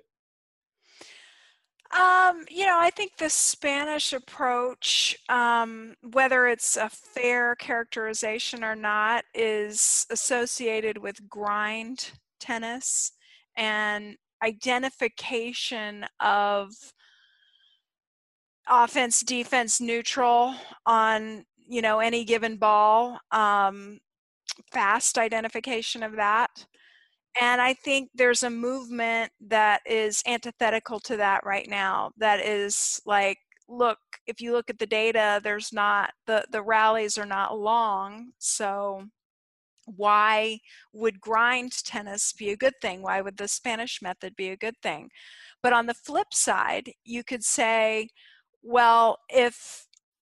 Um, 1.93 2.45
you 2.49 2.65
know, 2.65 2.79
I 2.79 2.89
think 2.89 3.17
the 3.17 3.29
Spanish 3.29 4.13
approach, 4.13 5.17
um, 5.27 5.95
whether 6.13 6.47
it's 6.47 6.77
a 6.77 6.89
fair 6.89 7.55
characterization 7.55 8.63
or 8.63 8.75
not, 8.75 9.25
is 9.33 10.05
associated 10.09 10.97
with 10.97 11.27
grind 11.27 12.11
tennis 12.39 13.11
and 13.57 14.15
identification 14.41 16.05
of 16.21 16.69
offense, 18.69 19.21
defense, 19.21 19.81
neutral 19.81 20.55
on 20.85 21.45
you 21.67 21.81
know 21.81 21.99
any 21.99 22.25
given 22.25 22.57
ball. 22.57 23.19
Um, 23.31 23.99
fast 24.71 25.17
identification 25.17 26.03
of 26.03 26.15
that. 26.15 26.65
And 27.39 27.61
I 27.61 27.73
think 27.73 28.09
there's 28.13 28.43
a 28.43 28.49
movement 28.49 29.31
that 29.47 29.81
is 29.85 30.21
antithetical 30.27 30.99
to 31.01 31.17
that 31.17 31.45
right 31.45 31.67
now. 31.69 32.11
That 32.17 32.41
is 32.41 33.01
like, 33.05 33.37
look, 33.69 33.99
if 34.27 34.41
you 34.41 34.51
look 34.51 34.69
at 34.69 34.79
the 34.79 34.85
data, 34.85 35.39
there's 35.41 35.71
not, 35.71 36.11
the, 36.27 36.43
the 36.51 36.61
rallies 36.61 37.17
are 37.17 37.25
not 37.25 37.57
long. 37.57 38.31
So 38.37 39.05
why 39.85 40.59
would 40.93 41.21
grind 41.21 41.71
tennis 41.83 42.33
be 42.33 42.49
a 42.49 42.57
good 42.57 42.75
thing? 42.81 43.01
Why 43.01 43.21
would 43.21 43.37
the 43.37 43.47
Spanish 43.47 44.01
method 44.01 44.35
be 44.35 44.49
a 44.49 44.57
good 44.57 44.75
thing? 44.83 45.09
But 45.63 45.73
on 45.73 45.85
the 45.85 45.93
flip 45.93 46.33
side, 46.33 46.91
you 47.05 47.23
could 47.23 47.43
say, 47.45 48.09
well, 48.63 49.17
if 49.29 49.87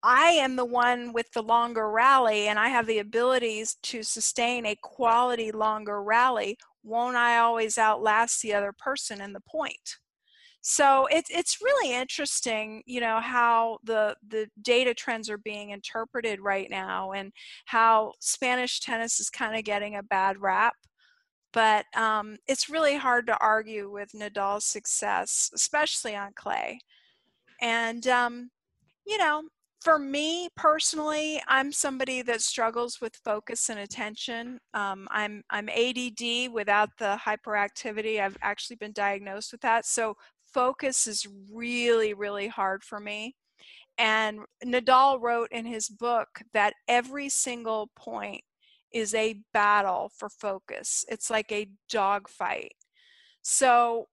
I 0.02 0.28
am 0.30 0.56
the 0.56 0.64
one 0.64 1.12
with 1.12 1.30
the 1.32 1.42
longer 1.42 1.90
rally 1.90 2.48
and 2.48 2.58
I 2.58 2.68
have 2.68 2.86
the 2.86 2.98
abilities 2.98 3.76
to 3.84 4.02
sustain 4.02 4.66
a 4.66 4.76
quality 4.82 5.52
longer 5.52 6.02
rally, 6.02 6.58
won't 6.82 7.16
I 7.16 7.38
always 7.38 7.78
outlast 7.78 8.42
the 8.42 8.54
other 8.54 8.72
person 8.76 9.20
in 9.20 9.32
the 9.32 9.40
point? 9.40 9.98
So 10.62 11.06
it's 11.10 11.30
it's 11.30 11.60
really 11.60 11.92
interesting, 11.94 12.82
you 12.86 13.00
know, 13.00 13.20
how 13.20 13.78
the 13.84 14.16
the 14.26 14.48
data 14.62 14.94
trends 14.94 15.28
are 15.28 15.38
being 15.38 15.70
interpreted 15.70 16.40
right 16.40 16.70
now, 16.70 17.12
and 17.12 17.32
how 17.66 18.12
Spanish 18.20 18.80
tennis 18.80 19.18
is 19.20 19.28
kind 19.30 19.56
of 19.56 19.64
getting 19.64 19.96
a 19.96 20.02
bad 20.04 20.40
rap. 20.40 20.74
But 21.52 21.86
um, 21.96 22.36
it's 22.48 22.68
really 22.70 22.96
hard 22.96 23.26
to 23.26 23.38
argue 23.38 23.90
with 23.90 24.12
Nadal's 24.14 24.64
success, 24.64 25.50
especially 25.54 26.16
on 26.16 26.32
clay. 26.34 26.80
And 27.62 28.06
um, 28.08 28.50
you 29.06 29.16
know, 29.16 29.44
for 29.80 29.98
me 29.98 30.48
personally, 30.56 31.42
I'm 31.48 31.72
somebody 31.72 32.22
that 32.22 32.42
struggles 32.42 33.00
with 33.00 33.16
focus 33.24 33.70
and 33.70 33.78
attention. 33.80 34.58
Um, 34.74 35.08
I'm 35.10 35.42
I'm 35.48 35.68
ADD 35.68 36.52
without 36.52 36.90
the 36.98 37.18
hyperactivity. 37.24 38.20
I've 38.20 38.36
actually 38.42 38.76
been 38.76 38.92
diagnosed 38.92 39.52
with 39.52 39.62
that. 39.62 39.86
So 39.86 40.16
focus 40.52 41.06
is 41.06 41.26
really 41.50 42.12
really 42.14 42.48
hard 42.48 42.84
for 42.84 43.00
me. 43.00 43.34
And 43.98 44.40
Nadal 44.64 45.20
wrote 45.20 45.48
in 45.52 45.64
his 45.66 45.88
book 45.88 46.28
that 46.52 46.74
every 46.88 47.28
single 47.28 47.90
point 47.96 48.42
is 48.92 49.14
a 49.14 49.40
battle 49.52 50.10
for 50.16 50.28
focus. 50.28 51.04
It's 51.08 51.30
like 51.30 51.50
a 51.52 51.68
dogfight. 51.88 52.72
So 53.42 54.06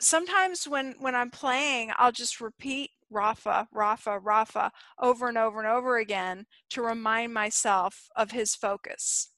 sometimes 0.00 0.66
when 0.66 0.94
when 0.98 1.14
I'm 1.14 1.30
playing, 1.30 1.92
I'll 1.96 2.12
just 2.12 2.40
repeat 2.40 2.90
Rafa, 3.10 3.68
Rafa, 3.72 4.18
Rafa 4.18 4.72
over 5.00 5.28
and 5.28 5.38
over 5.38 5.60
and 5.60 5.68
over 5.68 5.98
again 5.98 6.46
to 6.70 6.82
remind 6.82 7.32
myself 7.32 8.08
of 8.16 8.30
his 8.30 8.54
focus. 8.54 9.30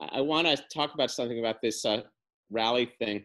I 0.00 0.20
want 0.20 0.46
to 0.46 0.56
talk 0.72 0.94
about 0.94 1.10
something 1.10 1.40
about 1.40 1.60
this 1.60 1.84
uh, 1.84 2.02
rally 2.50 2.92
thing. 2.98 3.24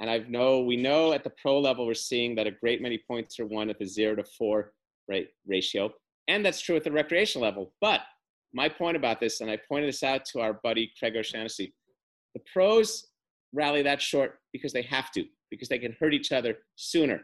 And 0.00 0.08
I 0.08 0.18
know 0.28 0.60
we 0.60 0.76
know 0.76 1.12
at 1.12 1.24
the 1.24 1.30
pro 1.30 1.60
level 1.60 1.86
we're 1.86 1.94
seeing 1.94 2.34
that 2.36 2.46
a 2.46 2.50
great 2.50 2.80
many 2.80 2.98
points 3.06 3.38
are 3.38 3.46
won 3.46 3.70
at 3.70 3.78
the 3.78 3.86
zero 3.86 4.16
to 4.16 4.24
four 4.24 4.72
rate 5.08 5.30
ratio, 5.46 5.92
and 6.28 6.44
that's 6.44 6.60
true 6.60 6.76
at 6.76 6.84
the 6.84 6.92
recreational 6.92 7.46
level. 7.46 7.72
But 7.80 8.00
my 8.52 8.68
point 8.68 8.96
about 8.96 9.20
this, 9.20 9.40
and 9.40 9.50
I 9.50 9.58
pointed 9.68 9.88
this 9.88 10.02
out 10.02 10.24
to 10.26 10.40
our 10.40 10.54
buddy 10.62 10.92
Craig 10.98 11.16
O'Shaughnessy, 11.16 11.74
the 12.34 12.40
pros 12.52 13.06
rally 13.52 13.82
that 13.82 14.00
short 14.00 14.38
because 14.52 14.72
they 14.72 14.82
have 14.82 15.10
to, 15.12 15.24
because 15.52 15.68
they 15.68 15.78
can 15.78 15.94
hurt 16.00 16.14
each 16.14 16.32
other 16.32 16.56
sooner. 16.76 17.20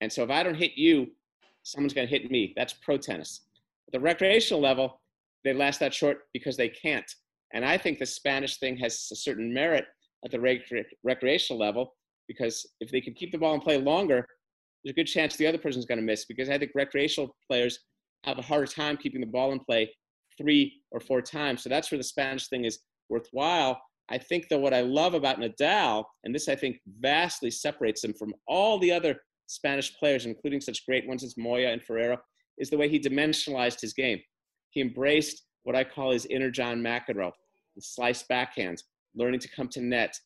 And 0.00 0.10
so 0.10 0.24
if 0.24 0.30
I 0.30 0.42
don't 0.42 0.56
hit 0.56 0.72
you, 0.74 1.08
someone's 1.62 1.92
going 1.92 2.08
to 2.08 2.18
hit 2.18 2.30
me. 2.30 2.54
That's 2.56 2.72
pro 2.72 2.96
tennis. 2.96 3.42
At 3.86 3.92
the 3.92 4.00
recreational 4.00 4.62
level, 4.62 5.00
they 5.44 5.52
last 5.52 5.78
that 5.80 5.92
short 5.92 6.20
because 6.32 6.56
they 6.56 6.70
can't. 6.70 7.04
And 7.52 7.64
I 7.64 7.76
think 7.76 7.98
the 7.98 8.06
Spanish 8.06 8.58
thing 8.58 8.78
has 8.78 9.06
a 9.12 9.16
certain 9.16 9.52
merit 9.52 9.84
at 10.24 10.30
the 10.30 10.40
rec- 10.40 10.62
recreational 11.04 11.60
level 11.60 11.94
because 12.26 12.66
if 12.80 12.90
they 12.90 13.02
can 13.02 13.12
keep 13.12 13.32
the 13.32 13.38
ball 13.38 13.54
in 13.54 13.60
play 13.60 13.78
longer, 13.78 14.26
there's 14.82 14.92
a 14.92 14.96
good 14.96 15.04
chance 15.04 15.36
the 15.36 15.46
other 15.46 15.58
person's 15.58 15.84
going 15.84 16.00
to 16.00 16.04
miss 16.04 16.24
because 16.24 16.48
I 16.48 16.56
think 16.56 16.72
recreational 16.74 17.36
players 17.46 17.78
have 18.24 18.38
a 18.38 18.42
harder 18.42 18.66
time 18.66 18.96
keeping 18.96 19.20
the 19.20 19.26
ball 19.26 19.52
in 19.52 19.60
play 19.60 19.92
three 20.38 20.80
or 20.90 21.00
four 21.00 21.20
times. 21.20 21.62
So 21.62 21.68
that's 21.68 21.90
where 21.90 21.98
the 21.98 22.04
Spanish 22.04 22.48
thing 22.48 22.64
is 22.64 22.78
worthwhile. 23.10 23.78
I 24.10 24.18
think 24.18 24.48
that 24.48 24.58
what 24.58 24.74
I 24.74 24.80
love 24.80 25.14
about 25.14 25.38
Nadal, 25.38 26.04
and 26.24 26.34
this 26.34 26.48
I 26.48 26.56
think 26.56 26.80
vastly 27.00 27.50
separates 27.50 28.04
him 28.04 28.12
from 28.12 28.34
all 28.46 28.78
the 28.78 28.92
other 28.92 29.16
Spanish 29.46 29.96
players, 29.96 30.26
including 30.26 30.60
such 30.60 30.84
great 30.86 31.06
ones 31.06 31.22
as 31.24 31.36
Moya 31.36 31.70
and 31.70 31.82
Ferrero, 31.82 32.18
is 32.58 32.70
the 32.70 32.76
way 32.76 32.88
he 32.88 32.98
dimensionalized 32.98 33.80
his 33.80 33.92
game. 33.92 34.20
He 34.70 34.80
embraced 34.80 35.44
what 35.64 35.76
I 35.76 35.84
call 35.84 36.10
his 36.10 36.26
inner 36.26 36.50
John 36.50 36.80
McEnroe, 36.80 37.32
the 37.76 37.82
slice 37.82 38.24
backhand, 38.24 38.82
learning 39.14 39.40
to 39.40 39.48
come 39.48 39.68
to 39.68 39.80
net, 39.80 40.18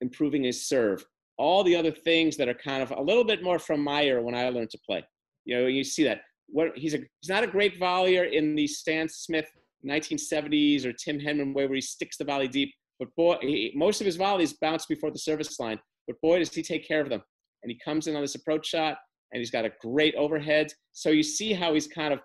improving 0.00 0.44
his 0.44 0.66
serve, 0.66 1.04
all 1.38 1.64
the 1.64 1.76
other 1.76 1.90
things 1.90 2.36
that 2.36 2.48
are 2.48 2.54
kind 2.54 2.82
of 2.82 2.90
a 2.90 3.02
little 3.02 3.24
bit 3.24 3.42
more 3.42 3.58
from 3.58 3.82
my 3.82 4.04
era 4.04 4.22
when 4.22 4.34
I 4.34 4.48
learned 4.48 4.70
to 4.70 4.78
play. 4.84 5.04
You 5.44 5.56
know, 5.56 5.66
you 5.66 5.84
see 5.84 6.04
that. 6.04 6.22
What 6.48 6.76
he's 6.76 6.94
a 6.94 6.98
he's 6.98 7.30
not 7.30 7.44
a 7.44 7.46
great 7.46 7.80
volleyer 7.80 8.30
in 8.30 8.54
the 8.54 8.66
Stan 8.66 9.08
Smith 9.08 9.46
1970s 9.86 10.84
or 10.84 10.92
Tim 10.92 11.18
Henman 11.18 11.54
way 11.54 11.66
where 11.66 11.74
he 11.74 11.80
sticks 11.80 12.16
the 12.16 12.24
volley 12.24 12.48
deep, 12.48 12.74
but 13.02 13.14
boy, 13.16 13.36
he, 13.40 13.72
most 13.74 14.00
of 14.00 14.06
his 14.06 14.14
volleys 14.14 14.52
bounce 14.52 14.86
before 14.86 15.10
the 15.10 15.18
service 15.18 15.58
line. 15.58 15.80
But 16.06 16.20
boy, 16.20 16.38
does 16.38 16.54
he 16.54 16.62
take 16.62 16.86
care 16.86 17.00
of 17.00 17.08
them. 17.08 17.20
And 17.62 17.70
he 17.70 17.78
comes 17.84 18.06
in 18.06 18.14
on 18.14 18.22
this 18.22 18.36
approach 18.36 18.66
shot, 18.68 18.96
and 19.32 19.40
he's 19.40 19.50
got 19.50 19.64
a 19.64 19.72
great 19.80 20.14
overhead. 20.14 20.72
So 20.92 21.10
you 21.10 21.24
see 21.24 21.52
how 21.52 21.74
he's 21.74 21.88
kind 21.88 22.12
of 22.12 22.20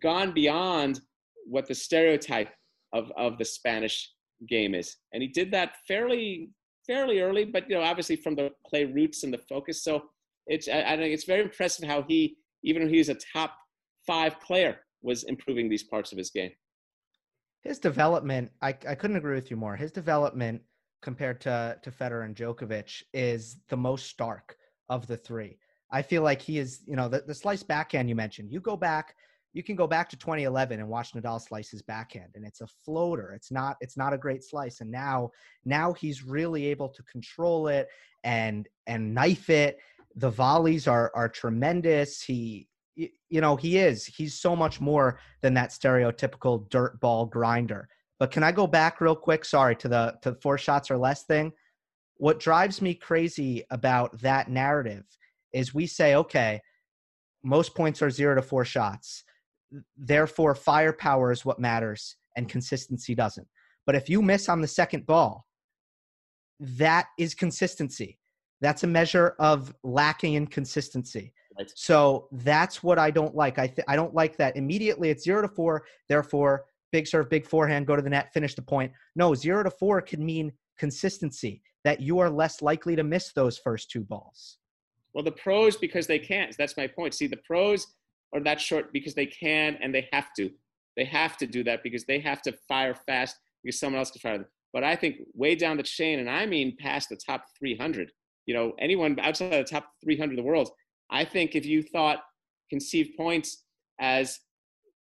gone 0.00 0.32
beyond 0.32 1.00
what 1.46 1.66
the 1.66 1.74
stereotype 1.74 2.50
of, 2.92 3.10
of 3.16 3.38
the 3.38 3.44
Spanish 3.44 4.12
game 4.48 4.72
is. 4.72 4.96
And 5.12 5.20
he 5.20 5.28
did 5.28 5.50
that 5.50 5.72
fairly 5.88 6.50
fairly 6.86 7.20
early, 7.20 7.44
but 7.44 7.68
you 7.68 7.76
know, 7.76 7.82
obviously 7.82 8.16
from 8.16 8.34
the 8.34 8.50
play 8.66 8.84
roots 8.84 9.24
and 9.24 9.34
the 9.34 9.38
focus. 9.48 9.82
So 9.82 10.04
it's 10.46 10.68
I, 10.68 10.82
I 10.82 10.96
think 10.96 11.12
it's 11.12 11.24
very 11.24 11.42
impressive 11.42 11.88
how 11.88 12.04
he, 12.08 12.36
even 12.62 12.82
though 12.84 12.88
he's 12.88 13.08
a 13.08 13.16
top 13.32 13.54
five 14.06 14.40
player, 14.40 14.78
was 15.02 15.24
improving 15.24 15.68
these 15.68 15.82
parts 15.82 16.12
of 16.12 16.18
his 16.18 16.30
game. 16.30 16.52
His 17.62 17.78
development, 17.78 18.50
I, 18.62 18.68
I 18.68 18.94
couldn't 18.94 19.16
agree 19.16 19.34
with 19.34 19.50
you 19.50 19.56
more. 19.56 19.76
His 19.76 19.92
development 19.92 20.62
compared 21.02 21.40
to 21.42 21.78
to 21.82 21.90
Federer 21.90 22.24
and 22.24 22.34
Djokovic 22.34 23.02
is 23.12 23.58
the 23.68 23.76
most 23.76 24.06
stark 24.06 24.56
of 24.88 25.06
the 25.06 25.16
three. 25.16 25.58
I 25.90 26.02
feel 26.02 26.22
like 26.22 26.42
he 26.42 26.58
is, 26.58 26.82
you 26.86 26.96
know, 26.96 27.08
the, 27.08 27.22
the 27.26 27.34
slice 27.34 27.62
backhand 27.62 28.08
you 28.08 28.14
mentioned. 28.14 28.50
You 28.50 28.60
go 28.60 28.76
back 28.76 29.14
you 29.54 29.62
can 29.62 29.76
go 29.76 29.86
back 29.86 30.08
to 30.10 30.16
2011 30.16 30.78
and 30.78 30.88
watch 30.88 31.12
Nadal 31.14 31.40
slice 31.40 31.70
his 31.70 31.82
backhand 31.82 32.32
and 32.34 32.44
it's 32.44 32.60
a 32.60 32.66
floater. 32.66 33.32
It's 33.32 33.50
not 33.50 33.76
it's 33.80 33.96
not 33.96 34.12
a 34.12 34.18
great 34.18 34.44
slice 34.44 34.80
and 34.80 34.90
now 34.90 35.30
now 35.64 35.92
he's 35.94 36.24
really 36.24 36.66
able 36.66 36.88
to 36.90 37.02
control 37.04 37.68
it 37.68 37.88
and 38.24 38.68
and 38.86 39.14
knife 39.14 39.50
it. 39.50 39.78
The 40.16 40.30
volleys 40.30 40.86
are 40.86 41.10
are 41.14 41.28
tremendous. 41.28 42.22
He 42.22 42.68
you 43.28 43.40
know, 43.40 43.56
he 43.56 43.78
is. 43.78 44.04
He's 44.04 44.40
so 44.40 44.56
much 44.56 44.80
more 44.80 45.20
than 45.40 45.54
that 45.54 45.70
stereotypical 45.70 46.68
dirt 46.70 47.00
ball 47.00 47.26
grinder. 47.26 47.88
But 48.18 48.30
can 48.32 48.42
I 48.42 48.52
go 48.52 48.66
back 48.66 49.00
real 49.00 49.14
quick? 49.14 49.44
Sorry 49.44 49.76
to 49.76 49.88
the 49.88 50.14
to 50.22 50.32
the 50.32 50.40
four 50.40 50.58
shots 50.58 50.90
or 50.90 50.98
less 50.98 51.24
thing. 51.24 51.52
What 52.16 52.40
drives 52.40 52.82
me 52.82 52.94
crazy 52.94 53.64
about 53.70 54.20
that 54.20 54.50
narrative 54.50 55.04
is 55.52 55.72
we 55.72 55.86
say, 55.86 56.16
okay, 56.16 56.60
most 57.44 57.76
points 57.76 58.02
are 58.02 58.10
zero 58.10 58.34
to 58.34 58.42
four 58.42 58.64
shots 58.64 59.24
Therefore, 59.96 60.54
firepower 60.54 61.32
is 61.32 61.44
what 61.44 61.58
matters 61.58 62.16
and 62.36 62.48
consistency 62.48 63.14
doesn't. 63.14 63.46
But 63.86 63.94
if 63.94 64.08
you 64.08 64.22
miss 64.22 64.48
on 64.48 64.60
the 64.60 64.68
second 64.68 65.06
ball, 65.06 65.46
that 66.60 67.06
is 67.18 67.34
consistency. 67.34 68.18
That's 68.60 68.82
a 68.82 68.88
measure 68.88 69.34
of 69.38 69.74
lacking 69.82 70.34
in 70.34 70.46
consistency. 70.46 71.32
Right. 71.58 71.72
So 71.74 72.28
that's 72.30 72.82
what 72.82 72.98
I 72.98 73.10
don't 73.10 73.34
like. 73.34 73.58
I 73.58 73.66
th- 73.66 73.84
I 73.88 73.96
don't 73.96 74.14
like 74.14 74.36
that 74.36 74.56
immediately. 74.56 75.10
It's 75.10 75.24
zero 75.24 75.42
to 75.42 75.48
four. 75.48 75.84
Therefore, 76.08 76.66
big 76.92 77.06
serve, 77.06 77.28
big 77.28 77.46
forehand, 77.46 77.86
go 77.86 77.96
to 77.96 78.02
the 78.02 78.10
net, 78.10 78.32
finish 78.32 78.54
the 78.54 78.62
point. 78.62 78.92
No, 79.16 79.34
zero 79.34 79.62
to 79.62 79.70
four 79.70 80.00
can 80.00 80.24
mean 80.24 80.52
consistency. 80.78 81.62
That 81.84 82.00
you 82.00 82.18
are 82.18 82.30
less 82.30 82.60
likely 82.60 82.96
to 82.96 83.02
miss 83.02 83.32
those 83.32 83.58
first 83.58 83.90
two 83.90 84.02
balls. 84.02 84.58
Well, 85.14 85.24
the 85.24 85.32
pros 85.32 85.76
because 85.76 86.06
they 86.06 86.18
can't. 86.18 86.54
That's 86.56 86.76
my 86.76 86.86
point. 86.86 87.14
See, 87.14 87.26
the 87.26 87.38
pros 87.38 87.86
or 88.32 88.40
that 88.40 88.60
short 88.60 88.92
because 88.92 89.14
they 89.14 89.26
can 89.26 89.78
and 89.80 89.94
they 89.94 90.08
have 90.12 90.28
to. 90.36 90.50
They 90.96 91.04
have 91.04 91.36
to 91.38 91.46
do 91.46 91.64
that 91.64 91.82
because 91.82 92.04
they 92.04 92.20
have 92.20 92.42
to 92.42 92.52
fire 92.68 92.94
fast 92.94 93.36
because 93.62 93.78
someone 93.78 93.98
else 93.98 94.10
can 94.10 94.20
fire 94.20 94.38
them. 94.38 94.46
But 94.72 94.84
I 94.84 94.96
think 94.96 95.16
way 95.34 95.54
down 95.54 95.76
the 95.76 95.82
chain, 95.82 96.18
and 96.18 96.28
I 96.28 96.44
mean 96.46 96.76
past 96.78 97.08
the 97.08 97.16
top 97.16 97.44
300, 97.58 98.12
you 98.46 98.54
know, 98.54 98.72
anyone 98.78 99.18
outside 99.20 99.52
of 99.54 99.66
the 99.66 99.70
top 99.70 99.92
300 100.04 100.32
of 100.32 100.36
the 100.36 100.42
world, 100.42 100.70
I 101.10 101.24
think 101.24 101.54
if 101.54 101.64
you 101.64 101.82
thought 101.82 102.22
conceived 102.70 103.16
points 103.16 103.64
as 104.00 104.38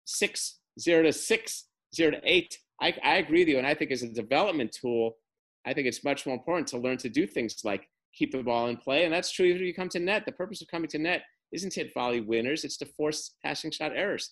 six, 0.06 0.60
zero 0.80 1.04
to 1.04 1.14
six, 1.14 1.68
zero 1.96 2.12
to 2.12 2.22
eight, 2.24 2.58
I, 2.82 2.94
I 3.04 3.16
agree 3.18 3.42
with 3.42 3.50
you. 3.50 3.58
And 3.58 3.68
I 3.68 3.74
think 3.74 3.92
as 3.92 4.04
a 4.04 4.10
development 4.10 4.76
tool, 4.80 5.18
I 5.66 5.74
think 5.74 5.88
it's 5.88 6.04
much 6.04 6.26
more 6.26 6.36
important 6.36 6.68
to 6.70 6.78
learn 6.80 6.98
to 6.98 7.10
do 7.10 7.28
things 7.28 7.58
like 7.64 7.88
keep 8.14 8.32
the 8.32 8.42
ball 8.42 8.68
in 8.68 8.78
play. 8.78 9.06
And 9.06 9.14
that's 9.14 9.32
true 9.32 9.46
even 9.46 9.62
if 9.62 9.68
you 9.68 9.74
come 9.74 9.90
to 9.90 10.00
net. 10.00 10.24
The 10.26 10.32
purpose 10.32 10.62
of 10.62 10.68
coming 10.68 10.90
to 10.90 10.98
net 10.98 11.24
isn't 11.52 11.74
hit 11.74 11.94
volley 11.94 12.22
winners, 12.22 12.64
it's 12.64 12.78
to 12.78 12.86
force 12.86 13.36
passing 13.44 13.72
shot 13.72 13.92
errors. 13.96 14.32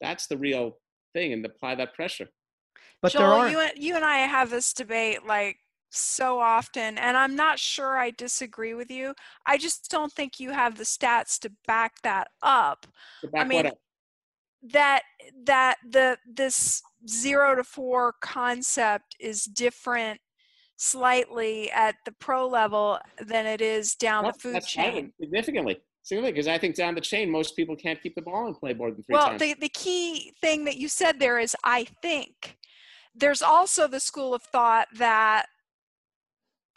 That's 0.00 0.26
the 0.26 0.36
real 0.36 0.78
thing 1.14 1.32
and 1.32 1.44
apply 1.44 1.76
that 1.76 1.94
pressure. 1.94 2.28
But 3.00 3.12
Joel, 3.12 3.20
there 3.20 3.30
are 3.30 3.50
you, 3.50 3.70
you 3.76 3.96
and 3.96 4.04
I 4.04 4.18
have 4.18 4.50
this 4.50 4.72
debate 4.72 5.26
like 5.26 5.58
so 5.90 6.38
often, 6.40 6.98
and 6.98 7.16
I'm 7.16 7.34
not 7.36 7.58
sure 7.58 7.96
I 7.96 8.10
disagree 8.10 8.74
with 8.74 8.90
you. 8.90 9.14
I 9.46 9.58
just 9.58 9.90
don't 9.90 10.12
think 10.12 10.40
you 10.40 10.50
have 10.50 10.76
the 10.76 10.84
stats 10.84 11.38
to 11.40 11.52
back 11.66 12.00
that 12.02 12.28
up. 12.42 12.86
Back 13.32 13.44
I 13.44 13.48
mean, 13.48 13.66
up? 13.66 13.78
that 14.72 15.02
that 15.44 15.76
the 15.88 16.18
this 16.26 16.82
zero 17.08 17.54
to 17.54 17.64
four 17.64 18.14
concept 18.20 19.16
is 19.20 19.44
different 19.44 20.20
slightly 20.76 21.70
at 21.70 21.94
the 22.04 22.12
pro 22.12 22.46
level 22.46 22.98
than 23.24 23.46
it 23.46 23.60
is 23.60 23.94
down 23.94 24.24
that's, 24.24 24.42
the 24.42 24.52
food 24.52 24.62
chain. 24.62 25.12
Significantly 25.20 25.80
because 26.08 26.46
I 26.46 26.58
think 26.58 26.76
down 26.76 26.94
the 26.94 27.00
chain, 27.00 27.30
most 27.30 27.56
people 27.56 27.74
can't 27.74 28.00
keep 28.00 28.14
the 28.14 28.22
ball 28.22 28.46
in 28.46 28.54
play 28.54 28.74
more 28.74 28.90
than 28.90 29.02
three 29.02 29.14
well, 29.14 29.28
times. 29.28 29.40
Well, 29.40 29.54
the, 29.54 29.60
the 29.60 29.68
key 29.68 30.32
thing 30.40 30.64
that 30.64 30.76
you 30.76 30.88
said 30.88 31.18
there 31.18 31.38
is 31.38 31.56
I 31.64 31.86
think. 32.02 32.56
There's 33.18 33.42
also 33.42 33.88
the 33.88 33.98
school 33.98 34.34
of 34.34 34.42
thought 34.42 34.88
that 34.96 35.46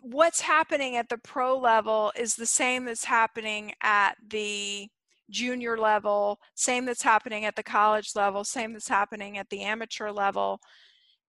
what's 0.01 0.41
happening 0.41 0.95
at 0.95 1.09
the 1.09 1.17
pro 1.17 1.57
level 1.57 2.11
is 2.15 2.35
the 2.35 2.45
same 2.45 2.85
that's 2.85 3.05
happening 3.05 3.73
at 3.81 4.15
the 4.27 4.87
junior 5.29 5.77
level, 5.77 6.39
same 6.55 6.85
that's 6.85 7.03
happening 7.03 7.45
at 7.45 7.55
the 7.55 7.63
college 7.63 8.11
level, 8.15 8.43
same 8.43 8.73
that's 8.73 8.87
happening 8.87 9.37
at 9.37 9.49
the 9.49 9.61
amateur 9.61 10.11
level. 10.11 10.59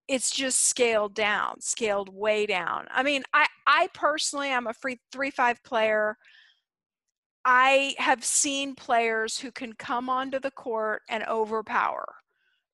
It's 0.08 0.30
just 0.30 0.68
scaled 0.68 1.14
down, 1.14 1.60
scaled 1.60 2.08
way 2.12 2.46
down. 2.46 2.86
I 2.90 3.02
mean, 3.02 3.22
I, 3.32 3.46
I 3.66 3.88
personally, 3.94 4.52
I'm 4.52 4.66
a 4.66 4.74
free 4.74 4.98
three 5.12 5.30
five 5.30 5.62
player. 5.62 6.16
I 7.44 7.94
have 7.98 8.24
seen 8.24 8.74
players 8.74 9.38
who 9.38 9.50
can 9.52 9.72
come 9.74 10.10
onto 10.10 10.38
the 10.40 10.50
court 10.50 11.02
and 11.08 11.24
overpower 11.26 12.06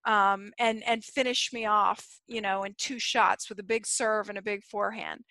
um, 0.06 0.52
and 0.59 0.82
and 0.85 1.04
finish 1.04 1.52
me 1.52 1.66
off, 1.66 2.20
you 2.26 2.40
know, 2.40 2.62
in 2.64 2.74
two 2.78 2.98
shots 2.98 3.48
with 3.48 3.59
a 3.59 3.64
big 3.64 3.87
serve 3.87 4.28
and 4.28 4.38
a 4.38 4.42
big 4.42 4.64
forehand. 4.64 5.22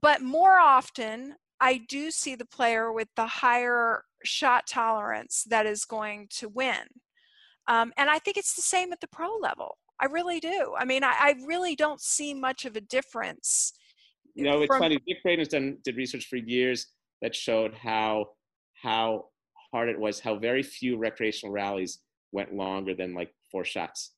But 0.00 0.22
more 0.22 0.58
often, 0.58 1.36
I 1.60 1.78
do 1.88 2.10
see 2.10 2.34
the 2.34 2.44
player 2.46 2.92
with 2.92 3.08
the 3.14 3.26
higher 3.26 4.04
shot 4.24 4.66
tolerance 4.66 5.44
that 5.48 5.66
is 5.66 5.84
going 5.84 6.28
to 6.38 6.48
win. 6.48 6.86
Um, 7.68 7.92
and 7.96 8.10
I 8.10 8.18
think 8.18 8.36
it's 8.36 8.54
the 8.54 8.62
same 8.62 8.92
at 8.92 9.00
the 9.00 9.06
pro 9.06 9.36
level. 9.36 9.78
I 10.00 10.06
really 10.06 10.40
do. 10.40 10.74
I 10.76 10.84
mean, 10.84 11.04
I, 11.04 11.14
I 11.18 11.34
really 11.46 11.76
don't 11.76 12.00
see 12.00 12.34
much 12.34 12.64
of 12.64 12.74
a 12.74 12.80
difference. 12.80 13.72
You 14.34 14.44
know, 14.44 14.62
it's 14.62 14.66
from, 14.66 14.80
funny. 14.80 14.98
Vic 15.06 15.22
Braden 15.22 15.46
done 15.48 15.78
did 15.84 15.96
research 15.96 16.26
for 16.26 16.36
years 16.36 16.88
that 17.20 17.36
showed 17.36 17.74
how 17.74 18.30
how 18.74 19.26
hard 19.70 19.88
it 19.88 19.98
was, 19.98 20.18
how 20.18 20.36
very 20.36 20.62
few 20.62 20.96
recreational 20.96 21.52
rallies 21.52 22.00
went 22.32 22.54
longer 22.54 22.94
than 22.94 23.14
like 23.14 23.32
four 23.50 23.64
shots. 23.64 24.12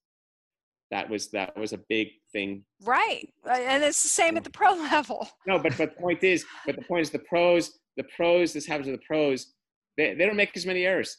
That 0.95 1.11
was 1.11 1.29
that 1.31 1.59
was 1.59 1.73
a 1.73 1.81
big 1.89 2.11
thing. 2.33 2.65
Right, 2.85 3.29
and 3.51 3.83
it's 3.83 4.05
the 4.05 4.09
same 4.09 4.37
at 4.37 4.45
the 4.45 4.51
pro 4.51 4.75
level. 4.93 5.29
No, 5.45 5.59
but 5.59 5.77
but 5.77 5.97
the 5.97 6.01
point 6.01 6.23
is, 6.23 6.45
but 6.65 6.77
the 6.77 6.83
point 6.83 7.03
is, 7.03 7.11
the 7.11 7.19
pros, 7.19 7.81
the 7.97 8.05
pros. 8.17 8.53
This 8.53 8.65
happens 8.65 8.87
to 8.87 8.93
the 8.93 9.03
pros. 9.05 9.55
They 9.97 10.15
they 10.15 10.25
don't 10.25 10.37
make 10.37 10.57
as 10.57 10.65
many 10.65 10.87
errors. 10.87 11.17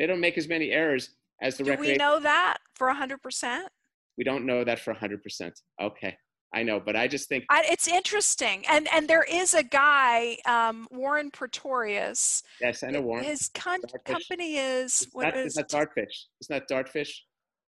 They 0.00 0.08
don't 0.08 0.18
make 0.18 0.36
as 0.36 0.48
many 0.48 0.72
errors 0.72 1.10
as 1.40 1.56
the. 1.56 1.62
Do 1.62 1.76
we 1.78 1.94
know 1.94 2.18
that 2.18 2.56
for 2.74 2.92
hundred 2.92 3.22
percent? 3.22 3.68
We 4.16 4.24
don't 4.24 4.44
know 4.44 4.64
that 4.64 4.80
for 4.80 4.92
hundred 4.94 5.22
percent. 5.22 5.54
Okay. 5.80 6.16
I 6.52 6.64
know, 6.64 6.80
but 6.80 6.96
I 6.96 7.06
just 7.06 7.28
think 7.28 7.44
I, 7.50 7.62
it's 7.70 7.86
interesting, 7.86 8.64
and 8.68 8.88
and 8.92 9.06
there 9.06 9.22
is 9.22 9.52
a 9.52 9.62
guy, 9.62 10.38
um, 10.46 10.88
Warren 10.90 11.30
Pretorius. 11.30 12.42
Yes, 12.60 12.82
I 12.82 12.88
know 12.88 13.02
Warren. 13.02 13.22
His 13.22 13.50
con- 13.54 13.82
company 14.06 14.56
is 14.56 15.02
it's 15.02 15.14
what 15.14 15.24
not, 15.24 15.36
is 15.36 15.58
it's 15.58 15.72
not 15.72 15.82
Dartfish. 15.82 16.24
It's 16.40 16.48
not 16.48 16.66
Dartfish. 16.66 17.10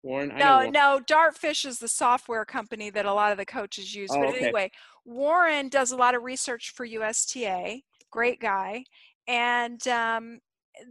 Warren? 0.04 0.30
No, 0.38 0.58
Warren. 0.58 0.72
no, 0.72 1.02
Dartfish 1.06 1.66
is 1.66 1.80
the 1.80 1.88
software 1.88 2.46
company 2.46 2.90
that 2.90 3.06
a 3.06 3.14
lot 3.14 3.32
of 3.32 3.38
the 3.38 3.46
coaches 3.46 3.94
use. 3.94 4.10
Oh, 4.14 4.20
but 4.20 4.30
okay. 4.30 4.46
anyway, 4.46 4.72
Warren 5.06 5.70
does 5.70 5.92
a 5.92 5.98
lot 5.98 6.16
of 6.16 6.24
research 6.24 6.72
for 6.72 6.86
USTA. 6.86 7.82
Great 8.12 8.40
guy, 8.40 8.86
and 9.28 9.86
um, 9.88 10.40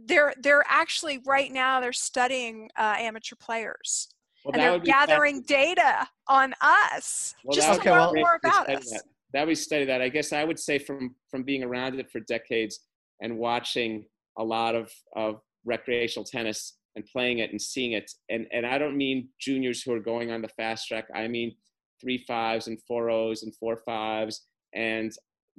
they're 0.05 0.33
they're 0.41 0.63
actually 0.67 1.19
right 1.25 1.51
now 1.51 1.79
they're 1.79 1.93
studying 1.93 2.69
uh, 2.77 2.95
amateur 2.97 3.35
players 3.35 4.09
Well, 4.43 4.53
and 4.53 4.61
they're 4.61 4.79
gathering 4.79 5.41
data 5.41 6.07
on 6.27 6.53
us 6.61 7.35
Well, 7.43 7.55
just 7.55 7.73
to 7.73 7.83
be 7.83 7.89
learn 7.89 8.11
great 8.11 8.21
more 8.21 8.39
about 8.43 8.69
us. 8.69 8.91
That. 8.91 9.03
that 9.33 9.47
we 9.47 9.55
study 9.55 9.85
that. 9.85 10.01
I 10.01 10.09
guess 10.09 10.33
I 10.33 10.43
would 10.43 10.59
say 10.59 10.79
from 10.79 11.15
from 11.29 11.43
being 11.43 11.63
around 11.63 11.99
it 11.99 12.11
for 12.11 12.19
decades 12.21 12.79
and 13.21 13.37
watching 13.37 14.05
a 14.37 14.43
lot 14.43 14.75
of 14.75 14.91
of 15.15 15.41
recreational 15.65 16.25
tennis 16.25 16.78
and 16.99 17.07
playing 17.11 17.39
it 17.39 17.51
and 17.51 17.61
seeing 17.61 17.93
it. 17.93 18.11
And 18.29 18.45
and 18.51 18.65
I 18.65 18.77
don't 18.77 18.97
mean 18.97 19.29
juniors 19.39 19.81
who 19.81 19.93
are 19.93 19.99
going 19.99 20.31
on 20.31 20.41
the 20.41 20.49
fast 20.49 20.87
track. 20.87 21.05
I 21.15 21.27
mean 21.27 21.55
three 22.01 22.23
fives 22.27 22.67
and 22.67 22.77
four 22.87 23.09
O's 23.09 23.43
and 23.43 23.55
four 23.55 23.77
fives 23.77 24.47
and 24.73 25.11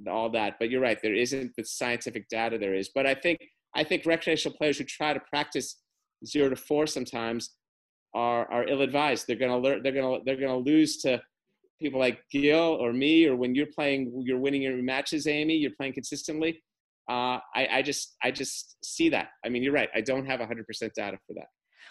all 0.09 0.29
that. 0.31 0.55
But 0.59 0.69
you're 0.69 0.81
right, 0.81 0.99
there 1.01 1.15
isn't 1.15 1.51
the 1.57 1.65
scientific 1.65 2.29
data 2.29 2.57
there 2.57 2.75
is. 2.75 2.89
But 2.93 3.05
I 3.05 3.15
think 3.15 3.39
I 3.75 3.83
think 3.83 4.05
recreational 4.05 4.57
players 4.57 4.77
who 4.77 4.83
try 4.83 5.13
to 5.13 5.21
practice 5.29 5.81
zero 6.25 6.49
to 6.49 6.55
four 6.55 6.87
sometimes 6.87 7.55
are 8.13 8.51
are 8.51 8.67
ill 8.67 8.81
advised. 8.81 9.25
They're 9.27 9.35
gonna 9.35 9.57
learn. 9.57 9.81
They're 9.83 9.93
gonna 9.93 10.19
they're 10.25 10.35
gonna 10.35 10.57
lose 10.57 10.97
to 10.97 11.21
people 11.81 11.99
like 11.99 12.19
Gil 12.31 12.77
or 12.79 12.93
me, 12.93 13.25
or 13.25 13.35
when 13.35 13.55
you're 13.55 13.65
playing, 13.65 14.21
you're 14.23 14.37
winning 14.37 14.61
your 14.61 14.77
matches, 14.83 15.25
Amy. 15.25 15.55
You're 15.55 15.77
playing 15.77 15.93
consistently. 15.93 16.61
Uh, 17.11 17.39
I, 17.53 17.67
I 17.71 17.81
just 17.81 18.15
I 18.23 18.31
just 18.31 18.77
see 18.85 19.09
that. 19.09 19.29
I 19.45 19.49
mean, 19.49 19.63
you're 19.63 19.73
right. 19.73 19.89
I 19.93 19.99
don't 19.99 20.25
have 20.25 20.39
100% 20.39 20.45
data 20.93 21.17
for 21.27 21.33
that. 21.33 21.47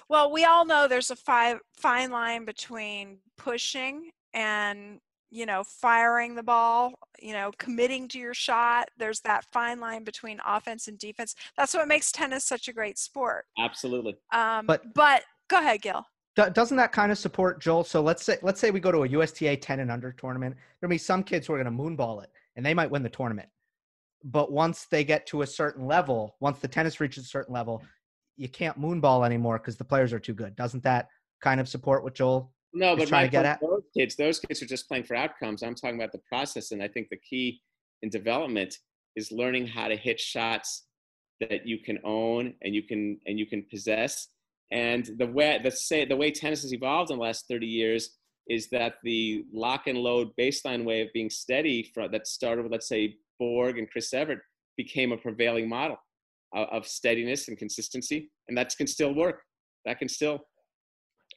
Well, 0.09 0.33
we 0.33 0.45
all 0.45 0.65
know 0.65 0.89
there's 0.89 1.11
a 1.11 1.17
fi- 1.17 1.59
fine 1.77 2.11
line 2.11 2.47
between 2.47 3.19
pushing 3.37 4.11
and 4.33 4.99
you 5.31 5.45
know 5.45 5.63
firing 5.63 6.35
the 6.35 6.43
ball 6.43 6.95
you 7.21 7.33
know 7.33 7.53
committing 7.59 8.09
to 8.09 8.19
your 8.19 8.35
shot 8.35 8.89
there's 8.97 9.21
that 9.21 9.45
fine 9.53 9.79
line 9.79 10.03
between 10.03 10.41
offense 10.45 10.89
and 10.89 10.99
defense 10.99 11.37
that's 11.57 11.73
what 11.73 11.87
makes 11.87 12.11
tennis 12.11 12.45
such 12.45 12.67
a 12.67 12.73
great 12.73 12.99
sport 12.99 13.45
Absolutely. 13.59 14.17
um, 14.33 14.67
But- 14.67 14.83
but 14.95 15.23
go 15.49 15.59
ahead 15.59 15.83
gil 15.83 16.05
Do- 16.35 16.51
doesn't 16.51 16.77
that 16.79 16.91
kind 16.93 17.13
of 17.13 17.19
support 17.19 17.61
Joel? 17.61 17.85
So 17.85 18.01
let's 18.01 18.25
say 18.25 18.39
let's 18.43 18.59
say 18.61 18.71
we 18.73 18.81
go 18.81 18.91
to 18.93 19.05
a 19.05 19.09
USTA 19.09 19.57
10 19.57 19.81
and 19.81 19.91
under 19.91 20.11
tournament. 20.13 20.57
There'll 20.81 20.91
be 20.91 20.99
some 20.99 21.23
kids 21.23 21.47
who 21.47 21.55
are 21.55 21.63
going 21.63 21.77
to 21.77 21.83
moonball 21.83 22.23
it, 22.25 22.31
and 22.57 22.65
they 22.67 22.75
might 22.75 22.91
win 22.91 23.03
the 23.05 23.09
tournament. 23.09 23.49
But 24.23 24.53
once 24.53 24.87
they 24.91 25.05
get 25.05 25.27
to 25.29 25.43
a 25.43 25.47
certain 25.47 25.87
level, 25.87 26.37
once 26.41 26.59
the 26.59 26.69
tennis 26.69 27.01
reaches 27.01 27.25
a 27.25 27.29
certain 27.29 27.55
level, 27.55 27.83
you 28.37 28.49
can't 28.49 28.81
moonball 28.81 29.25
anymore 29.25 29.59
because 29.59 29.77
the 29.77 29.85
players 29.85 30.13
are 30.13 30.19
too 30.19 30.35
good. 30.35 30.57
Doesn't 30.57 30.83
that 30.83 31.09
kind 31.41 31.61
of 31.61 31.69
support 31.69 32.05
what 32.05 32.15
Joel? 32.15 32.53
No, 32.73 32.97
but 32.97 33.09
trying 33.09 33.27
to 33.27 33.31
get 33.31 33.47
at- 33.47 33.61
those 33.61 33.83
kids, 33.97 34.17
those 34.17 34.39
kids 34.39 34.63
are 34.63 34.67
just 34.67 34.89
playing 34.89 35.05
for 35.05 35.17
outcomes. 35.17 35.63
I'm 35.63 35.75
talking 35.75 35.97
about 35.97 36.13
the 36.13 36.23
process, 36.29 36.71
and 36.71 36.83
I 36.83 36.89
think 36.89 37.09
the 37.09 37.19
key 37.19 37.61
in 38.03 38.11
development 38.11 38.77
is 39.17 39.33
learning 39.33 39.67
how 39.67 39.89
to 39.89 39.97
hit 39.97 40.21
shots 40.21 40.87
that 41.41 41.67
you 41.67 41.79
can 41.79 41.99
own 42.05 42.55
and 42.63 42.75
you 42.75 42.83
can 42.83 43.19
and 43.27 43.39
you 43.39 43.47
can 43.47 43.65
possess. 43.71 44.29
And 44.71 45.09
the 45.19 45.27
way 45.27 45.59
the 45.63 45.71
say 45.71 46.05
the 46.05 46.17
way 46.17 46.31
tennis 46.31 46.63
has 46.63 46.73
evolved 46.73 47.11
in 47.11 47.17
the 47.17 47.23
last 47.23 47.47
30 47.49 47.67
years 47.67 48.17
is 48.49 48.69
that 48.71 48.95
the 49.03 49.45
lock 49.53 49.87
and 49.87 49.99
load 49.99 50.29
baseline 50.39 50.85
way 50.85 51.03
of 51.03 51.09
being 51.13 51.31
steady 51.31 51.83
from, 51.83 52.11
that 52.13 52.27
started 52.27 52.63
with 52.63 52.73
let's 52.73 52.89
say 52.89 53.17
Borg 53.41 53.79
and 53.79 53.91
Chris 53.91 54.13
Evert 54.15 54.39
became 54.77 55.11
a 55.11 55.17
prevailing 55.17 55.69
model 55.69 55.97
of, 56.55 56.69
of 56.69 56.87
steadiness 56.87 57.49
and 57.49 57.59
consistency, 57.59 58.31
and 58.47 58.57
that 58.57 58.73
can 58.77 58.87
still 58.87 59.13
work. 59.13 59.43
That 59.85 59.99
can 59.99 60.09
still 60.09 60.41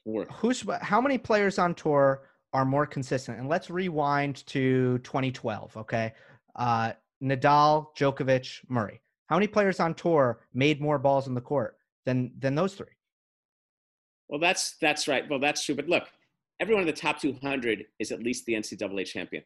work. 0.04 0.30
Who's 0.34 0.64
how 0.82 1.00
many 1.00 1.18
players 1.18 1.58
on 1.58 1.74
tour 1.74 2.28
are 2.52 2.64
more 2.64 2.86
consistent? 2.86 3.40
And 3.40 3.48
let's 3.48 3.70
rewind 3.70 4.46
to 4.46 4.98
2012. 4.98 5.76
Okay, 5.78 6.12
uh, 6.54 6.92
Nadal, 7.22 7.86
Djokovic, 7.98 8.60
Murray. 8.68 9.00
How 9.26 9.36
many 9.36 9.46
players 9.46 9.80
on 9.80 9.94
tour 9.94 10.40
made 10.52 10.80
more 10.80 10.98
balls 10.98 11.26
in 11.26 11.34
the 11.34 11.40
court 11.40 11.78
than 12.04 12.30
than 12.38 12.54
those 12.54 12.74
three? 12.74 12.86
Well, 14.28 14.40
that's 14.40 14.76
that's 14.80 15.08
right. 15.08 15.28
Well, 15.28 15.38
that's 15.38 15.64
true. 15.64 15.74
But 15.74 15.88
look, 15.88 16.04
everyone 16.60 16.82
in 16.82 16.86
the 16.86 16.92
top 16.92 17.20
200 17.20 17.86
is 17.98 18.12
at 18.12 18.22
least 18.22 18.44
the 18.46 18.54
NCAA 18.54 19.06
champion. 19.06 19.42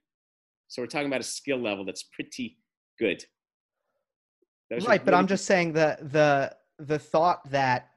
So 0.68 0.82
we're 0.82 0.86
talking 0.86 1.08
about 1.08 1.20
a 1.20 1.24
skill 1.24 1.58
level 1.58 1.84
that's 1.84 2.04
pretty 2.14 2.58
good. 2.98 3.24
Those 4.70 4.86
right 4.86 5.02
but 5.02 5.14
i'm 5.14 5.26
just 5.26 5.46
saying 5.46 5.72
the 5.72 5.96
the 6.02 6.54
the 6.84 6.98
thought 6.98 7.48
that 7.50 7.88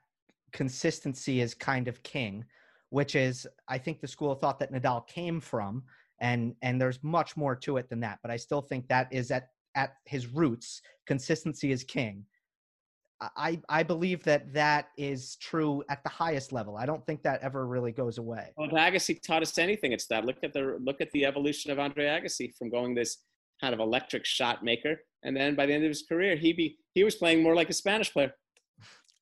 consistency 0.53 1.41
is 1.41 1.53
kind 1.53 1.87
of 1.87 2.01
king 2.03 2.45
which 2.89 3.15
is 3.15 3.45
i 3.67 3.77
think 3.77 3.99
the 3.99 4.07
school 4.07 4.31
of 4.31 4.39
thought 4.39 4.59
that 4.59 4.71
nadal 4.71 5.05
came 5.07 5.41
from 5.41 5.83
and 6.21 6.55
and 6.61 6.79
there's 6.79 7.03
much 7.03 7.35
more 7.35 7.55
to 7.55 7.77
it 7.77 7.89
than 7.89 7.99
that 7.99 8.19
but 8.21 8.31
i 8.31 8.37
still 8.37 8.61
think 8.61 8.87
that 8.87 9.07
is 9.11 9.31
at 9.31 9.49
at 9.75 9.95
his 10.05 10.27
roots 10.27 10.81
consistency 11.07 11.71
is 11.71 11.83
king 11.83 12.25
i 13.35 13.59
i 13.69 13.83
believe 13.83 14.23
that 14.23 14.51
that 14.53 14.87
is 14.97 15.35
true 15.37 15.83
at 15.89 16.03
the 16.03 16.09
highest 16.09 16.51
level 16.51 16.75
i 16.77 16.85
don't 16.85 17.05
think 17.05 17.21
that 17.23 17.41
ever 17.41 17.67
really 17.67 17.91
goes 17.91 18.17
away 18.17 18.51
Well, 18.57 18.67
if 18.67 18.73
Agassi 18.73 19.21
taught 19.21 19.41
us 19.41 19.57
anything, 19.57 19.91
it's 19.91 20.07
that. 20.07 20.25
Look 20.25 20.37
at 20.43 20.53
the 20.53 20.77
look 20.81 21.01
at 21.01 21.11
the 21.11 21.25
evolution 21.25 21.71
of 21.71 21.79
Andre 21.79 22.05
Agassi 22.05 22.55
from 22.57 22.69
going 22.69 22.93
this 22.95 23.17
kind 23.59 23.73
of 23.73 23.79
electric 23.79 24.25
shot 24.25 24.63
maker, 24.63 25.01
and 25.23 25.35
then 25.35 25.55
by 25.55 25.65
the 25.65 25.73
end 25.73 25.83
of 25.83 25.89
his 25.89 26.03
career, 26.07 26.35
he 26.35 26.53
be 26.53 26.77
he 26.93 27.03
was 27.03 27.15
playing 27.15 27.43
more 27.43 27.55
like 27.55 27.69
a 27.69 27.73
Spanish 27.73 28.11
player. 28.11 28.33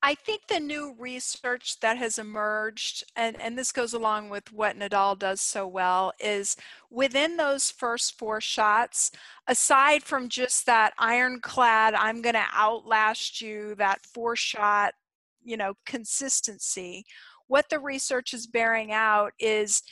I 0.02 0.14
think 0.14 0.46
the 0.46 0.60
new 0.60 0.94
research 0.98 1.78
that 1.80 1.98
has 1.98 2.18
emerged, 2.18 3.04
and, 3.16 3.38
and 3.38 3.58
this 3.58 3.70
goes 3.70 3.92
along 3.92 4.30
with 4.30 4.50
what 4.50 4.78
Nadal 4.78 5.18
does 5.18 5.42
so 5.42 5.66
well, 5.66 6.12
is 6.18 6.56
within 6.90 7.36
those 7.36 7.70
first 7.70 8.18
four 8.18 8.40
shots, 8.40 9.10
aside 9.46 10.02
from 10.02 10.30
just 10.30 10.64
that 10.64 10.94
ironclad, 10.98 11.92
I'm 11.92 12.22
going 12.22 12.34
to 12.34 12.46
outlast 12.54 13.42
you, 13.42 13.74
that 13.74 14.00
four 14.06 14.36
shot, 14.36 14.94
you 15.42 15.58
know, 15.58 15.74
consistency, 15.84 17.04
what 17.46 17.68
the 17.68 17.78
research 17.78 18.32
is 18.32 18.46
bearing 18.46 18.92
out 18.92 19.32
is 19.38 19.82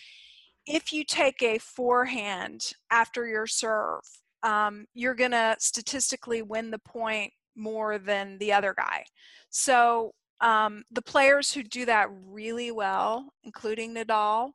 if 0.66 0.92
you 0.92 1.04
take 1.04 1.42
a 1.42 1.58
forehand 1.58 2.72
after 2.90 3.26
your 3.26 3.46
serve, 3.46 4.00
um, 4.42 4.86
you're 4.94 5.14
going 5.14 5.32
to 5.32 5.56
statistically 5.58 6.40
win 6.40 6.70
the 6.70 6.78
point 6.78 7.32
more 7.58 7.98
than 7.98 8.38
the 8.38 8.52
other 8.52 8.74
guy. 8.76 9.04
So 9.50 10.12
um, 10.40 10.84
the 10.90 11.02
players 11.02 11.52
who 11.52 11.62
do 11.62 11.84
that 11.86 12.08
really 12.10 12.70
well, 12.70 13.32
including 13.44 13.94
Nadal, 13.94 14.52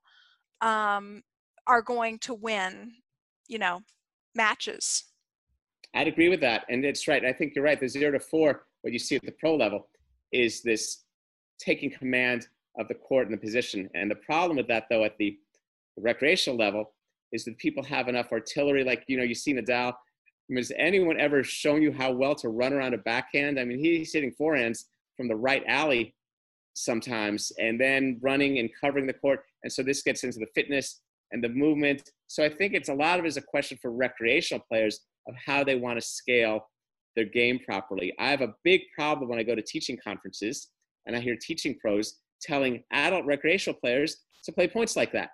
um, 0.62 1.22
are 1.68 1.82
going 1.82 2.20
to 2.20 2.34
win, 2.34 2.94
you 3.48 3.60
know, 3.60 3.82
matches. 4.36 5.06
I'd 5.94 6.08
agree 6.08 6.30
with 6.30 6.42
that, 6.42 6.66
and 6.70 6.84
it's 6.84 7.08
right. 7.08 7.24
I 7.24 7.34
think 7.34 7.54
you're 7.56 7.64
right. 7.64 7.80
The 7.80 7.88
zero 7.88 8.12
to 8.12 8.20
four, 8.20 8.66
what 8.82 8.94
you 8.94 9.00
see 9.00 9.16
at 9.16 9.22
the 9.24 9.34
pro 9.34 9.56
level, 9.56 9.90
is 10.32 10.62
this 10.62 11.04
taking 11.60 11.92
command 11.92 12.48
of 12.80 12.88
the 12.88 12.96
court 12.96 13.28
and 13.28 13.38
the 13.38 13.42
position. 13.42 13.90
And 13.94 14.10
the 14.10 14.16
problem 14.16 14.58
with 14.58 14.68
that, 14.70 14.86
though, 14.90 15.04
at 15.04 15.18
the 15.18 15.38
recreational 15.98 16.58
level, 16.58 16.94
is 17.32 17.46
that 17.46 17.58
people 17.58 17.84
have 17.84 18.08
enough 18.08 18.32
artillery. 18.32 18.84
Like 18.84 19.04
you 19.08 19.18
know, 19.18 19.24
you 19.24 19.36
see 19.36 19.54
Nadal. 19.54 19.94
Mean, 20.54 20.62
has 20.62 20.72
anyone 20.78 21.20
ever 21.20 21.44
shown 21.44 21.82
you 21.82 21.92
how 21.92 22.12
well 22.12 22.36
to 22.36 22.50
run 22.50 22.74
around 22.74 22.94
a 22.94 23.00
backhand? 23.00 23.60
I 23.60 23.66
mean, 23.66 23.80
he's 23.80 24.14
hitting 24.14 24.34
forehands 24.40 24.86
from 25.18 25.28
the 25.28 25.36
right 25.36 25.64
alley 25.68 26.14
sometimes, 26.76 27.52
and 27.60 27.82
then 27.82 28.20
running 28.22 28.60
and 28.60 28.70
covering 28.80 29.08
the 29.08 29.14
court. 29.14 29.42
And 29.64 29.74
so 29.74 29.82
this 29.82 30.04
gets 30.04 30.24
into 30.24 30.38
the 30.38 30.48
fitness 30.54 31.02
and 31.32 31.44
the 31.44 31.50
movement. 31.50 32.12
So 32.28 32.44
I 32.44 32.50
think 32.50 32.74
it's 32.74 32.90
a 32.90 32.94
lot 32.94 33.18
of 33.18 33.26
it 33.26 33.30
is 33.30 33.38
a 33.38 33.42
question 33.42 33.80
for 33.82 33.92
recreational 33.92 34.64
players 34.70 35.00
of 35.28 35.34
how 35.44 35.64
they 35.64 35.76
want 35.76 36.00
to 36.00 36.06
scale 36.06 36.70
their 37.16 37.26
game 37.26 37.60
properly. 37.66 38.14
I 38.20 38.30
have 38.30 38.42
a 38.42 38.54
big 38.64 38.82
problem 38.96 39.30
when 39.30 39.40
I 39.40 39.44
go 39.44 39.56
to 39.56 39.62
teaching 39.62 39.98
conferences 40.04 40.70
and 41.08 41.16
I 41.16 41.20
hear 41.20 41.36
teaching 41.36 41.78
pros 41.80 42.20
telling 42.42 42.84
adult 42.92 43.26
recreational 43.26 43.80
players 43.80 44.18
to 44.44 44.52
play 44.52 44.68
points 44.68 44.96
like 44.96 45.14
that. 45.14 45.30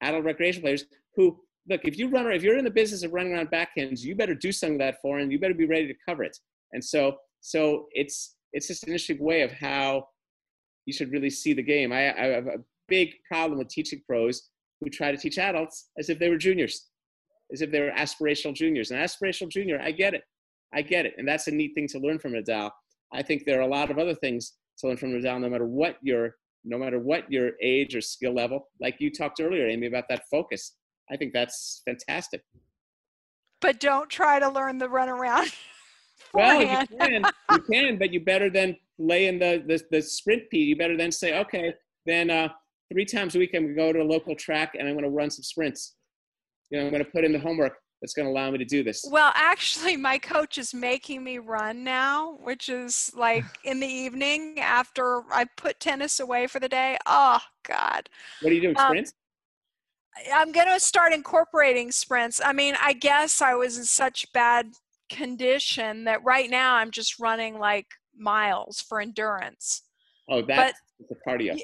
Adult 0.00 0.24
recreational 0.24 0.62
players 0.62 0.84
who 1.16 1.40
look, 1.68 1.82
if 1.84 1.98
you 1.98 2.08
run 2.08 2.30
if 2.32 2.42
you're 2.42 2.58
in 2.58 2.64
the 2.64 2.70
business 2.70 3.02
of 3.02 3.12
running 3.12 3.34
around 3.34 3.50
backhands, 3.50 4.00
you 4.00 4.14
better 4.14 4.34
do 4.34 4.52
something 4.52 4.78
with 4.78 4.96
that 5.02 5.18
and 5.18 5.32
You 5.32 5.38
better 5.38 5.54
be 5.54 5.66
ready 5.66 5.86
to 5.86 5.94
cover 6.06 6.22
it. 6.22 6.36
And 6.72 6.84
so 6.84 7.16
so 7.40 7.86
it's 7.92 8.36
it's 8.52 8.68
just 8.68 8.82
an 8.84 8.90
interesting 8.90 9.22
way 9.22 9.42
of 9.42 9.52
how 9.52 10.06
you 10.86 10.92
should 10.92 11.12
really 11.12 11.30
see 11.30 11.52
the 11.52 11.62
game. 11.62 11.92
I, 11.92 12.18
I 12.18 12.26
have 12.28 12.46
a 12.46 12.58
big 12.88 13.10
problem 13.30 13.58
with 13.58 13.68
teaching 13.68 14.00
pros 14.06 14.48
who 14.80 14.88
try 14.88 15.10
to 15.10 15.18
teach 15.18 15.38
adults 15.38 15.90
as 15.98 16.08
if 16.08 16.18
they 16.18 16.30
were 16.30 16.38
juniors, 16.38 16.86
as 17.52 17.60
if 17.60 17.70
they 17.70 17.80
were 17.80 17.90
aspirational 17.90 18.54
juniors. 18.54 18.90
An 18.90 18.98
aspirational 18.98 19.50
junior, 19.50 19.80
I 19.82 19.90
get 19.90 20.14
it. 20.14 20.22
I 20.72 20.82
get 20.82 21.04
it. 21.04 21.14
And 21.18 21.28
that's 21.28 21.46
a 21.46 21.50
neat 21.50 21.72
thing 21.74 21.88
to 21.88 21.98
learn 21.98 22.18
from 22.18 22.32
Nadal. 22.32 22.70
I 23.12 23.22
think 23.22 23.44
there 23.44 23.58
are 23.58 23.62
a 23.62 23.66
lot 23.66 23.90
of 23.90 23.98
other 23.98 24.14
things 24.14 24.54
to 24.78 24.88
learn 24.88 24.96
from 24.96 25.12
Nadal, 25.12 25.40
no 25.40 25.48
matter 25.50 25.66
what 25.66 25.96
your 26.02 26.36
no 26.64 26.76
matter 26.76 26.98
what 26.98 27.30
your 27.30 27.52
age 27.62 27.94
or 27.94 28.00
skill 28.00 28.34
level. 28.34 28.68
Like 28.80 28.96
you 28.98 29.10
talked 29.10 29.40
earlier, 29.40 29.66
Amy, 29.68 29.86
about 29.86 30.04
that 30.08 30.24
focus. 30.30 30.74
I 31.10 31.16
think 31.16 31.32
that's 31.32 31.82
fantastic. 31.84 32.42
But 33.60 33.80
don't 33.80 34.08
try 34.08 34.38
to 34.38 34.48
learn 34.48 34.78
the 34.78 34.88
runaround. 34.88 35.54
Well, 36.34 36.60
you 36.60 36.98
can, 36.98 37.24
you 37.52 37.60
can, 37.70 37.98
but 37.98 38.12
you 38.12 38.20
better 38.20 38.50
then 38.50 38.76
lay 38.98 39.28
in 39.28 39.38
the 39.38 39.62
the, 39.66 39.80
the 39.90 40.02
sprint 40.02 40.42
P. 40.50 40.58
You 40.58 40.76
better 40.76 40.96
then 40.96 41.10
say, 41.10 41.38
okay, 41.38 41.72
then 42.06 42.28
uh, 42.28 42.48
three 42.92 43.04
times 43.04 43.34
a 43.34 43.38
week, 43.38 43.50
I'm 43.54 43.62
going 43.62 43.74
to 43.74 43.80
go 43.80 43.92
to 43.92 44.02
a 44.02 44.04
local 44.04 44.34
track 44.34 44.74
and 44.78 44.86
I'm 44.86 44.94
going 44.94 45.04
to 45.04 45.10
run 45.10 45.30
some 45.30 45.42
sprints. 45.42 45.94
You 46.70 46.78
know, 46.78 46.84
I'm 46.84 46.90
going 46.90 47.04
to 47.04 47.10
put 47.10 47.24
in 47.24 47.32
the 47.32 47.38
homework 47.38 47.74
that's 48.00 48.14
going 48.14 48.26
to 48.26 48.32
allow 48.32 48.50
me 48.50 48.58
to 48.58 48.64
do 48.64 48.84
this. 48.84 49.04
Well, 49.10 49.32
actually, 49.34 49.96
my 49.96 50.18
coach 50.18 50.58
is 50.58 50.72
making 50.72 51.24
me 51.24 51.38
run 51.38 51.82
now, 51.82 52.38
which 52.42 52.68
is 52.68 53.10
like 53.16 53.44
in 53.64 53.80
the 53.80 53.86
evening 53.86 54.58
after 54.60 55.22
I 55.32 55.46
put 55.56 55.80
tennis 55.80 56.20
away 56.20 56.46
for 56.46 56.60
the 56.60 56.68
day. 56.68 56.96
Oh, 57.06 57.40
God. 57.66 58.08
What 58.42 58.50
are 58.50 58.54
you 58.54 58.62
doing? 58.62 58.76
Um, 58.78 58.86
Sprints? 58.86 59.12
I'm 60.32 60.52
going 60.52 60.68
to 60.68 60.80
start 60.80 61.12
incorporating 61.12 61.92
sprints. 61.92 62.40
I 62.44 62.52
mean, 62.52 62.74
I 62.82 62.92
guess 62.92 63.40
I 63.42 63.54
was 63.54 63.78
in 63.78 63.84
such 63.84 64.30
bad 64.32 64.72
condition 65.08 66.04
that 66.04 66.22
right 66.24 66.50
now 66.50 66.74
I'm 66.74 66.90
just 66.90 67.18
running 67.18 67.58
like 67.58 67.86
miles 68.16 68.80
for 68.80 69.00
endurance. 69.00 69.82
oh, 70.28 70.42
that's 70.42 70.78
the 71.08 71.16
cardio. 71.26 71.54
y- 71.54 71.62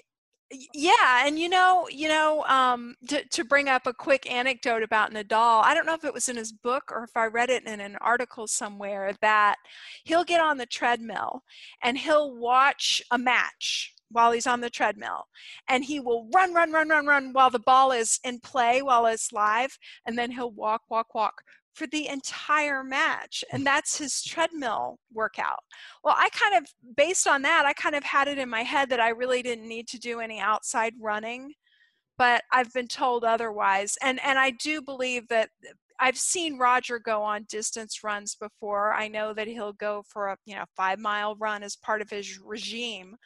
Yeah, 0.72 1.26
and 1.26 1.38
you 1.38 1.48
know, 1.48 1.88
you 1.90 2.08
know, 2.08 2.44
um, 2.44 2.94
to 3.08 3.24
to 3.24 3.44
bring 3.44 3.68
up 3.68 3.86
a 3.86 3.92
quick 3.94 4.30
anecdote 4.30 4.82
about 4.82 5.12
Nadal, 5.12 5.64
I 5.64 5.74
don't 5.74 5.86
know 5.86 5.94
if 5.94 6.04
it 6.04 6.14
was 6.14 6.28
in 6.28 6.36
his 6.36 6.52
book 6.52 6.84
or 6.92 7.02
if 7.04 7.16
I 7.16 7.26
read 7.26 7.50
it 7.50 7.64
in 7.66 7.80
an 7.80 7.96
article 8.00 8.46
somewhere 8.46 9.12
that 9.20 9.56
he'll 10.04 10.24
get 10.24 10.40
on 10.40 10.58
the 10.58 10.66
treadmill 10.66 11.42
and 11.82 11.98
he'll 11.98 12.34
watch 12.36 13.02
a 13.10 13.18
match 13.18 13.93
while 14.10 14.32
he's 14.32 14.46
on 14.46 14.60
the 14.60 14.70
treadmill, 14.70 15.24
and 15.68 15.84
he 15.84 16.00
will 16.00 16.28
run, 16.34 16.54
run, 16.54 16.72
run, 16.72 16.88
run, 16.88 17.06
run 17.06 17.32
while 17.32 17.50
the 17.50 17.58
ball 17.58 17.92
is 17.92 18.20
in 18.24 18.40
play, 18.40 18.82
while 18.82 19.06
it's 19.06 19.32
live, 19.32 19.76
and 20.06 20.16
then 20.16 20.30
he'll 20.30 20.52
walk, 20.52 20.82
walk, 20.88 21.14
walk 21.14 21.42
for 21.74 21.86
the 21.88 22.08
entire 22.08 22.84
match, 22.84 23.44
and 23.52 23.66
that's 23.66 23.98
his 23.98 24.22
treadmill 24.22 24.98
workout. 25.12 25.58
Well, 26.04 26.14
I 26.16 26.28
kind 26.30 26.56
of, 26.56 26.72
based 26.96 27.26
on 27.26 27.42
that, 27.42 27.64
I 27.66 27.72
kind 27.72 27.96
of 27.96 28.04
had 28.04 28.28
it 28.28 28.38
in 28.38 28.48
my 28.48 28.62
head 28.62 28.88
that 28.90 29.00
I 29.00 29.08
really 29.08 29.42
didn't 29.42 29.68
need 29.68 29.88
to 29.88 29.98
do 29.98 30.20
any 30.20 30.38
outside 30.38 30.94
running, 31.00 31.52
but 32.16 32.42
I've 32.52 32.72
been 32.72 32.86
told 32.86 33.24
otherwise. 33.24 33.96
And 34.02 34.20
and 34.24 34.38
I 34.38 34.50
do 34.50 34.80
believe 34.82 35.26
that 35.28 35.50
I've 36.00 36.18
seen 36.18 36.58
Roger 36.58 36.98
go 36.98 37.22
on 37.22 37.46
distance 37.48 38.04
runs 38.04 38.36
before. 38.36 38.92
I 38.94 39.08
know 39.08 39.32
that 39.34 39.48
he'll 39.48 39.72
go 39.72 40.04
for 40.08 40.28
a 40.28 40.36
you 40.46 40.54
know 40.54 40.64
five 40.76 40.98
mile 40.98 41.36
run 41.36 41.62
as 41.62 41.76
part 41.76 42.02
of 42.02 42.10
his 42.10 42.38
regime. 42.38 43.16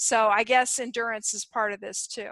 So 0.00 0.28
I 0.28 0.44
guess 0.44 0.78
endurance 0.78 1.34
is 1.34 1.44
part 1.44 1.72
of 1.72 1.80
this 1.80 2.06
too. 2.06 2.30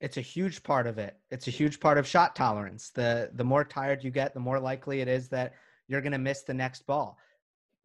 It's 0.00 0.16
a 0.16 0.20
huge 0.20 0.64
part 0.64 0.88
of 0.88 0.98
it. 0.98 1.16
It's 1.30 1.46
a 1.46 1.52
huge 1.52 1.78
part 1.78 1.96
of 1.96 2.08
shot 2.08 2.34
tolerance. 2.34 2.90
The 2.90 3.30
the 3.34 3.44
more 3.44 3.64
tired 3.64 4.02
you 4.02 4.10
get, 4.10 4.34
the 4.34 4.40
more 4.40 4.58
likely 4.58 5.00
it 5.00 5.06
is 5.06 5.28
that 5.28 5.54
you're 5.86 6.00
going 6.00 6.12
to 6.12 6.18
miss 6.18 6.42
the 6.42 6.52
next 6.52 6.84
ball. 6.84 7.18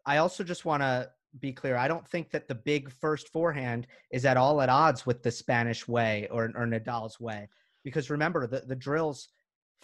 I 0.04 0.17
also 0.17 0.44
just 0.44 0.65
want 0.65 0.82
to 0.82 1.12
be 1.39 1.54
clear. 1.54 1.78
I 1.78 1.88
don't 1.88 2.08
think 2.08 2.32
that 2.32 2.48
the 2.48 2.56
big 2.56 2.91
first 2.91 3.30
forehand 3.30 3.86
is 4.12 4.26
at 4.26 4.36
all 4.36 4.62
at 4.62 4.70
odds 4.70 5.06
with 5.06 5.22
the 5.22 5.32
Spanish 5.32 5.88
way 5.88 6.28
or, 6.32 6.46
or 6.56 6.65
Nadal's 6.65 7.20
way. 7.20 7.48
Because 7.84 8.10
remember, 8.10 8.48
the, 8.48 8.62
the 8.62 8.76
drills, 8.76 9.30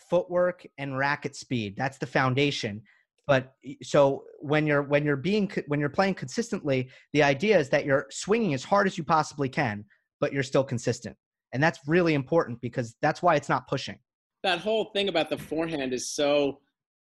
footwork 0.10 0.66
and 0.80 0.98
racket 0.98 1.36
speed, 1.36 1.76
that's 1.78 2.00
the 2.00 2.08
foundation. 2.08 2.82
But 3.28 3.54
so 3.84 4.24
when 4.40 4.66
you're 4.66 4.84
when 4.84 5.06
you're 5.06 5.18
being 5.18 5.52
when 5.68 5.80
you're 5.80 5.90
playing 5.90 6.16
consistently, 6.16 6.90
the 7.12 7.24
idea 7.24 7.60
is 7.60 7.70
that 7.70 7.86
you're 7.86 8.08
swinging 8.10 8.54
as 8.54 8.63
hard 8.63 8.88
as 8.88 8.98
you 8.98 9.04
possibly 9.04 9.50
can, 9.50 9.84
but 10.22 10.32
you're 10.32 10.44
still 10.44 10.63
consistent. 10.63 11.16
And 11.54 11.62
that's 11.62 11.80
really 11.88 12.13
important 12.13 12.60
because 12.62 12.96
that's 13.02 13.22
why 13.22 13.36
it's 13.36 13.50
not 13.50 13.68
pushing. 13.68 14.00
that 14.44 14.60
whole 14.60 14.86
thing 14.94 15.10
about 15.10 15.30
the 15.30 15.38
forehand 15.38 15.94
is 15.94 16.10
so 16.10 16.60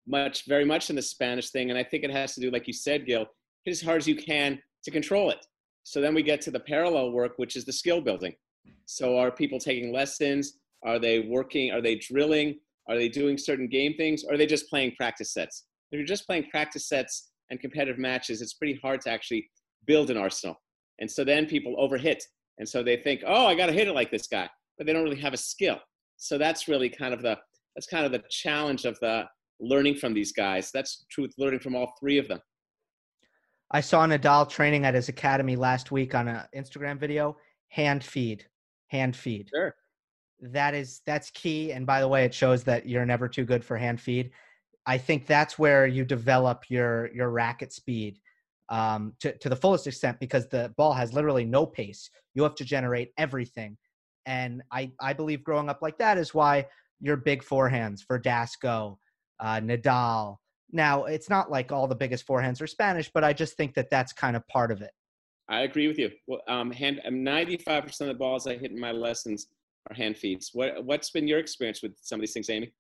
much, 0.07 0.47
very 0.47 0.65
much 0.65 0.91
in 0.91 0.97
the 0.97 1.03
Spanish 1.03 1.51
thing. 1.51 1.71
And 1.71 1.79
I 1.79 1.83
think 1.83 2.05
it 2.05 2.11
has 2.11 2.35
to 2.35 2.41
do, 2.41 2.51
like 2.51 2.67
you 2.67 2.73
said, 2.73 3.07
Gil, 3.07 3.27
hit 3.65 3.73
as 3.73 3.83
hard 3.83 3.99
as 3.99 4.09
you 4.09 4.17
can 4.17 4.61
to 4.85 4.91
control 4.91 5.31
it. 5.31 5.45
So 5.85 6.01
then 6.01 6.15
we 6.15 6.23
get 6.23 6.41
to 6.43 6.51
the 6.51 6.61
parallel 6.61 7.13
work, 7.13 7.33
which 7.37 7.57
is 7.57 7.65
the 7.65 7.73
skill 7.73 8.01
building. 8.01 8.35
So 8.87 9.19
are 9.19 9.31
people 9.31 9.59
taking 9.59 9.93
lessons? 9.93 10.59
Are 10.85 10.99
they 10.99 11.21
working? 11.21 11.73
Are 11.73 11.81
they 11.81 11.97
drilling? 11.97 12.59
Are 12.89 12.97
they 12.97 13.09
doing 13.09 13.39
certain 13.39 13.69
game 13.69 13.95
things? 13.97 14.25
Are 14.25 14.37
they 14.37 14.47
just 14.47 14.69
playing 14.69 14.95
practice 14.97 15.33
sets? 15.33 15.65
If 15.93 15.99
you're 15.99 16.07
just 16.07 16.27
playing 16.27 16.47
practice 16.51 16.89
sets 16.89 17.31
and 17.51 17.61
competitive 17.61 17.99
matches, 17.99 18.41
it's 18.41 18.55
pretty 18.55 18.79
hard 18.83 19.03
to 19.03 19.11
actually 19.11 19.49
build 19.87 20.11
an 20.11 20.17
arsenal. 20.17 20.57
And 20.99 21.11
so 21.11 21.23
then 21.23 21.47
people 21.47 21.77
overhit. 21.77 22.21
And 22.59 22.69
so 22.69 22.83
they 22.83 22.97
think, 22.97 23.23
oh, 23.27 23.47
I 23.47 23.55
got 23.55 23.67
to 23.67 23.73
hit 23.73 23.89
it 23.89 23.93
like 23.93 24.11
this 24.11 24.27
guy, 24.27 24.49
but 24.79 24.87
they 24.87 24.93
don't 24.93 25.05
really 25.05 25.21
have 25.21 25.35
a 25.35 25.39
skill. 25.39 25.79
So 26.17 26.39
that's 26.39 26.69
really 26.69 26.89
kind 26.89 27.13
of 27.13 27.23
the 27.23 27.39
that's 27.75 27.87
kind 27.87 28.05
of 28.05 28.13
the 28.13 28.23
challenge 28.31 28.85
of 28.85 28.99
the 29.01 29.25
learning 29.61 29.97
from 29.97 30.15
these 30.15 30.33
guys. 30.33 30.71
That's 30.73 31.05
truth 31.11 31.33
learning 31.39 31.61
from 31.61 31.75
all 31.75 31.93
three 31.99 32.19
of 32.19 32.29
them. 32.29 32.41
I 33.71 33.81
saw 33.81 34.07
Nadal 34.07 34.49
training 34.49 34.85
at 34.85 34.95
his 34.95 35.09
academy 35.09 35.57
last 35.57 35.91
week 35.91 36.15
on 36.15 36.29
an 36.29 36.43
Instagram 36.55 36.99
video. 36.99 37.37
Hand 37.69 38.05
feed, 38.05 38.45
hand 38.89 39.17
feed. 39.17 39.49
Sure. 39.53 39.75
That 40.41 40.75
is 40.75 41.01
that's 41.07 41.31
key. 41.31 41.73
And 41.73 41.87
by 41.87 42.01
the 42.01 42.09
way, 42.09 42.25
it 42.25 42.35
shows 42.35 42.65
that 42.65 42.87
you're 42.87 43.07
never 43.07 43.29
too 43.29 43.45
good 43.45 43.65
for 43.65 43.77
hand 43.77 44.01
feed. 44.01 44.31
I 44.87 44.99
think 44.99 45.27
that's 45.27 45.59
where 45.59 45.87
you 45.87 46.05
develop 46.05 46.65
your 46.69 47.13
your 47.15 47.31
racket 47.31 47.73
speed 47.73 48.19
um, 48.69 49.15
to 49.21 49.37
to 49.39 49.49
the 49.49 49.57
fullest 49.57 49.87
extent 49.87 50.19
because 50.21 50.49
the 50.49 50.73
ball 50.77 50.93
has 50.93 51.13
literally 51.13 51.45
no 51.45 51.67
pace. 51.67 52.11
You 52.35 52.43
have 52.43 52.55
to 52.57 52.65
generate 52.65 53.13
everything, 53.19 53.77
and 54.27 54.63
I 54.71 54.93
I 55.01 55.13
believe 55.13 55.45
growing 55.45 55.69
up 55.69 55.83
like 55.83 55.99
that 55.99 56.19
is 56.19 56.35
why 56.35 56.67
your 57.01 57.17
big 57.17 57.43
forehands 57.43 58.01
Verdasco, 58.07 58.97
uh, 59.41 59.61
Nadal. 59.61 60.37
Now 60.73 61.05
it's 61.05 61.29
not 61.29 61.51
like 61.51 61.71
all 61.71 61.87
the 61.87 61.95
biggest 61.95 62.27
forehands 62.27 62.63
are 62.63 62.67
Spanish, 62.67 63.11
but 63.13 63.25
I 63.25 63.33
just 63.33 63.57
think 63.57 63.75
that 63.75 63.91
that's 63.91 64.13
kind 64.13 64.37
of 64.37 64.47
part 64.49 64.71
of 64.71 64.81
it. 64.81 64.93
I 65.49 65.63
agree 65.63 65.87
with 65.89 65.99
you. 65.99 66.11
Well, 66.27 66.41
um, 66.49 66.71
hand, 66.71 67.03
um, 67.05 67.17
95% 67.17 68.01
of 68.01 68.07
the 68.07 68.15
balls 68.15 68.47
I 68.47 68.57
hit 68.57 68.71
in 68.71 68.81
my 68.81 68.93
lessons 68.93 69.49
are 69.91 69.95
hand 69.95 70.17
feeds. 70.17 70.51
What, 70.55 70.83
what's 70.85 71.11
been 71.11 71.29
your 71.29 71.41
experience 71.41 71.83
with 71.83 71.93
some 72.01 72.19
of 72.19 72.21
these 72.23 72.33
things, 72.33 72.49
Amy? 72.49 72.73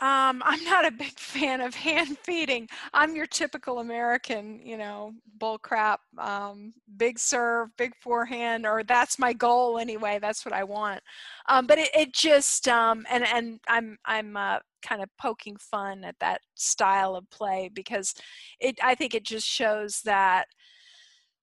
Um, 0.00 0.42
I'm 0.44 0.62
not 0.62 0.86
a 0.86 0.92
big 0.92 1.12
fan 1.18 1.60
of 1.60 1.74
hand 1.74 2.18
feeding. 2.22 2.68
I'm 2.94 3.16
your 3.16 3.26
typical 3.26 3.80
American, 3.80 4.60
you 4.64 4.76
know, 4.76 5.12
bull 5.38 5.58
crap, 5.58 6.00
um, 6.18 6.72
big 6.96 7.18
serve, 7.18 7.70
big 7.76 7.94
forehand, 7.96 8.64
or 8.64 8.84
that's 8.84 9.18
my 9.18 9.32
goal 9.32 9.78
anyway. 9.78 10.18
That's 10.20 10.44
what 10.44 10.54
I 10.54 10.62
want. 10.62 11.00
Um, 11.48 11.66
but 11.66 11.78
it, 11.78 11.90
it 11.94 12.12
just, 12.12 12.68
um, 12.68 13.06
and 13.10 13.26
and 13.26 13.60
I'm 13.68 13.98
I'm 14.04 14.36
uh, 14.36 14.58
kind 14.82 15.02
of 15.02 15.08
poking 15.20 15.56
fun 15.56 16.04
at 16.04 16.16
that 16.20 16.42
style 16.54 17.16
of 17.16 17.28
play 17.30 17.68
because 17.74 18.14
it 18.60 18.78
I 18.82 18.94
think 18.94 19.14
it 19.14 19.24
just 19.24 19.46
shows 19.46 20.00
that 20.04 20.46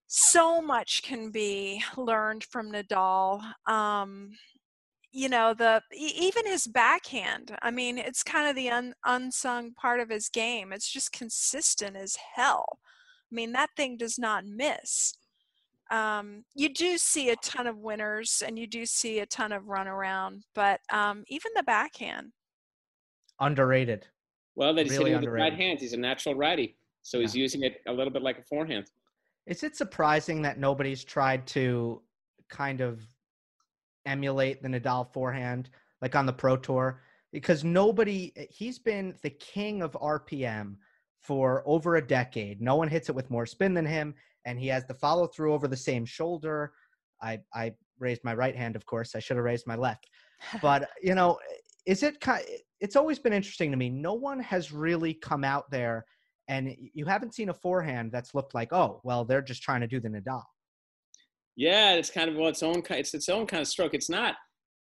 so 0.07 0.61
much 0.61 1.03
can 1.03 1.31
be 1.31 1.83
learned 1.97 2.43
from 2.43 2.71
Nadal. 2.71 3.41
Um, 3.67 4.31
you 5.17 5.29
know 5.29 5.53
the 5.53 5.81
e- 5.95 6.11
even 6.17 6.45
his 6.45 6.67
backhand 6.67 7.55
i 7.61 7.71
mean 7.71 7.97
it's 7.97 8.21
kind 8.21 8.49
of 8.49 8.55
the 8.55 8.69
un, 8.69 8.93
unsung 9.05 9.71
part 9.73 9.99
of 10.01 10.09
his 10.09 10.27
game 10.27 10.73
it's 10.73 10.91
just 10.91 11.13
consistent 11.13 11.95
as 11.95 12.17
hell 12.35 12.65
i 13.31 13.33
mean 13.33 13.53
that 13.53 13.69
thing 13.77 13.95
does 13.97 14.19
not 14.19 14.43
miss 14.45 15.13
um, 15.91 16.43
you 16.55 16.73
do 16.73 16.97
see 16.97 17.29
a 17.29 17.35
ton 17.37 17.67
of 17.67 17.77
winners 17.77 18.41
and 18.45 18.57
you 18.57 18.65
do 18.65 18.85
see 18.87 19.19
a 19.19 19.25
ton 19.27 19.51
of 19.51 19.63
runaround 19.65 20.41
but 20.53 20.79
um, 20.91 21.23
even 21.27 21.51
the 21.55 21.63
backhand 21.63 22.31
Underrated. 23.39 24.07
Well, 24.55 24.73
that 24.73 24.83
he's 24.83 24.93
Really 24.97 25.11
hitting 25.11 25.21
with 25.21 25.25
the 25.25 25.31
right 25.31 25.51
underrated. 25.51 25.59
hands. 25.67 25.81
He's 25.81 25.93
a 25.93 25.97
natural 25.97 26.35
righty. 26.35 26.77
So 27.01 27.19
he's 27.19 27.35
using 27.35 27.63
it 27.63 27.81
a 27.87 27.91
little 27.91 28.11
bit 28.13 28.21
like 28.21 28.39
a 28.39 28.43
forehand. 28.43 28.85
Is 29.45 29.61
it 29.63 29.75
surprising 29.75 30.41
that 30.43 30.57
nobody's 30.57 31.03
tried 31.03 31.45
to 31.47 32.01
kind 32.49 32.79
of 32.81 33.01
emulate 34.05 34.61
the 34.61 34.69
Nadal 34.69 35.11
forehand 35.13 35.69
like 36.01 36.15
on 36.15 36.25
the 36.25 36.33
Pro 36.33 36.57
Tour? 36.57 37.01
Because 37.31 37.63
nobody, 37.63 38.31
he's 38.49 38.79
been 38.79 39.15
the 39.21 39.29
king 39.29 39.81
of 39.81 39.91
RPM 39.93 40.75
for 41.21 41.63
over 41.65 41.95
a 41.95 42.07
decade. 42.07 42.61
No 42.61 42.75
one 42.75 42.87
hits 42.87 43.09
it 43.09 43.15
with 43.15 43.31
more 43.31 43.45
spin 43.45 43.73
than 43.73 43.85
him, 43.85 44.13
and 44.45 44.59
he 44.59 44.67
has 44.67 44.85
the 44.85 44.93
follow 44.93 45.27
through 45.27 45.53
over 45.53 45.67
the 45.67 45.75
same 45.75 46.05
shoulder. 46.05 46.71
I, 47.21 47.39
I 47.53 47.73
raised 47.99 48.23
my 48.23 48.33
right 48.33 48.55
hand, 48.55 48.75
of 48.75 48.85
course. 48.85 49.15
I 49.15 49.19
should 49.19 49.37
have 49.37 49.45
raised 49.45 49.67
my 49.67 49.75
left. 49.75 50.07
But, 50.61 50.89
you 51.01 51.15
know, 51.15 51.39
is 51.85 52.03
it 52.03 52.19
kind 52.19 52.43
it's 52.81 52.95
always 52.95 53.19
been 53.19 53.33
interesting 53.33 53.71
to 53.71 53.77
me. 53.77 53.89
No 53.89 54.13
one 54.13 54.39
has 54.41 54.71
really 54.71 55.13
come 55.13 55.43
out 55.43 55.71
there 55.71 56.05
and 56.47 56.75
you 56.93 57.05
haven't 57.05 57.33
seen 57.33 57.49
a 57.49 57.53
forehand 57.53 58.11
that's 58.11 58.35
looked 58.35 58.53
like, 58.53 58.71
oh, 58.71 59.01
well, 59.03 59.25
they're 59.25 59.41
just 59.41 59.63
trying 59.63 59.81
to 59.81 59.87
do 59.87 59.99
the 59.99 60.09
Nadal. 60.09 60.43
Yeah, 61.55 61.93
it's 61.93 62.09
kind 62.09 62.29
of 62.29 62.35
well, 62.35 62.49
its 62.49 62.63
own. 62.63 62.83
It's 62.89 63.13
its 63.13 63.29
own 63.29 63.47
kind 63.47 63.61
of 63.61 63.67
stroke. 63.67 63.93
It's 63.93 64.09
not. 64.09 64.35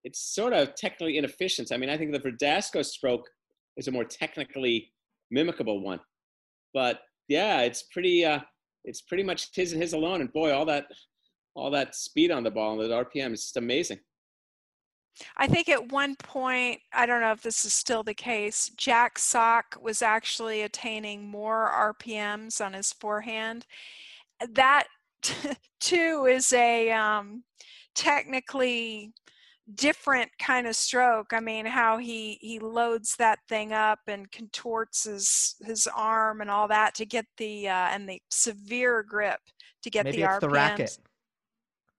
It's 0.04 0.20
sort 0.20 0.54
of 0.54 0.76
technically 0.76 1.18
inefficient. 1.18 1.72
I 1.72 1.78
mean, 1.78 1.90
I 1.90 1.98
think 1.98 2.12
the 2.12 2.20
Verdasco 2.20 2.86
stroke 2.86 3.28
is 3.78 3.88
a 3.88 3.92
more 3.92 4.04
technically 4.04 4.92
mimicable 5.34 5.82
one. 5.82 6.00
But 6.74 7.02
yeah, 7.28 7.62
it's 7.62 7.84
pretty. 7.92 8.26
Uh, 8.26 8.40
it's 8.84 9.02
pretty 9.02 9.24
much 9.24 9.50
his 9.54 9.74
and 9.74 9.82
his 9.82 9.94
alone. 9.94 10.22
And 10.22 10.34
boy, 10.34 10.54
all 10.54 10.66
that, 10.66 10.86
all 11.56 11.72
that 11.72 11.96
speed 11.96 12.32
on 12.32 12.44
the 12.44 12.52
ball 12.52 12.80
and 12.80 12.90
the 12.90 13.04
RPM 13.04 13.34
is 13.34 13.42
just 13.42 13.58
amazing. 13.58 14.00
I 15.38 15.48
think 15.48 15.68
at 15.70 15.92
one 15.92 16.16
point, 16.16 16.80
I 16.94 17.06
don't 17.06 17.22
know 17.22 17.34
if 17.34 17.42
this 17.42 17.66
is 17.66 17.74
still 17.74 18.02
the 18.02 18.14
case, 18.14 18.72
Jack 18.78 19.20
Sock 19.20 19.78
was 19.82 20.02
actually 20.02 20.62
attaining 20.62 21.28
more 21.28 21.70
RPMs 21.70 22.64
on 22.66 22.74
his 22.74 22.94
forehand. 22.94 23.66
That 24.50 24.88
too 25.80 26.28
is 26.30 26.52
a 26.54 26.92
um, 26.92 27.44
technically 27.96 29.14
different 29.76 30.30
kind 30.40 30.68
of 30.68 30.76
stroke. 30.76 31.34
I 31.34 31.40
mean, 31.40 31.66
how 31.66 31.98
he 31.98 32.38
he 32.42 32.60
loads 32.60 33.16
that 33.18 33.40
thing 33.48 33.74
up 33.74 34.00
and 34.08 34.32
contorts 34.32 35.06
his 35.06 35.56
his 35.66 35.88
arm 35.96 36.42
and 36.42 36.50
all 36.50 36.68
that 36.68 36.96
to 36.96 37.06
get 37.06 37.26
the 37.38 37.68
uh, 37.68 37.90
and 37.92 38.08
the 38.08 38.22
severe 38.30 39.04
grip 39.04 39.40
to 39.84 39.90
get 39.90 40.06
Maybe 40.06 40.18
the 40.18 40.24
it's 40.24 40.36
RPMs. 40.36 40.40
the 40.40 40.50
racket. 40.50 40.98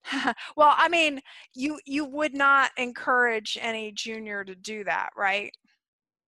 well, 0.57 0.75
I 0.77 0.89
mean, 0.89 1.20
you 1.55 1.79
you 1.87 2.05
would 2.05 2.35
not 2.35 2.70
encourage 2.77 3.57
any 3.61 3.93
junior 3.93 4.45
to 4.45 4.55
do 4.55 4.85
that, 4.85 5.11
right? 5.16 5.53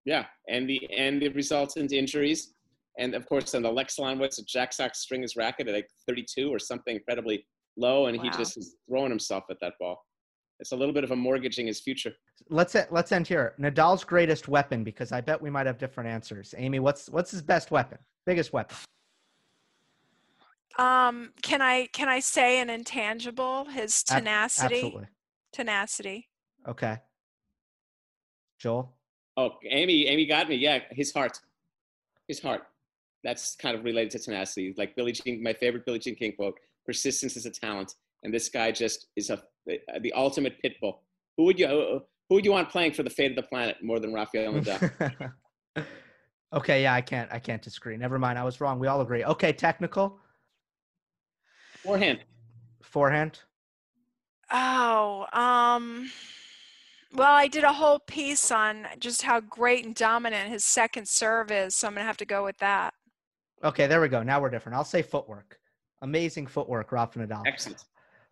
Yeah, 0.05 0.27
and 0.49 0.69
the 0.69 0.81
and 0.97 1.23
it 1.23 1.35
results 1.35 1.77
in 1.77 1.87
injuries. 1.93 2.54
And 2.99 3.15
of 3.15 3.27
course, 3.27 3.55
on 3.55 3.63
the 3.63 3.71
Lexilon, 3.71 4.19
what's 4.19 4.39
a 4.39 4.45
Jack 4.45 4.73
Sock 4.73 4.95
string 4.95 5.23
his 5.23 5.37
racket 5.37 5.69
at 5.69 5.75
like 5.75 5.89
32 6.09 6.53
or 6.53 6.59
something 6.59 6.97
incredibly 6.97 7.47
low, 7.77 8.07
and 8.07 8.21
he 8.21 8.31
just 8.31 8.57
is 8.57 8.77
throwing 8.89 9.11
himself 9.11 9.45
at 9.51 9.57
that 9.61 9.75
ball. 9.81 10.05
It's 10.61 10.71
a 10.71 10.77
little 10.77 10.95
bit 10.95 11.03
of 11.03 11.11
a 11.11 11.17
mortgaging 11.17 11.67
his 11.67 11.81
future. 11.81 12.13
Let's 12.49 12.77
let's 12.91 13.11
end 13.11 13.27
here. 13.27 13.55
Nadal's 13.61 14.05
greatest 14.05 14.47
weapon, 14.47 14.85
because 14.85 15.11
I 15.11 15.21
bet 15.21 15.41
we 15.43 15.51
might 15.51 15.67
have 15.67 15.79
different 15.79 16.09
answers. 16.09 16.55
Amy, 16.57 16.79
what's 16.79 17.09
what's 17.09 17.33
his 17.33 17.43
best 17.43 17.73
weapon? 17.73 17.99
Biggest 18.25 18.53
weapon? 18.53 18.77
Um, 20.79 21.33
can 21.43 21.61
I 21.61 21.89
can 21.93 22.09
I 22.09 22.21
say 22.21 22.61
an 22.61 22.71
intangible? 22.71 23.65
His 23.65 24.05
tenacity. 24.05 24.77
Absolutely. 24.77 25.07
Tenacity. 25.53 26.29
Okay. 26.69 26.99
Joel. 28.59 28.95
Oh, 29.37 29.51
Amy, 29.69 30.07
Amy 30.07 30.27
got 30.27 30.49
me. 30.49 30.57
Yeah, 30.57 30.79
his 30.91 31.13
heart, 31.13 31.41
his 32.29 32.41
heart. 32.41 32.63
That's 33.25 33.57
kind 33.57 33.77
of 33.77 33.85
related 33.85 34.11
to 34.13 34.19
tenacity. 34.19 34.75
Like 34.77 34.95
Billie 34.95 35.13
Jean, 35.13 35.43
my 35.43 35.55
favorite 35.55 35.85
Billie 35.87 35.99
Jean 35.99 36.15
King 36.15 36.33
quote: 36.37 36.59
"Persistence 36.87 37.37
is 37.37 37.47
a 37.47 37.51
talent." 37.51 37.95
And 38.23 38.33
this 38.33 38.49
guy 38.49 38.71
just 38.71 39.09
is 39.17 39.31
a 39.31 39.43
the 39.67 40.13
ultimate 40.13 40.61
pit 40.61 40.75
bull. 40.81 41.03
Who 41.37 41.45
would 41.45 41.59
you 41.59 41.67
who 42.29 42.35
would 42.35 42.45
you 42.45 42.53
want 42.53 42.71
playing 42.71 42.93
for 42.93 43.03
the 43.03 43.11
fate 43.11 43.31
of 43.31 43.37
the 43.37 43.43
planet 43.43 43.77
more 43.83 43.99
than 43.99 44.13
Rafael 44.13 44.53
Nadal? 44.55 45.33
okay, 46.53 46.83
yeah, 46.83 46.95
I 46.95 47.01
can't 47.01 47.33
I 47.33 47.39
can't 47.39 47.63
disagree. 47.63 47.97
Never 47.97 48.19
mind, 48.19 48.39
I 48.39 48.45
was 48.45 48.61
wrong. 48.61 48.79
We 48.79 48.87
all 48.87 49.01
agree. 49.01 49.25
Okay, 49.25 49.53
technical 49.53 50.19
Forehand. 51.83 52.21
forehand. 52.83 53.41
Oh, 54.51 55.27
um, 55.33 56.11
well, 57.13 57.33
I 57.33 57.49
did 57.49 57.65
a 57.65 57.73
whole 57.73 57.99
piece 57.99 58.51
on 58.51 58.87
just 58.99 59.23
how 59.23 59.41
great 59.41 59.85
and 59.85 59.95
dominant 59.95 60.51
his 60.51 60.65
second 60.65 61.09
serve 61.09 61.51
is, 61.51 61.75
so 61.75 61.89
I'm 61.89 61.95
gonna 61.95 62.07
have 62.07 62.17
to 62.19 62.25
go 62.25 62.45
with 62.45 62.59
that. 62.59 62.95
Okay, 63.65 63.87
there 63.87 64.01
we 64.01 64.09
go. 64.09 64.23
Now 64.23 64.41
we're 64.41 64.51
different. 64.51 64.77
I'll 64.77 64.85
say 64.85 65.01
footwork. 65.01 65.59
Amazing 66.03 66.47
footwork, 66.47 66.93
Rafa 66.93 67.19
Nadal. 67.19 67.43
Excellent. 67.47 67.85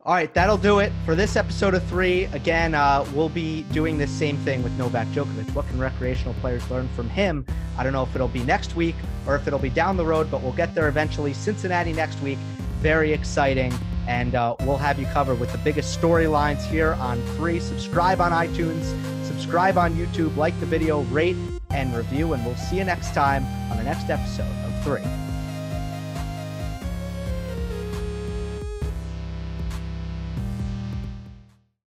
All 0.05 0.14
right, 0.14 0.33
that'll 0.35 0.59
do 0.59 0.80
it 0.80 0.93
for 1.07 1.14
this 1.14 1.37
episode 1.37 1.74
of 1.74 1.83
three. 1.85 2.24
Again, 2.24 2.74
uh, 2.74 3.07
we'll 3.14 3.28
be 3.28 3.62
doing 3.72 3.97
the 3.97 4.07
same 4.07 4.37
thing 4.39 4.62
with 4.62 4.72
Novak 4.72 5.07
Djokovic. 5.09 5.55
What 5.55 5.66
can 5.68 5.78
recreational 5.78 6.35
players 6.35 6.68
learn 6.70 6.89
from 6.89 7.09
him? 7.09 7.47
I 7.78 7.85
don't 7.85 7.93
know 7.93 8.03
if 8.03 8.14
it'll 8.14 8.28
be 8.28 8.43
next 8.43 8.74
week 8.76 8.97
or 9.26 9.37
if 9.37 9.47
it'll 9.47 9.61
be 9.61 9.70
down 9.70 9.97
the 9.97 10.05
road, 10.05 10.28
but 10.30 10.43
we'll 10.43 10.53
get 10.53 10.74
there 10.74 10.89
eventually. 10.89 11.33
Cincinnati 11.33 11.93
next 11.93 12.20
week. 12.20 12.39
Very 12.80 13.12
exciting. 13.12 13.72
And 14.09 14.35
uh, 14.35 14.57
we'll 14.61 14.76
have 14.76 14.99
you 14.99 15.07
covered 15.07 15.39
with 15.39 15.53
the 15.53 15.59
biggest 15.59 15.99
storylines 15.99 16.66
here 16.66 16.95
on 16.95 17.22
three. 17.37 17.61
Subscribe 17.61 18.20
on 18.20 18.33
iTunes, 18.33 18.85
subscribe 19.24 19.78
on 19.78 19.95
YouTube, 19.95 20.37
like 20.37 20.59
the 20.59 20.66
video, 20.66 21.03
rate, 21.03 21.37
and 21.70 21.95
review. 21.95 22.33
And 22.33 22.45
we'll 22.45 22.57
see 22.57 22.78
you 22.78 22.85
next 22.85 23.14
time 23.14 23.47
on 23.70 23.76
the 23.76 23.85
next 23.85 24.11
episode 24.11 24.72
three. 24.83 25.32